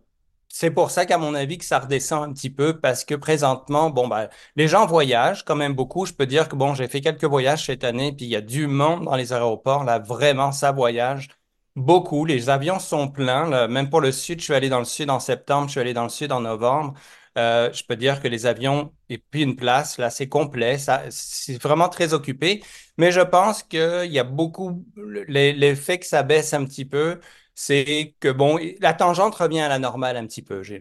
c'est 0.58 0.70
pour 0.70 0.90
ça 0.90 1.04
qu'à 1.04 1.18
mon 1.18 1.34
avis, 1.34 1.58
que 1.58 1.66
ça 1.66 1.78
redescend 1.80 2.30
un 2.30 2.32
petit 2.32 2.48
peu 2.48 2.80
parce 2.80 3.04
que 3.04 3.14
présentement, 3.14 3.90
bon, 3.90 4.08
ben, 4.08 4.28
les 4.56 4.68
gens 4.68 4.86
voyagent 4.86 5.44
quand 5.44 5.54
même 5.54 5.74
beaucoup. 5.74 6.06
Je 6.06 6.14
peux 6.14 6.24
dire 6.24 6.48
que, 6.48 6.56
bon, 6.56 6.74
j'ai 6.74 6.88
fait 6.88 7.02
quelques 7.02 7.24
voyages 7.24 7.66
cette 7.66 7.84
année, 7.84 8.12
puis 8.12 8.24
il 8.24 8.30
y 8.30 8.36
a 8.36 8.40
du 8.40 8.66
monde 8.66 9.04
dans 9.04 9.16
les 9.16 9.34
aéroports. 9.34 9.84
Là, 9.84 9.98
vraiment, 9.98 10.52
ça 10.52 10.72
voyage. 10.72 11.28
Beaucoup. 11.76 12.24
Les 12.24 12.48
avions 12.48 12.78
sont 12.78 13.08
pleins. 13.08 13.68
Même 13.68 13.90
pour 13.90 14.00
le 14.00 14.12
sud, 14.12 14.40
je 14.40 14.44
suis 14.44 14.54
allé 14.54 14.70
dans 14.70 14.78
le 14.78 14.86
sud 14.86 15.10
en 15.10 15.20
septembre, 15.20 15.66
je 15.66 15.72
suis 15.72 15.80
allé 15.80 15.92
dans 15.92 16.04
le 16.04 16.08
sud 16.08 16.32
en 16.32 16.40
novembre. 16.40 16.94
Euh, 17.36 17.70
je 17.72 17.84
peux 17.84 17.96
dire 17.96 18.22
que 18.22 18.28
les 18.28 18.46
avions 18.46 18.94
et 19.10 19.18
puis 19.18 19.42
une 19.42 19.56
place, 19.56 19.98
là, 19.98 20.08
c'est 20.08 20.28
complet. 20.28 20.78
Ça, 20.78 21.02
c'est 21.10 21.62
vraiment 21.62 21.90
très 21.90 22.14
occupé. 22.14 22.62
Mais 22.96 23.12
je 23.12 23.20
pense 23.20 23.62
qu'il 23.62 24.10
y 24.10 24.18
a 24.18 24.24
beaucoup, 24.24 24.86
l'effet 25.28 25.98
que 25.98 26.06
ça 26.06 26.22
baisse 26.22 26.54
un 26.54 26.64
petit 26.64 26.86
peu, 26.86 27.20
c'est 27.58 28.14
que, 28.20 28.30
bon, 28.30 28.58
la 28.80 28.92
tangente 28.92 29.34
revient 29.34 29.60
à 29.60 29.68
la 29.68 29.78
normale 29.78 30.18
un 30.18 30.26
petit 30.26 30.42
peu. 30.42 30.62
je, 30.62 30.74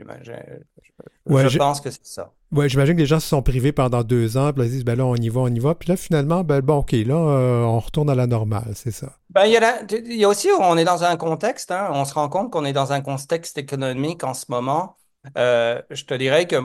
je 1.26 1.58
pense 1.58 1.80
que 1.80 1.90
c'est 1.90 2.06
ça. 2.06 2.34
Oui, 2.52 2.70
j'imagine 2.70 2.96
que 2.96 3.00
les 3.00 3.06
gens 3.06 3.22
se 3.22 3.28
sont 3.28 3.42
privés 3.42 3.72
pendant 3.72 4.04
deux 4.04 4.36
ans, 4.38 4.52
puis 4.54 4.66
ils 4.66 4.72
disent, 4.72 4.86
ben 4.86 4.96
là, 4.96 5.06
on 5.06 5.16
y 5.16 5.30
va, 5.30 5.42
on 5.42 5.48
y 5.48 5.60
va. 5.60 5.74
Puis 5.74 5.90
là, 5.90 5.96
finalement, 5.96 6.44
ben 6.44 6.60
bon, 6.60 6.80
OK, 6.80 6.92
là, 6.92 7.16
euh, 7.16 7.64
on 7.64 7.80
retourne 7.80 8.10
à 8.10 8.16
la 8.16 8.28
normale, 8.28 8.74
c'est 8.76 8.92
ça. 8.92 9.14
Ben, 9.30 9.46
il 9.46 9.54
y, 9.54 9.58
a 9.58 9.82
il 9.90 10.18
y 10.18 10.26
a 10.26 10.30
aussi, 10.30 10.50
on 10.60 10.78
est 10.78 10.84
dans 10.84 11.04
un 11.06 11.16
contexte, 11.16 11.72
hein, 11.72 11.90
on 11.94 12.04
se 12.04 12.14
rend 12.14 12.28
compte 12.28 12.52
qu'on 12.52 12.66
est 12.66 12.74
dans 12.74 12.92
un 12.92 13.02
contexte 13.02 13.58
économique 13.58 14.24
en 14.24 14.34
ce 14.34 14.46
moment 14.50 14.98
euh, 15.38 15.82
je 15.90 16.04
te 16.06 16.14
dirais 16.14 16.48
que 16.48 16.58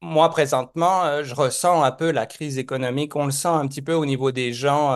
moi, 0.00 0.28
présentement, 0.30 1.04
euh, 1.04 1.24
je 1.24 1.34
ressens 1.34 1.82
un 1.82 1.90
peu 1.92 2.10
la 2.12 2.26
crise 2.26 2.58
économique. 2.58 3.16
On 3.16 3.26
le 3.26 3.32
sent 3.32 3.48
un 3.48 3.66
petit 3.66 3.82
peu 3.82 3.94
au 3.94 4.06
niveau 4.06 4.30
des 4.32 4.52
gens. 4.52 4.94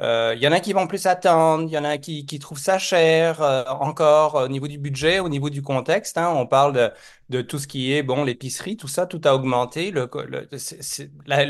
Euh, 0.00 0.32
il 0.36 0.40
y 0.42 0.46
en 0.46 0.52
a 0.52 0.60
qui 0.60 0.72
vont 0.72 0.86
plus 0.86 1.06
attendre, 1.06 1.64
il 1.64 1.70
y 1.72 1.78
en 1.78 1.82
a 1.84 1.98
qui, 1.98 2.24
qui 2.24 2.38
trouvent 2.38 2.58
ça 2.60 2.78
cher 2.78 3.40
encore 3.80 4.36
au 4.36 4.48
niveau 4.48 4.68
du 4.68 4.78
budget, 4.78 5.18
au 5.18 5.28
niveau 5.28 5.50
du 5.50 5.60
contexte. 5.60 6.18
Hein, 6.18 6.32
on 6.36 6.46
parle 6.46 6.72
de, 6.72 6.90
de, 7.30 7.42
tout 7.42 7.58
ce 7.58 7.66
qui 7.66 7.92
est, 7.92 8.04
bon, 8.04 8.22
l'épicerie, 8.22 8.76
tout 8.76 8.86
ça, 8.86 9.06
tout 9.06 9.20
a 9.24 9.34
augmenté. 9.34 9.90
Le, 9.90 10.08
le, 10.28 10.46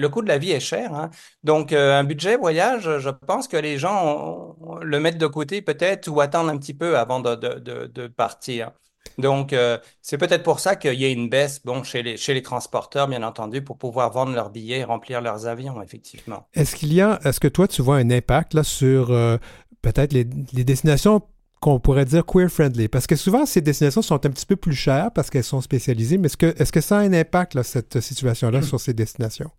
le 0.01 0.09
coût 0.09 0.23
de 0.23 0.29
la 0.29 0.39
vie 0.39 0.53
est 0.53 0.61
cher. 0.61 0.95
Hein. 0.95 1.11
Donc, 1.45 1.73
un 1.75 2.05
budget 2.05 2.37
voyage, 2.39 2.99
je 2.99 3.11
pense 3.11 3.49
que 3.49 3.57
les 3.59 3.77
gens 3.79 4.57
le 4.81 5.01
mettent 5.01 5.19
de 5.19 5.27
côté 5.27 5.61
peut-être 5.61 6.09
ou 6.09 6.21
attendent 6.23 6.49
un 6.49 6.57
petit 6.59 6.75
peu 6.75 6.97
avant 6.99 7.21
de, 7.21 7.35
de, 7.35 7.87
de 7.87 8.07
partir. 8.07 8.71
Donc, 9.17 9.53
euh, 9.53 9.79
c'est 10.03 10.19
peut-être 10.19 10.43
pour 10.43 10.61
ça 10.61 10.77
qu'il 10.77 10.95
y 10.95 11.05
a 11.05 11.09
une 11.09 11.29
baisse 11.29 11.61
bon, 11.65 11.83
chez, 11.83 12.03
les, 12.03 12.17
chez 12.17 12.35
les 12.35 12.43
transporteurs, 12.43 13.09
bien 13.09 13.23
entendu, 13.23 13.63
pour 13.63 13.79
pouvoir 13.79 14.11
vendre 14.13 14.33
leurs 14.33 14.51
billets 14.51 14.79
et 14.79 14.85
remplir 14.85 15.21
leurs 15.21 15.47
avions, 15.47 15.81
effectivement. 15.83 16.47
Est-ce 16.55 16.77
qu'il 16.77 16.93
y 16.93 17.01
a, 17.01 17.21
est-ce 17.25 17.41
que 17.41 17.49
toi, 17.49 17.69
tu 17.69 17.83
vois 17.83 17.97
un 17.97 18.11
impact 18.11 18.55
là, 18.55 18.63
sur 18.63 19.11
euh, 19.11 19.37
peut-être 19.83 20.13
les, 20.13 20.25
destinations 20.25 21.23
qu'on 21.61 21.81
pourrait 21.81 22.05
dire 22.05 22.25
queer-friendly? 22.25 22.89
Parce 22.89 23.07
que 23.07 23.17
souvent, 23.17 23.47
ces 23.47 23.61
destinations 23.61 24.03
sont 24.03 24.15
un 24.27 24.31
petit 24.31 24.47
peu 24.47 24.57
plus 24.57 24.75
chères 24.75 25.11
parce 25.13 25.31
qu'elles 25.31 25.45
sont 25.45 25.61
spécialisées, 25.61 26.19
mais 26.19 26.27
est-ce 26.27 26.37
que, 26.37 26.55
est-ce 26.61 26.73
que 26.73 26.81
ça 26.81 26.99
a 26.99 27.01
un 27.01 27.13
impact, 27.13 27.55
là, 27.55 27.63
cette 27.63 28.01
situation-là, 28.01 28.63
sur 28.63 28.81
ces 28.81 28.95
destinations? 28.95 29.51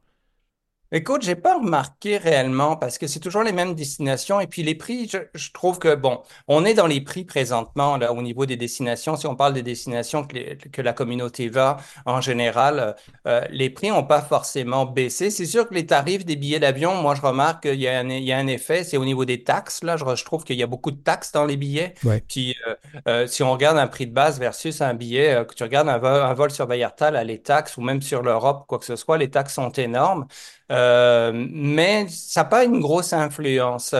Écoute, 0.92 1.22
j'ai 1.22 1.36
pas 1.36 1.60
remarqué 1.60 2.18
réellement 2.18 2.76
parce 2.76 2.98
que 2.98 3.06
c'est 3.06 3.20
toujours 3.20 3.44
les 3.44 3.52
mêmes 3.52 3.76
destinations 3.76 4.40
et 4.40 4.48
puis 4.48 4.64
les 4.64 4.74
prix, 4.74 5.08
je, 5.08 5.52
trouve 5.52 5.78
que 5.78 5.94
bon, 5.94 6.24
on 6.48 6.66
est 6.66 6.74
dans 6.74 6.88
les 6.88 7.00
prix 7.00 7.26
présentement 7.26 7.96
là 7.98 8.12
au 8.12 8.24
niveau 8.24 8.48
des 8.48 8.58
destinations. 8.58 9.16
Si 9.16 9.28
on 9.28 9.36
parle 9.36 9.54
des 9.54 9.62
destinations 9.62 10.26
que, 10.26 10.56
que 10.56 10.82
la 10.82 10.94
communauté 10.94 11.48
va 11.48 11.78
en 12.08 12.22
général, 12.22 12.96
euh, 13.28 13.42
les 13.52 13.70
prix 13.70 13.90
n'ont 13.90 14.04
pas 14.04 14.22
forcément 14.22 14.88
baissé. 14.88 15.30
C'est 15.30 15.46
sûr 15.46 15.70
que 15.70 15.76
les 15.76 15.86
tarifs 15.86 16.26
des 16.26 16.36
billets 16.36 16.60
d'avion, 16.60 16.96
moi 16.96 17.14
je 17.14 17.22
remarque 17.22 17.68
qu'il 17.68 17.80
y 17.80 17.88
a 17.88 18.00
un, 18.00 18.10
il 18.10 18.24
y 18.24 18.32
a 18.32 18.40
un 18.40 18.48
effet, 18.48 18.84
c'est 18.84 18.98
au 18.98 19.06
niveau 19.06 19.26
des 19.26 19.44
taxes 19.44 19.84
là. 19.84 19.96
Je, 19.96 20.26
trouve 20.26 20.44
qu'il 20.44 20.58
y 20.58 20.64
a 20.64 20.68
beaucoup 20.68 20.90
de 20.90 21.02
taxes 21.02 21.32
dans 21.32 21.46
les 21.46 21.56
billets. 21.56 21.94
Puis 22.28 22.56
euh, 22.68 22.76
euh, 23.08 23.28
si 23.28 23.44
on 23.44 23.52
regarde 23.52 23.78
un 23.78 23.88
prix 23.88 24.08
de 24.08 24.14
base 24.14 24.40
versus 24.40 24.82
un 24.82 24.96
billet, 24.96 25.46
que 25.48 25.54
tu 25.54 25.62
regardes 25.62 25.88
un 25.88 26.00
vol, 26.00 26.20
un 26.20 26.34
vol 26.34 26.50
sur 26.50 26.66
Vallarta, 26.66 27.12
là, 27.12 27.24
les 27.24 27.44
taxes 27.44 27.78
ou 27.78 27.82
même 27.82 28.02
sur 28.02 28.24
l'Europe, 28.24 28.66
quoi 28.68 28.80
que 28.80 28.86
ce 28.86 28.96
soit, 28.96 29.20
les 29.20 29.30
taxes 29.30 29.54
sont 29.54 29.70
énormes. 29.70 30.26
Euh, 30.72 31.32
mais 31.52 32.06
ça 32.10 32.42
n'a 32.42 32.46
pas 32.46 32.64
une 32.64 32.80
grosse 32.80 33.14
influence. 33.14 33.96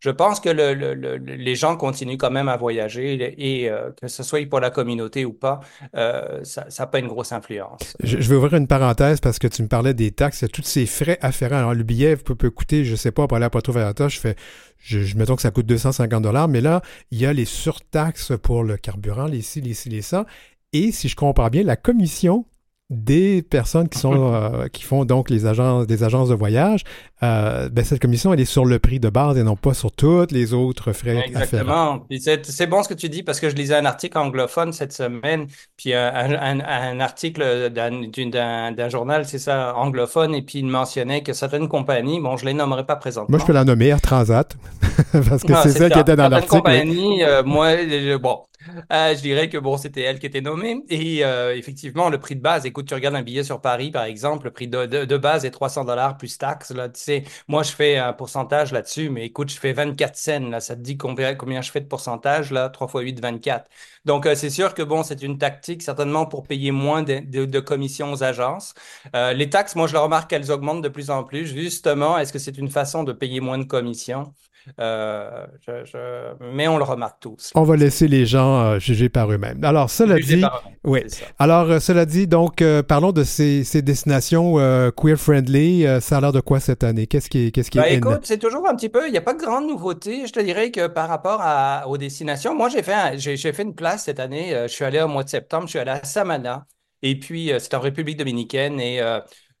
je 0.00 0.10
pense 0.10 0.40
que 0.40 0.50
les 0.50 1.56
gens 1.56 1.76
continuent 1.76 2.16
quand 2.16 2.30
même 2.30 2.48
à 2.48 2.56
voyager 2.56 3.34
et, 3.36 3.68
euh, 3.68 3.90
que 4.00 4.08
ce 4.08 4.22
soit 4.22 4.48
pour 4.48 4.60
la 4.60 4.70
communauté 4.70 5.24
ou 5.24 5.32
pas, 5.32 5.60
euh, 5.96 6.40
ça 6.44 6.66
n'a 6.78 6.86
pas 6.86 6.98
une 6.98 7.08
grosse 7.08 7.32
influence. 7.32 7.96
Je, 8.02 8.16
vais 8.16 8.36
ouvrir 8.36 8.54
une 8.54 8.68
parenthèse 8.68 9.20
parce 9.20 9.38
que 9.38 9.48
tu 9.48 9.62
me 9.62 9.68
parlais 9.68 9.94
des 9.94 10.12
taxes, 10.12 10.42
il 10.42 10.44
y 10.44 10.46
a 10.46 10.48
tous 10.48 10.62
ces 10.62 10.86
frais 10.86 11.18
afférents. 11.20 11.56
Alors, 11.56 11.74
le 11.74 11.82
billet 11.82 12.16
peut, 12.16 12.50
coûter, 12.50 12.84
je 12.84 12.92
ne 12.92 12.96
sais 12.96 13.12
pas, 13.12 13.26
pour 13.26 13.36
aller 13.36 13.46
à 13.46 13.50
Puerto 13.50 13.72
Vallarta, 13.72 14.08
je 14.08 14.20
fais, 14.20 14.36
je, 14.78 15.00
je 15.00 15.16
mettons 15.16 15.36
que 15.36 15.42
ça 15.42 15.50
coûte 15.50 15.66
250 15.66 16.22
dollars, 16.22 16.48
mais 16.48 16.60
là, 16.60 16.82
il 17.10 17.20
y 17.20 17.26
a 17.26 17.32
les 17.32 17.44
surtaxes 17.44 18.32
pour 18.42 18.62
le 18.62 18.76
carburant, 18.76 19.26
les 19.26 19.42
ci, 19.42 19.60
les 19.60 19.74
ci, 19.74 19.88
les 19.88 20.02
ça. 20.02 20.26
Et 20.72 20.92
si 20.92 21.08
je 21.08 21.16
comprends 21.16 21.48
bien, 21.48 21.62
la 21.62 21.76
commission 21.76 22.46
des 22.90 23.42
personnes 23.42 23.88
qui 23.88 23.98
sont 23.98 24.32
euh, 24.34 24.68
qui 24.68 24.82
font 24.82 25.04
donc 25.04 25.30
les 25.30 25.46
agences 25.46 25.86
des 25.86 26.02
agences 26.02 26.28
de 26.28 26.34
voyage, 26.34 26.84
euh, 27.22 27.68
ben 27.70 27.84
cette 27.84 28.00
commission 28.00 28.32
elle 28.32 28.40
est 28.40 28.44
sur 28.44 28.64
le 28.64 28.78
prix 28.78 29.00
de 29.00 29.08
base 29.08 29.38
et 29.38 29.42
non 29.42 29.56
pas 29.56 29.74
sur 29.74 29.90
toutes 29.90 30.32
les 30.32 30.52
autres 30.52 30.92
frais. 30.92 31.24
Exactement. 31.26 32.06
C'est 32.42 32.66
bon 32.66 32.82
ce 32.82 32.88
que 32.88 32.94
tu 32.94 33.08
dis 33.08 33.22
parce 33.22 33.40
que 33.40 33.48
je 33.48 33.54
lisais 33.54 33.76
un 33.76 33.86
article 33.86 34.18
anglophone 34.18 34.72
cette 34.72 34.92
semaine, 34.92 35.46
puis 35.76 35.94
un, 35.94 36.12
un, 36.14 36.60
un 36.60 37.00
article 37.00 37.70
d'un 37.70 38.88
journal, 38.88 39.24
c'est 39.24 39.38
ça, 39.38 39.74
anglophone, 39.76 40.34
et 40.34 40.42
puis 40.42 40.58
il 40.58 40.66
mentionnait 40.66 41.22
que 41.22 41.32
certaines 41.32 41.68
compagnies, 41.68 42.20
bon, 42.20 42.36
je 42.36 42.44
les 42.44 42.54
nommerai 42.54 42.84
pas 42.84 42.96
présentement. 42.96 43.30
Moi, 43.30 43.38
je 43.38 43.46
peux 43.46 43.52
la 43.52 43.64
nommer 43.64 43.86
Air 43.86 44.00
Transat 44.00 44.56
parce 45.12 45.42
que 45.42 45.54
c'est 45.62 45.70
ça 45.70 45.90
qui 45.90 45.98
était 45.98 46.16
dans 46.16 46.28
l'article. 46.28 46.56
compagnies, 46.56 47.24
euh, 47.24 47.42
moi, 47.42 47.76
bon, 48.20 48.40
euh, 48.92 49.14
je 49.14 49.20
dirais 49.20 49.48
que 49.48 49.58
bon, 49.58 49.76
c'était 49.76 50.02
elle 50.02 50.18
qui 50.18 50.26
était 50.26 50.40
nommée. 50.40 50.84
Et 50.88 51.24
euh, 51.24 51.56
effectivement, 51.56 52.08
le 52.08 52.18
prix 52.18 52.36
de 52.36 52.40
base, 52.40 52.66
écoute, 52.66 52.86
tu 52.86 52.94
regardes 52.94 53.14
un 53.14 53.22
billet 53.22 53.44
sur 53.44 53.60
Paris, 53.60 53.90
par 53.90 54.04
exemple, 54.04 54.46
le 54.46 54.50
prix 54.52 54.68
de, 54.68 55.16
base 55.16 55.44
est 55.44 55.50
300 55.50 55.84
dollars 55.84 56.16
plus 56.16 56.38
taxes. 56.38 56.70
Là, 56.70 56.88
tu 56.88 57.00
sais, 57.00 57.24
moi, 57.48 57.62
je 57.62 57.72
fais 57.72 57.96
un 57.98 58.12
pourcentage 58.12 58.72
là-dessus, 58.72 59.10
mais 59.10 59.26
écoute, 59.26 59.50
je 59.50 59.58
fais 59.58 59.72
24 59.72 60.16
cents. 60.16 60.50
Là, 60.50 60.60
ça 60.60 60.76
te 60.76 60.80
dit 60.80 60.96
combien, 60.96 61.36
je 61.62 61.70
fais 61.70 61.80
de 61.80 61.86
pourcentage, 61.86 62.50
là, 62.50 62.68
3 62.68 62.88
fois 62.88 63.02
8, 63.02 63.20
24. 63.20 63.68
Donc, 64.04 64.26
euh, 64.26 64.34
c'est 64.34 64.50
sûr 64.50 64.74
que 64.74 64.82
bon, 64.82 65.02
c'est 65.02 65.22
une 65.22 65.38
tactique 65.38 65.82
certainement 65.82 66.26
pour 66.26 66.46
payer 66.46 66.70
moins 66.70 67.02
de, 67.02 67.60
commissions 67.60 68.12
aux 68.12 68.22
agences. 68.22 68.74
les 69.14 69.50
taxes, 69.50 69.74
moi, 69.76 69.86
je 69.86 69.92
le 69.94 70.00
remarque 70.00 70.30
qu'elles 70.30 70.50
augmentent 70.50 70.82
de 70.82 70.88
plus 70.88 71.10
en 71.10 71.24
plus. 71.24 71.46
Justement, 71.46 72.18
est-ce 72.18 72.32
que 72.32 72.38
c'est 72.38 72.58
une 72.58 72.70
façon 72.70 73.04
de 73.04 73.12
payer 73.12 73.40
moins 73.40 73.58
de 73.58 73.64
commissions? 73.64 74.34
Euh, 74.80 75.46
mais 76.52 76.68
on 76.68 76.78
le 76.78 76.84
remarque 76.84 77.20
tous. 77.20 77.50
On 77.54 77.62
va 77.62 77.76
laisser 77.76 78.08
les 78.08 78.26
gens 78.26 78.60
euh, 78.60 78.78
juger 78.78 79.08
par 79.08 79.30
eux-mêmes. 79.30 79.62
Alors, 79.64 79.90
cela 79.90 80.18
dit, 80.18 80.42
oui. 80.84 81.02
Alors, 81.38 81.70
euh, 81.70 81.78
cela 81.80 82.06
dit, 82.06 82.26
donc, 82.26 82.62
parlons 82.88 83.12
de 83.12 83.24
ces, 83.24 83.64
destinations 83.82 84.54
queer-friendly. 84.96 85.86
ça 86.00 86.18
a 86.18 86.20
l'air 86.20 86.32
de 86.32 86.40
quoi 86.40 86.60
cette 86.60 86.84
année? 86.84 87.06
Qu'est-ce 87.06 87.28
qui 87.28 87.46
est, 87.46 87.50
qu'est-ce 87.50 87.70
qui 87.70 87.78
ben, 87.78 87.86
Écoute, 87.86 88.20
c'est 88.22 88.38
toujours 88.38 88.68
un 88.68 88.74
petit 88.74 88.88
peu, 88.88 89.06
il 89.06 89.12
n'y 89.12 89.18
a 89.18 89.22
pas 89.22 89.34
de 89.34 89.40
grande 89.40 89.66
nouveauté. 89.66 90.26
Je 90.26 90.32
te 90.32 90.40
dirais 90.40 90.70
que 90.70 90.86
par 90.86 91.08
rapport 91.08 91.40
à, 91.40 91.86
aux 91.88 91.98
destinations, 91.98 92.54
moi, 92.54 92.68
j'ai 92.68 92.82
fait, 92.82 93.18
j'ai, 93.18 93.52
fait 93.52 93.62
une 93.62 93.74
place 93.74 94.04
cette 94.04 94.20
année. 94.20 94.52
je 94.62 94.68
suis 94.68 94.84
allé 94.84 95.00
au 95.00 95.08
mois 95.08 95.24
de 95.24 95.28
septembre, 95.28 95.64
je 95.64 95.70
suis 95.70 95.78
allé 95.78 95.90
à 95.90 96.04
Samana. 96.04 96.66
Et 97.02 97.18
puis, 97.18 97.52
c'est 97.58 97.74
en 97.74 97.80
République 97.80 98.16
dominicaine. 98.16 98.80
Et 98.80 99.00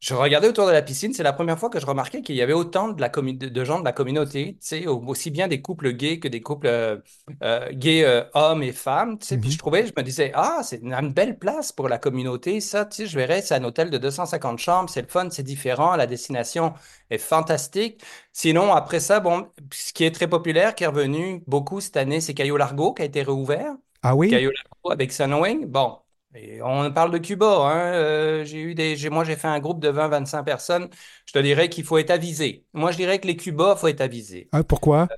je 0.04 0.12
regardais 0.12 0.48
autour 0.48 0.66
de 0.66 0.72
la 0.72 0.82
piscine, 0.82 1.14
c'est 1.14 1.22
la 1.22 1.32
première 1.32 1.58
fois 1.58 1.70
que 1.70 1.80
je 1.80 1.86
remarquais 1.86 2.20
qu'il 2.20 2.36
y 2.36 2.42
avait 2.42 2.52
autant 2.52 2.88
de, 2.88 3.00
la 3.00 3.08
de 3.08 3.64
gens 3.64 3.80
de 3.80 3.86
la 3.86 3.92
communauté, 3.92 4.58
aussi 4.86 5.30
bien 5.30 5.48
des 5.48 5.62
couples 5.62 5.92
gays 5.92 6.20
que 6.20 6.28
des 6.28 6.42
couples 6.42 6.66
euh, 6.66 6.98
euh, 7.42 7.70
gays 7.72 8.04
euh, 8.04 8.22
hommes 8.34 8.62
et 8.62 8.72
femmes. 8.72 9.16
Puis 9.16 9.34
mm-hmm. 9.34 9.50
je 9.50 9.56
trouvais, 9.58 9.86
je 9.86 9.94
me 9.96 10.02
disais, 10.02 10.30
ah, 10.34 10.60
c'est 10.62 10.82
une, 10.82 11.10
belle 11.10 11.38
place 11.38 11.72
pour 11.72 11.88
la 11.88 11.96
communauté. 11.96 12.60
Ça, 12.60 12.86
je 12.92 13.16
verrais, 13.16 13.40
c'est 13.40 13.54
un 13.54 13.64
hôtel 13.64 13.88
de 13.88 13.96
250 13.96 14.58
chambres, 14.58 14.90
c'est 14.90 15.00
le 15.00 15.08
fun, 15.08 15.28
c'est 15.30 15.42
différent, 15.42 15.96
la 15.96 16.06
destination 16.06 16.74
est 17.08 17.16
fantastique. 17.16 18.02
Sinon, 18.30 18.74
après 18.74 19.00
ça, 19.00 19.20
bon, 19.20 19.48
ce 19.72 19.94
qui 19.94 20.04
est 20.04 20.14
très 20.14 20.28
populaire, 20.28 20.74
qui 20.74 20.84
est 20.84 20.88
revenu 20.88 21.42
beaucoup 21.46 21.80
cette 21.80 21.96
année, 21.96 22.20
c'est 22.20 22.34
Caillou 22.34 22.58
Largo 22.58 22.92
qui 22.92 23.00
a 23.00 23.04
été 23.06 23.22
réouvert. 23.22 23.72
Ah 24.02 24.14
oui? 24.14 24.28
Caillou 24.28 24.50
Largo 24.50 24.92
avec 24.92 25.12
Sunwing. 25.12 25.64
Bon, 25.64 25.96
Et 26.34 26.60
on 26.62 26.90
parle 26.92 27.10
de 27.10 27.18
Cuba. 27.18 27.46
Hein. 27.46 27.92
Euh, 27.94 28.44
j'ai 28.44 28.60
eu 28.60 28.74
des, 28.74 28.96
moi, 29.10 29.24
j'ai 29.24 29.36
fait 29.36 29.48
un 29.48 29.60
groupe 29.60 29.80
de 29.80 29.88
20-25 29.88 30.44
personnes. 30.44 30.88
Je 31.26 31.32
te 31.32 31.38
dirais 31.38 31.68
qu'il 31.68 31.84
faut 31.84 31.98
être 31.98 32.10
avisé. 32.10 32.66
Moi, 32.72 32.90
je 32.92 32.96
dirais 32.96 33.18
que 33.20 33.26
les 33.26 33.36
Cuba, 33.36 33.74
il 33.76 33.80
faut 33.80 33.88
être 33.88 34.00
avisé. 34.00 34.48
Ah, 34.52 34.64
pourquoi? 34.64 35.08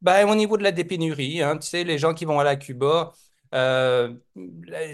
Ben, 0.00 0.28
au 0.28 0.34
niveau 0.34 0.56
de 0.56 0.62
la 0.62 0.72
dépénurie, 0.72 1.42
hein, 1.42 1.58
tu 1.58 1.66
sais, 1.66 1.84
les 1.84 1.98
gens 1.98 2.14
qui 2.14 2.24
vont 2.24 2.38
aller 2.40 2.50
à 2.50 2.56
Cuba, 2.56 3.12
euh, 3.54 4.14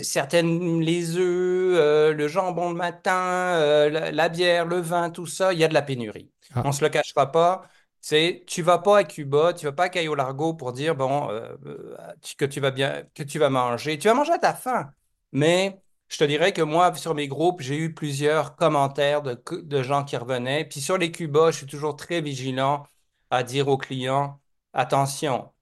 certaines, 0.03 0.81
les 0.81 1.17
œufs, 1.17 1.77
euh, 1.79 2.13
le 2.13 2.29
jambon 2.29 2.71
le 2.71 2.77
matin, 2.77 3.13
euh, 3.57 3.91
la, 3.91 4.11
la 4.13 4.29
bière, 4.29 4.67
le 4.67 4.81
vin, 4.81 5.11
tout 5.11 5.27
ça, 5.27 5.53
il 5.53 5.59
y 5.59 5.65
a 5.65 5.69
de 5.69 5.75
la 5.75 5.83
pénurie. 5.83 6.31
Ah. 6.55 6.63
On 6.65 6.73
se 6.73 6.83
le 6.85 6.89
cachera 6.91 7.31
pas. 7.33 7.69
C'est, 8.01 8.45
tu 8.47 8.63
vas 8.63 8.79
pas 8.79 8.99
à 8.99 9.05
Cuba, 9.05 9.55
tu 9.55 9.65
vas 9.67 9.73
pas 9.73 9.85
à 9.85 9.89
Cayo 9.89 10.15
Largo 10.15 10.55
pour 10.55 10.73
dire 10.73 10.95
bon 10.95 11.31
euh, 11.31 11.57
euh, 11.67 11.97
que 12.37 12.45
tu 12.45 12.61
vas 12.61 12.71
bien, 12.71 13.03
que 13.15 13.23
tu 13.23 13.39
vas 13.39 13.49
manger. 13.51 13.99
Tu 13.99 14.09
vas 14.09 14.15
manger 14.15 14.33
à 14.33 14.39
ta 14.39 14.55
faim. 14.55 14.93
Mais 15.35 15.83
je 16.09 16.17
te 16.19 16.25
dirais 16.25 16.53
que 16.55 16.63
moi, 16.63 16.95
sur 16.95 17.15
mes 17.15 17.29
groupes, 17.29 17.61
j'ai 17.63 17.77
eu 17.79 17.95
plusieurs 17.95 18.57
commentaires 18.57 19.23
de, 19.23 19.43
de 19.63 19.83
gens 19.83 20.05
qui 20.05 20.17
revenaient. 20.17 20.65
Puis 20.67 20.81
sur 20.81 20.99
les 20.99 21.13
Cubas, 21.13 21.51
je 21.53 21.59
suis 21.59 21.67
toujours 21.67 21.97
très 21.97 22.23
vigilant 22.23 22.87
à 23.31 23.43
dire 23.43 23.69
aux 23.69 23.79
clients, 23.79 24.41
attention, 24.73 25.53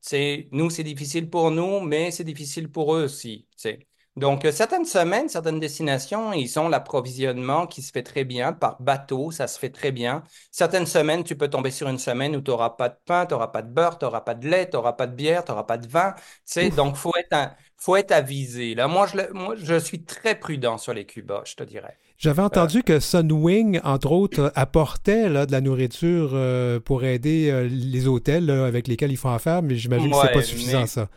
nous, 0.52 0.70
c'est 0.70 0.84
difficile 0.84 1.30
pour 1.30 1.50
nous, 1.50 1.80
mais 1.80 2.10
c'est 2.10 2.24
difficile 2.24 2.70
pour 2.70 2.94
eux 2.94 3.04
aussi. 3.04 3.46
tu 3.52 3.62
sais. 3.62 3.86
Donc, 4.16 4.44
euh, 4.44 4.52
certaines 4.52 4.84
semaines, 4.84 5.28
certaines 5.30 5.58
destinations, 5.58 6.34
ils 6.34 6.58
ont 6.58 6.68
l'approvisionnement 6.68 7.66
qui 7.66 7.80
se 7.80 7.90
fait 7.92 8.02
très 8.02 8.24
bien 8.24 8.52
par 8.52 8.80
bateau, 8.82 9.30
ça 9.30 9.46
se 9.48 9.58
fait 9.58 9.70
très 9.70 9.90
bien. 9.90 10.22
Certaines 10.50 10.84
semaines, 10.86 11.24
tu 11.24 11.34
peux 11.36 11.48
tomber 11.48 11.70
sur 11.70 11.88
une 11.88 11.98
semaine 11.98 12.36
où 12.36 12.42
tu 12.42 12.50
n'auras 12.50 12.70
pas 12.70 12.90
de 12.90 12.96
pain, 13.06 13.24
tu 13.24 13.32
n'auras 13.32 13.48
pas 13.48 13.62
de 13.62 13.72
beurre, 13.72 13.98
tu 13.98 14.04
n'auras 14.04 14.20
pas 14.20 14.34
de 14.34 14.46
lait, 14.46 14.68
tu 14.68 14.76
n'auras 14.76 14.92
pas 14.92 15.06
de 15.06 15.14
bière, 15.14 15.44
tu 15.44 15.50
n'auras 15.52 15.64
pas 15.64 15.78
de 15.78 15.88
vin. 15.88 16.12
Tu 16.14 16.22
sais, 16.44 16.70
donc, 16.70 16.96
faut 16.96 17.12
être 17.18 17.32
un- 17.32 17.54
faut 17.82 17.96
être 17.96 18.12
avisé. 18.12 18.74
Là, 18.74 18.88
moi 18.88 19.06
je, 19.06 19.16
le- 19.18 19.32
moi, 19.32 19.54
je 19.56 19.78
suis 19.78 20.02
très 20.04 20.38
prudent 20.38 20.78
sur 20.78 20.94
les 20.94 21.04
Cubas, 21.06 21.42
je 21.44 21.54
te 21.54 21.64
dirais. 21.64 21.96
J'avais 22.18 22.42
entendu 22.42 22.82
que 22.84 23.00
Sunwing, 23.00 23.80
entre 23.82 24.12
autres, 24.12 24.38
euh, 24.40 24.50
apportait 24.54 25.28
là, 25.28 25.44
de 25.44 25.52
la 25.52 25.60
nourriture 25.60 26.30
euh, 26.34 26.78
pour 26.78 27.04
aider 27.04 27.50
euh, 27.50 27.68
les 27.68 28.06
hôtels 28.06 28.46
là, 28.46 28.64
avec 28.64 28.86
lesquels 28.86 29.10
ils 29.10 29.16
font 29.16 29.30
affaire, 29.30 29.62
mais 29.62 29.74
j'imagine 29.76 30.10
que 30.12 30.16
c'est 30.16 30.28
pas 30.28 30.38
Ouais, 30.38 30.42
suffisant, 30.42 30.80
mais 30.80 30.86
ça. 30.86 31.08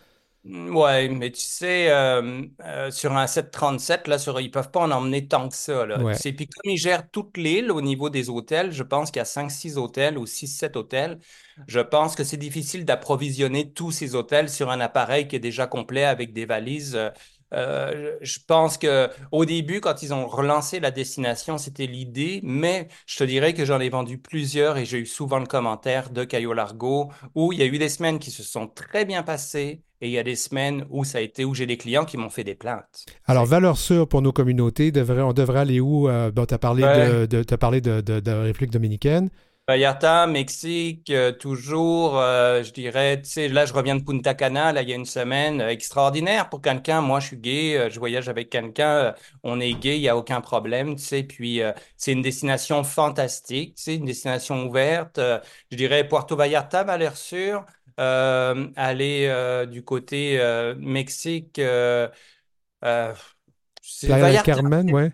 Ouais, 0.47 1.09
mais 1.09 1.31
tu 1.31 1.41
sais, 1.41 1.89
euh, 1.89 2.43
euh, 2.61 2.91
sur 2.91 3.13
un 3.17 3.25
737, 3.25 4.07
là, 4.07 4.19
sur, 4.19 4.39
ils 4.39 4.51
peuvent 4.51 4.69
pas 4.69 4.81
en 4.81 4.91
emmener 4.91 5.27
tant 5.27 5.49
que 5.49 5.55
ça, 5.55 5.87
là. 5.87 6.05
Tu 6.05 6.07
Ouais. 6.07 6.19
sais, 6.19 6.33
puis 6.33 6.45
comme 6.47 6.69
ils 6.71 6.77
gèrent 6.77 7.09
toute 7.09 7.35
l'île 7.37 7.71
au 7.71 7.81
niveau 7.81 8.11
des 8.11 8.29
hôtels, 8.29 8.71
je 8.71 8.83
pense 8.83 9.09
qu'il 9.09 9.19
y 9.19 9.23
a 9.23 9.25
cinq 9.25 9.49
six 9.49 9.75
hôtels 9.79 10.19
ou 10.19 10.27
six 10.27 10.45
sept 10.47 10.75
hôtels. 10.75 11.17
Je 11.65 11.79
pense 11.79 12.15
que 12.15 12.23
c'est 12.23 12.37
difficile 12.37 12.85
d'approvisionner 12.85 13.73
tous 13.73 13.89
ces 13.89 14.13
hôtels 14.13 14.49
sur 14.51 14.69
un 14.69 14.79
appareil 14.81 15.27
qui 15.27 15.35
est 15.35 15.39
déjà 15.39 15.65
complet 15.65 16.03
avec 16.03 16.31
des 16.31 16.45
valises. 16.45 16.95
Euh, 17.53 18.17
je 18.21 18.39
pense 18.45 18.77
que 18.77 19.09
au 19.31 19.45
début, 19.45 19.79
quand 19.81 20.01
ils 20.03 20.13
ont 20.13 20.27
relancé 20.27 20.79
la 20.79 20.91
destination, 20.91 21.57
c'était 21.57 21.85
l'idée, 21.85 22.41
mais 22.43 22.87
je 23.05 23.17
te 23.17 23.23
dirais 23.23 23.53
que 23.53 23.65
j'en 23.65 23.79
ai 23.79 23.89
vendu 23.89 24.17
plusieurs 24.17 24.77
et 24.77 24.85
j'ai 24.85 24.99
eu 24.99 25.05
souvent 25.05 25.39
le 25.39 25.45
commentaire 25.45 26.09
de 26.09 26.23
Cayo 26.23 26.53
Largo 26.53 27.11
où 27.35 27.53
il 27.53 27.59
y 27.59 27.61
a 27.61 27.65
eu 27.65 27.77
des 27.77 27.89
semaines 27.89 28.19
qui 28.19 28.31
se 28.31 28.43
sont 28.43 28.67
très 28.67 29.05
bien 29.05 29.23
passées 29.23 29.83
et 30.01 30.07
il 30.07 30.11
y 30.11 30.17
a 30.19 30.23
des 30.23 30.35
semaines 30.35 30.85
où 30.89 31.03
ça 31.05 31.19
a 31.19 31.21
été 31.21 31.45
où 31.45 31.53
j'ai 31.53 31.65
des 31.67 31.77
clients 31.77 32.05
qui 32.05 32.17
m'ont 32.17 32.29
fait 32.29 32.43
des 32.43 32.55
plaintes. 32.55 33.09
Alors, 33.25 33.45
valeur 33.45 33.77
sûre 33.77 34.07
pour 34.07 34.21
nos 34.21 34.31
communautés, 34.31 34.91
devrait, 34.91 35.21
on 35.21 35.33
devrait 35.33 35.59
aller 35.61 35.79
où? 35.79 36.07
Euh, 36.09 36.31
bon, 36.31 36.45
tu 36.45 36.53
as 36.53 36.57
parlé, 36.59 36.83
Ouais. 36.83 36.87
de, 36.87 37.25
de, 37.25 37.55
parlé 37.55 37.81
de, 37.81 38.01
de, 38.01 38.19
de 38.19 38.31
République 38.31 38.71
dominicaine. 38.71 39.29
Vallarta, 39.67 40.27
Mexique, 40.27 41.09
euh, 41.09 41.31
toujours, 41.31 42.19
euh, 42.19 42.61
je 42.61 42.71
dirais, 42.71 43.19
tu 43.19 43.29
sais, 43.29 43.47
là, 43.47 43.65
je 43.65 43.73
reviens 43.73 43.95
de 43.95 44.03
Punta 44.03 44.35
Cana, 44.35 44.71
là, 44.71 44.83
il 44.83 44.89
y 44.89 44.93
a 44.93 44.95
une 44.95 45.05
semaine, 45.05 45.59
euh, 45.59 45.69
extraordinaire 45.69 46.49
pour 46.49 46.61
quelqu'un. 46.61 47.01
Moi, 47.01 47.19
je 47.19 47.27
suis 47.27 47.37
gay, 47.37 47.89
je 47.89 47.97
voyage 47.97 48.29
avec 48.29 48.51
quelqu'un, 48.51 49.15
on 49.41 49.59
est 49.59 49.73
gay, 49.73 49.97
il 49.97 50.01
n'y 50.01 50.09
a 50.09 50.15
aucun 50.15 50.39
problème, 50.39 50.95
tu 50.95 51.03
sais. 51.03 51.23
Puis, 51.23 51.61
c'est 51.97 52.11
une 52.11 52.21
destination 52.21 52.83
fantastique, 52.83 53.75
tu 53.75 53.83
sais, 53.83 53.95
une 53.95 54.05
destination 54.05 54.67
ouverte. 54.67 55.19
Je 55.71 55.77
dirais 55.77 56.07
Puerto 56.07 56.35
Vallarta, 56.35 56.83
valeur 56.83 57.17
sûre. 57.17 57.65
Euh, 57.99 58.67
aller 58.75 59.65
du 59.71 59.83
côté 59.83 60.37
Mexique, 60.77 61.59
c'est 63.81 64.07
Playa 64.07 64.43
del. 64.43 64.43
Carmen, 64.43 64.93
ouais. 64.93 65.11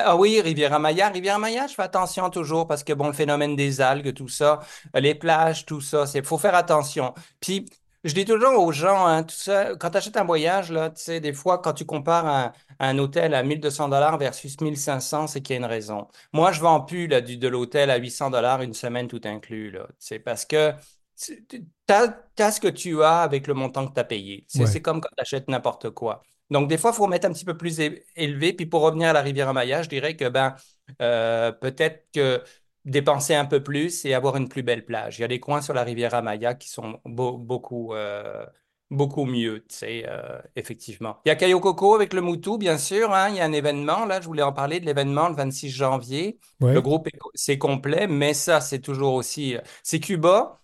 Ah 0.00 0.16
oui, 0.16 0.40
Riviera 0.40 0.78
Maya. 0.78 1.10
Riviera 1.10 1.38
Maya, 1.38 1.66
je 1.66 1.74
fais 1.74 1.82
attention 1.82 2.30
toujours 2.30 2.66
parce 2.66 2.82
que, 2.82 2.94
bon, 2.94 3.08
le 3.08 3.12
phénomène 3.12 3.56
des 3.56 3.80
algues, 3.82 4.14
tout 4.14 4.28
ça, 4.28 4.60
euh, 4.96 5.00
les 5.00 5.14
plages, 5.14 5.66
tout 5.66 5.82
ça, 5.82 6.06
c'est, 6.06 6.24
faut 6.24 6.38
faire 6.38 6.54
attention. 6.54 7.12
Puis, 7.40 7.66
je 8.02 8.14
dis 8.14 8.24
toujours 8.24 8.58
aux 8.64 8.72
gens, 8.72 9.04
hein, 9.06 9.22
tout 9.24 9.34
ça, 9.34 9.74
quand 9.76 9.90
tu 9.90 9.98
achètes 9.98 10.16
un 10.16 10.24
voyage, 10.24 10.72
là, 10.72 10.88
tu 10.90 11.02
sais, 11.02 11.20
des 11.20 11.34
fois, 11.34 11.58
quand 11.58 11.74
tu 11.74 11.84
compares 11.84 12.26
un, 12.26 12.52
un 12.78 12.98
hôtel 12.98 13.34
à 13.34 13.42
1200 13.42 13.88
dollars 13.90 14.16
versus 14.16 14.58
1500, 14.60 15.26
c'est 15.26 15.42
qu'il 15.42 15.54
y 15.54 15.56
a 15.56 15.58
une 15.60 15.66
raison. 15.66 16.08
Moi, 16.32 16.52
je 16.52 16.60
vends 16.60 16.80
plus, 16.80 17.06
là, 17.06 17.20
du, 17.20 17.36
de 17.36 17.48
l'hôtel 17.48 17.90
à 17.90 17.96
800 17.96 18.30
dollars 18.30 18.62
une 18.62 18.72
semaine 18.74 19.08
tout 19.08 19.20
inclus, 19.24 19.70
là, 19.72 19.86
sais, 19.98 20.18
parce 20.18 20.46
que 20.46 20.72
tu 21.16 21.44
as, 21.88 22.50
ce 22.52 22.60
que 22.60 22.68
tu 22.68 23.02
as 23.02 23.20
avec 23.22 23.46
le 23.46 23.54
montant 23.54 23.86
que 23.86 23.92
tu 23.94 24.00
as 24.00 24.04
payé. 24.04 24.44
C'est 24.48 24.64
Ouais. 24.64 24.66
c'est 24.66 24.80
comme 24.82 25.00
quand 25.00 25.08
tu 25.16 25.20
achètes 25.22 25.48
n'importe 25.48 25.90
quoi. 25.90 26.22
Donc, 26.50 26.68
des 26.68 26.78
fois, 26.78 26.90
il 26.92 26.96
faut 26.96 27.06
mettre 27.06 27.26
un 27.26 27.32
petit 27.32 27.44
peu 27.44 27.56
plus 27.56 27.80
élevé. 28.16 28.52
Puis 28.52 28.66
pour 28.66 28.82
revenir 28.82 29.08
à 29.10 29.12
la 29.12 29.22
Riviera 29.22 29.52
Maya, 29.52 29.82
je 29.82 29.88
dirais 29.88 30.16
que 30.16 30.28
ben, 30.28 30.54
euh, 31.02 31.52
peut-être 31.52 32.06
que 32.12 32.42
dépenser 32.84 33.34
un 33.34 33.44
peu 33.46 33.62
plus 33.62 34.04
et 34.04 34.14
avoir 34.14 34.36
une 34.36 34.48
plus 34.48 34.62
belle 34.62 34.84
plage. 34.84 35.18
Il 35.18 35.22
y 35.22 35.24
a 35.24 35.28
des 35.28 35.40
coins 35.40 35.60
sur 35.60 35.74
la 35.74 35.82
Riviera 35.82 36.22
Maya 36.22 36.54
qui 36.54 36.68
sont 36.68 37.00
beau- 37.04 37.36
beaucoup, 37.36 37.92
euh, 37.94 38.46
beaucoup 38.90 39.24
mieux, 39.24 39.60
tu 39.68 39.74
sais, 39.74 40.04
euh, 40.08 40.40
effectivement. 40.54 41.20
Il 41.24 41.28
y 41.30 41.32
a 41.32 41.36
Cayo 41.36 41.58
Coco 41.58 41.94
avec 41.96 42.12
le 42.12 42.20
Moutou, 42.20 42.58
bien 42.58 42.78
sûr. 42.78 43.12
hein. 43.12 43.28
il 43.30 43.36
y 43.36 43.40
a 43.40 43.44
un 43.44 43.52
événement, 43.52 44.04
là, 44.06 44.20
je 44.20 44.26
voulais 44.26 44.42
en 44.42 44.52
parler 44.52 44.78
de 44.78 44.86
l'événement 44.86 45.28
le 45.28 45.34
26 45.34 45.70
janvier. 45.70 46.38
Le 46.70 46.80
groupe, 46.80 47.08
est- 47.08 47.18
c'est 47.34 47.58
complet, 47.58 48.06
mais 48.06 48.34
ça, 48.34 48.60
c'est 48.60 48.80
toujours 48.80 49.14
aussi... 49.14 49.56
C'est 49.82 49.98
Cuba. 50.00 50.60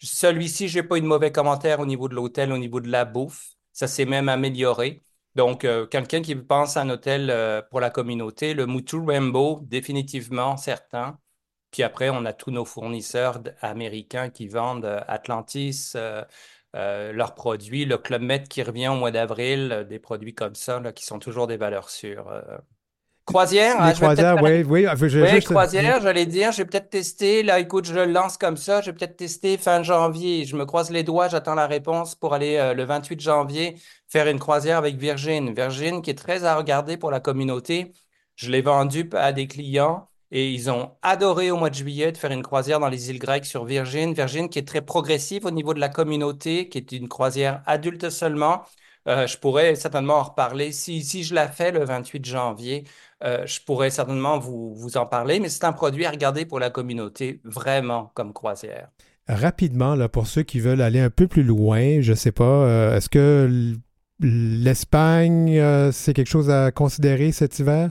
Celui-ci, 0.00 0.68
j'ai 0.68 0.82
pas 0.84 0.98
eu 0.98 1.00
de 1.02 1.06
mauvais 1.06 1.32
commentaires 1.32 1.80
au 1.80 1.86
niveau 1.86 2.08
de 2.08 2.14
l'hôtel, 2.14 2.52
au 2.52 2.58
niveau 2.58 2.80
de 2.80 2.90
la 2.90 3.04
bouffe. 3.04 3.53
Ça 3.74 3.88
s'est 3.88 4.06
même 4.06 4.30
amélioré. 4.30 5.04
Donc, 5.34 5.64
euh, 5.64 5.86
quelqu'un 5.86 6.22
qui 6.22 6.34
pense 6.36 6.76
à 6.76 6.82
un 6.82 6.90
hôtel 6.90 7.28
euh, 7.30 7.60
pour 7.70 7.80
la 7.80 7.90
communauté, 7.90 8.54
le 8.54 8.66
Mutu 8.66 8.96
Rainbow, 8.98 9.60
définitivement 9.64 10.56
certain. 10.56 11.18
Puis 11.72 11.82
après, 11.82 12.08
on 12.10 12.24
a 12.24 12.32
tous 12.32 12.52
nos 12.52 12.64
fournisseurs 12.64 13.40
américains 13.60 14.30
qui 14.30 14.48
vendent 14.48 14.84
euh, 14.86 15.00
Atlantis, 15.08 15.94
leurs 16.74 17.34
produits, 17.34 17.84
le 17.84 17.98
Club 17.98 18.22
Med 18.22 18.48
qui 18.48 18.62
revient 18.62 18.88
au 18.88 18.96
mois 18.96 19.10
d'avril, 19.12 19.86
des 19.88 19.98
produits 20.00 20.34
comme 20.34 20.54
ça, 20.54 20.80
qui 20.92 21.04
sont 21.04 21.18
toujours 21.20 21.46
des 21.46 21.56
valeurs 21.56 21.90
sûres. 21.90 22.26
Euh. 23.34 23.38
Croisière, 23.38 23.80
hein, 23.80 23.88
Les 23.88 23.94
je 23.94 24.00
vais 24.00 24.08
peut-être 24.08 24.32
croisières, 24.32 24.42
oui, 24.42 24.62
oui. 24.64 24.86
Je, 24.96 25.08
je- 25.08 25.18
oui, 25.20 25.28
juste- 25.28 25.48
croisière, 25.48 26.00
j'allais 26.02 26.26
dire, 26.26 26.52
j'ai 26.52 26.64
peut-être 26.64 26.90
testé. 26.90 27.42
Là, 27.42 27.58
écoute, 27.60 27.84
je 27.86 27.94
le 27.94 28.04
lance 28.06 28.36
comme 28.36 28.56
ça. 28.56 28.80
J'ai 28.80 28.92
peut-être 28.92 29.16
testé 29.16 29.56
fin 29.58 29.82
janvier. 29.82 30.44
Je 30.44 30.56
me 30.56 30.64
croise 30.66 30.90
les 30.90 31.02
doigts, 31.02 31.28
j'attends 31.28 31.54
la 31.54 31.66
réponse 31.66 32.14
pour 32.14 32.34
aller 32.34 32.56
euh, 32.56 32.74
le 32.74 32.84
28 32.84 33.20
janvier 33.20 33.76
faire 34.08 34.28
une 34.28 34.38
croisière 34.38 34.78
avec 34.78 34.96
Virgin. 34.96 35.52
Virgin 35.54 36.02
qui 36.02 36.10
est 36.10 36.14
très 36.18 36.44
à 36.44 36.56
regarder 36.56 36.96
pour 36.96 37.10
la 37.10 37.20
communauté. 37.20 37.92
Je 38.36 38.50
l'ai 38.50 38.62
vendu 38.62 39.08
à 39.14 39.32
des 39.32 39.46
clients 39.46 40.08
et 40.30 40.50
ils 40.50 40.70
ont 40.70 40.92
adoré 41.02 41.50
au 41.50 41.56
mois 41.56 41.70
de 41.70 41.74
juillet 41.74 42.10
de 42.12 42.18
faire 42.18 42.32
une 42.32 42.42
croisière 42.42 42.80
dans 42.80 42.88
les 42.88 43.10
îles 43.10 43.18
grecques 43.18 43.44
sur 43.46 43.64
Virgin. 43.64 44.12
Virgin 44.14 44.48
qui 44.48 44.58
est 44.58 44.66
très 44.68 44.82
progressive 44.82 45.44
au 45.46 45.50
niveau 45.50 45.74
de 45.74 45.80
la 45.80 45.88
communauté, 45.88 46.68
qui 46.68 46.78
est 46.78 46.92
une 46.92 47.08
croisière 47.08 47.62
adulte 47.66 48.10
seulement. 48.10 48.62
Euh, 49.06 49.26
je 49.26 49.36
pourrais 49.36 49.74
certainement 49.74 50.14
en 50.14 50.22
reparler. 50.22 50.72
Si, 50.72 51.02
si 51.02 51.24
je 51.24 51.34
la 51.34 51.48
fais 51.48 51.72
le 51.72 51.84
28 51.84 52.24
janvier, 52.24 52.84
euh, 53.22 53.46
je 53.46 53.60
pourrais 53.60 53.90
certainement 53.90 54.38
vous, 54.38 54.74
vous 54.74 54.96
en 54.96 55.06
parler, 55.06 55.40
mais 55.40 55.48
c'est 55.48 55.64
un 55.64 55.72
produit 55.72 56.06
à 56.06 56.10
regarder 56.10 56.46
pour 56.46 56.58
la 56.58 56.70
communauté, 56.70 57.40
vraiment 57.44 58.10
comme 58.14 58.32
croisière. 58.32 58.88
Rapidement, 59.28 59.94
là, 59.94 60.08
pour 60.08 60.26
ceux 60.26 60.42
qui 60.42 60.60
veulent 60.60 60.82
aller 60.82 61.00
un 61.00 61.10
peu 61.10 61.26
plus 61.26 61.42
loin, 61.42 62.00
je 62.00 62.12
sais 62.14 62.32
pas, 62.32 62.44
euh, 62.44 62.96
est-ce 62.96 63.08
que 63.08 63.74
l'Espagne, 64.20 65.60
c'est 65.92 66.14
quelque 66.14 66.28
chose 66.28 66.50
à 66.50 66.70
considérer 66.70 67.32
cet 67.32 67.58
hiver? 67.58 67.90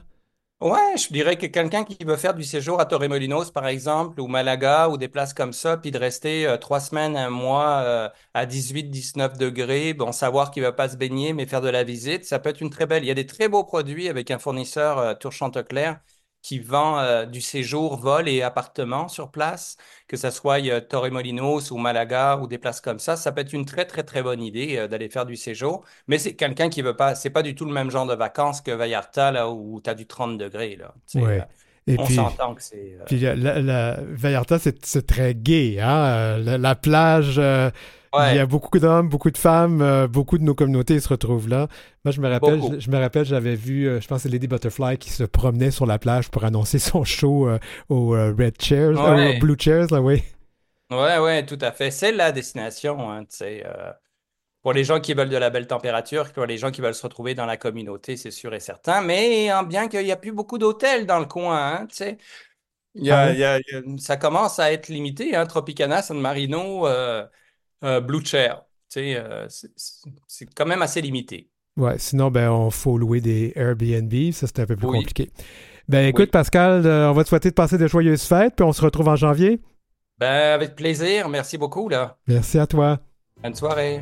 Ouais, 0.64 0.95
je 0.97 1.09
dirais 1.11 1.38
que 1.38 1.45
quelqu'un 1.45 1.84
qui 1.84 1.97
veut 2.05 2.16
faire 2.16 2.34
du 2.34 2.43
séjour 2.43 2.80
à 2.80 2.86
Torremolinos, 2.86 3.51
par 3.51 3.68
exemple, 3.68 4.22
ou 4.22 4.28
Malaga, 4.28 4.88
ou 4.88 4.95
des 4.97 5.09
places 5.09 5.34
comme 5.34 5.51
ça, 5.51 5.76
puis 5.76 5.91
de 5.91 5.97
rester 5.99 6.47
euh, 6.47 6.55
trois 6.57 6.80
semaines, 6.80 7.18
un 7.18 7.30
mois 7.30 7.82
euh, 7.84 8.09
à 8.34 8.45
18-19 8.45 9.38
degrés, 9.38 9.93
bon, 9.93 10.14
savoir 10.14 10.51
qu'il 10.51 10.64
va 10.64 10.72
pas 10.72 10.88
se 10.88 10.95
baigner, 10.95 11.34
mais 11.34 11.45
faire 11.45 11.59
de 11.59 11.68
la 11.68 11.84
visite, 11.84 12.24
ça 12.24 12.39
peut 12.39 12.49
être 12.49 12.61
une 12.61 12.70
très 12.70 12.86
belle. 12.86 13.03
Il 13.03 13.07
y 13.07 13.11
a 13.11 13.14
des 13.14 13.26
très 13.26 13.49
beaux 13.49 13.66
produits 13.66 14.07
avec 14.07 14.32
un 14.32 14.39
fournisseur, 14.39 14.99
euh, 14.99 15.14
Tour 15.16 15.34
Chantecler, 15.34 15.95
qui 16.44 16.60
vend 16.60 17.00
euh, 17.00 17.26
du 17.26 17.41
séjour, 17.41 17.98
vol 17.98 18.30
et 18.30 18.44
appartement 18.44 19.08
sur 19.08 19.32
place, 19.32 19.78
que 20.08 20.18
ce 20.18 20.30
soit 20.30 20.62
euh, 20.68 20.82
Torremolinos 20.82 21.72
ou 21.72 21.78
Malaga 21.78 22.38
ou 22.38 22.48
des 22.48 22.60
places 22.60 22.82
comme 22.82 23.00
ça. 23.00 23.16
Ça 23.18 23.32
peut 23.32 23.41
être 23.41 23.54
une 23.54 23.66
très, 23.66 23.86
très, 23.86 24.04
très 24.04 24.22
bonne 24.24 24.41
idée 24.44 24.78
euh, 24.78 24.88
d'aller 24.88 25.10
faire 25.10 25.26
du 25.26 25.36
séjour. 25.38 25.84
Mais 26.08 26.20
c'est 26.20 26.36
quelqu'un 26.36 26.70
qui 26.70 26.82
veut 26.84 26.96
pas, 26.96 27.16
c'est 27.16 27.32
pas 27.32 27.44
du 27.44 27.56
tout 27.56 27.66
le 27.66 27.74
même 27.74 27.89
genre 27.91 28.06
de 28.06 28.16
vacances 28.16 28.62
que 28.62 28.72
Vallarta, 28.72 29.32
là, 29.32 29.50
où 29.50 29.82
tu 29.82 29.89
as 29.89 29.96
du 29.96 30.06
30 30.08 30.38
degrés, 30.38 30.76
là. 30.76 30.94
Ouais. 31.16 31.41
euh, 31.41 31.46
Et 31.88 31.98
on 31.98 32.06
puis, 32.06 32.16
s'entend 32.16 32.56
que 32.56 32.62
c'est. 32.62 32.98
puis 33.06 33.20
la, 33.20 33.36
la- 33.36 33.62
la- 33.62 34.00
Vallarta, 34.02 34.60
c'est 34.60 35.06
très 35.08 35.36
gai, 35.36 35.80
hein? 35.82 36.38
La, 36.39 36.58
la 36.58 36.76
plage, 36.76 37.39
Il 38.20 38.32
y 38.32 38.38
a 38.38 38.45
beaucoup 38.45 38.78
d'hommes, 38.80 39.09
beaucoup 39.09 39.32
de 39.32 39.38
femmes, 39.39 39.82
euh, 39.82 40.07
beaucoup 40.07 40.38
de 40.38 40.43
nos 40.43 40.53
communautés 40.53 40.99
se 40.99 41.09
retrouvent 41.09 41.49
là. 41.49 41.68
Moi, 42.05 42.11
je 42.11 42.22
me 42.22 42.30
rappelle, 42.30 42.61
je, 42.61 42.80
je, 42.80 42.91
me 42.91 42.97
rappelle, 42.99 43.26
j'avais 43.26 43.55
vu, 43.55 43.88
euh, 43.88 43.99
je 44.01 44.07
pense, 44.07 44.20
que 44.20 44.24
c'est 44.24 44.30
Lady 44.30 44.47
Butterfly 44.47 44.97
qui 44.99 45.09
se 45.09 45.24
promenait 45.24 45.72
sur 45.72 45.88
la 45.88 45.97
plage 45.97 46.30
pour 46.30 46.43
annoncer 46.45 46.78
son 46.80 47.03
show 47.03 47.47
euh, 47.49 47.57
aux 47.89 48.09
Red 48.11 48.61
Chairs, 48.61 48.91
Ouais. 48.95 49.30
aux 49.30 49.34
Blue 49.34 49.55
Chairs, 49.59 49.88
là, 49.91 50.01
oui. 50.01 50.22
Ouais, 50.91 51.18
ouais, 51.20 51.45
tout 51.45 51.57
à 51.61 51.72
fait. 51.72 51.89
C'est 51.91 52.11
la 52.11 52.32
destination, 52.32 53.09
hein, 53.11 53.26
tu 53.26 53.36
sais. 53.38 53.64
pour 54.61 54.74
les 54.74 54.84
gens 54.86 55.01
qui 55.01 55.14
veulent 55.14 55.30
de 55.30 55.38
la 55.38 55.49
belle 55.49 55.68
température, 55.68 56.32
pour 56.34 56.45
les 56.45 56.57
gens 56.57 56.72
qui 56.72 56.82
veulent 56.82 56.95
se 56.95 57.03
retrouver 57.03 57.36
dans 57.36 57.45
la 57.45 57.57
communauté, 57.57 58.16
c'est 58.18 58.32
sûr 58.32 58.53
et 58.53 58.59
certain. 58.61 59.01
Mais 59.01 59.49
hein, 59.49 59.64
bien 59.64 59.89
qu'il 59.89 60.03
n'y 60.03 60.11
a 60.11 60.16
plus 60.18 60.32
beaucoup 60.32 60.57
d'hôtels 60.57 61.05
dans 61.05 61.20
le 61.20 61.26
coin, 61.26 61.57
hein, 61.82 61.88
tu 61.88 61.95
sais. 61.95 62.18
Il 62.95 63.05
y 63.05 63.11
a- 63.11 63.30
Ah 63.30 63.34
y 63.34 63.43
a- 63.43 63.59
il 63.59 63.66
y 63.74 63.76
a- 63.78 63.97
ça 63.99 64.18
commence 64.18 64.59
à 64.59 64.72
être 64.74 64.89
limité, 64.89 65.36
hein, 65.36 65.45
Tropicana, 65.47 66.01
San 66.03 66.20
Marino, 66.20 66.88
euh, 66.88 67.28
euh, 67.84 68.00
Blue 68.02 68.24
Chair. 68.26 68.64
Tu 68.92 69.00
sais, 69.00 69.16
euh, 69.18 69.48
c'est 70.28 70.46
quand 70.54 70.66
même 70.66 70.82
assez 70.82 71.02
limité. 71.02 71.50
Ouais, 71.78 71.98
sinon, 71.98 72.30
ben, 72.30 72.52
on 72.52 72.70
faut 72.70 72.98
louer 72.98 73.20
des 73.22 73.52
Airbnb. 73.56 74.14
Ça, 74.32 74.46
c'est 74.48 74.60
un 74.60 74.66
peu 74.66 74.76
plus 74.76 74.88
Oui. 74.88 75.00
compliqué. 75.00 75.32
Ben, 75.90 76.08
écoute, 76.08 76.26
Oui. 76.26 76.32
Pascal, 76.32 76.86
euh, 76.86 77.10
on 77.10 77.14
va 77.14 77.24
te 77.24 77.30
souhaiter 77.30 77.50
de 77.50 77.56
passer 77.56 77.78
de 77.78 77.88
joyeuses 77.88 78.24
fêtes, 78.24 78.54
puis 78.56 78.64
on 78.64 78.72
se 78.72 78.82
retrouve 78.82 79.08
en 79.08 79.16
janvier. 79.16 79.60
Ben, 80.20 80.54
avec 80.54 80.76
plaisir. 80.76 81.28
Merci 81.30 81.58
beaucoup, 81.58 81.90
là. 81.90 82.18
Merci 82.28 82.60
à 82.60 82.68
toi. 82.68 83.00
Bonne 83.42 83.56
soirée. 83.56 84.02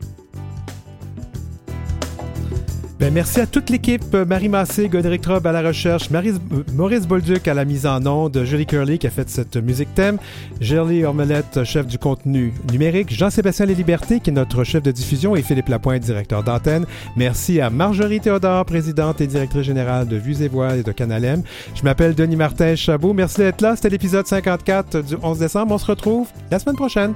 Ben, 3.01 3.11
merci 3.11 3.41
à 3.41 3.47
toute 3.47 3.71
l'équipe. 3.71 4.13
Marie 4.13 4.47
Massé, 4.47 4.87
Godéric 4.87 5.21
Trobe 5.21 5.47
à 5.47 5.51
la 5.51 5.63
recherche, 5.63 6.11
Maurice, 6.11 7.07
Bolduc 7.07 7.47
à 7.47 7.55
la 7.55 7.65
mise 7.65 7.87
en 7.87 8.05
onde, 8.05 8.43
Julie 8.43 8.67
Curley 8.67 8.99
qui 8.99 9.07
a 9.07 9.09
fait 9.09 9.27
cette 9.27 9.57
musique 9.57 9.91
thème, 9.95 10.19
Gerly 10.59 11.03
Ormelette, 11.03 11.63
chef 11.63 11.87
du 11.87 11.97
contenu 11.97 12.53
numérique, 12.71 13.11
Jean-Sébastien 13.11 13.65
Leslibertés 13.65 14.19
qui 14.19 14.29
est 14.29 14.33
notre 14.33 14.63
chef 14.63 14.83
de 14.83 14.91
diffusion 14.91 15.35
et 15.35 15.41
Philippe 15.41 15.69
Lapointe, 15.69 16.03
directeur 16.03 16.43
d'antenne. 16.43 16.85
Merci 17.15 17.59
à 17.59 17.71
Marjorie 17.71 18.19
Théodore, 18.19 18.65
présidente 18.65 19.19
et 19.19 19.25
directrice 19.25 19.63
générale 19.63 20.07
de 20.07 20.17
Vues 20.17 20.43
et 20.43 20.47
Voix 20.47 20.75
et 20.75 20.83
de 20.83 20.91
Canal 20.91 21.25
M. 21.25 21.41
Je 21.73 21.81
m'appelle 21.81 22.13
Denis 22.13 22.35
Martin 22.35 22.75
Chabot. 22.75 23.13
Merci 23.13 23.37
d'être 23.37 23.61
là. 23.61 23.75
C'était 23.75 23.89
l'épisode 23.89 24.27
54 24.27 25.03
du 25.03 25.15
11 25.23 25.39
décembre. 25.39 25.73
On 25.73 25.79
se 25.79 25.87
retrouve 25.87 26.27
la 26.51 26.59
semaine 26.59 26.75
prochaine. 26.75 27.15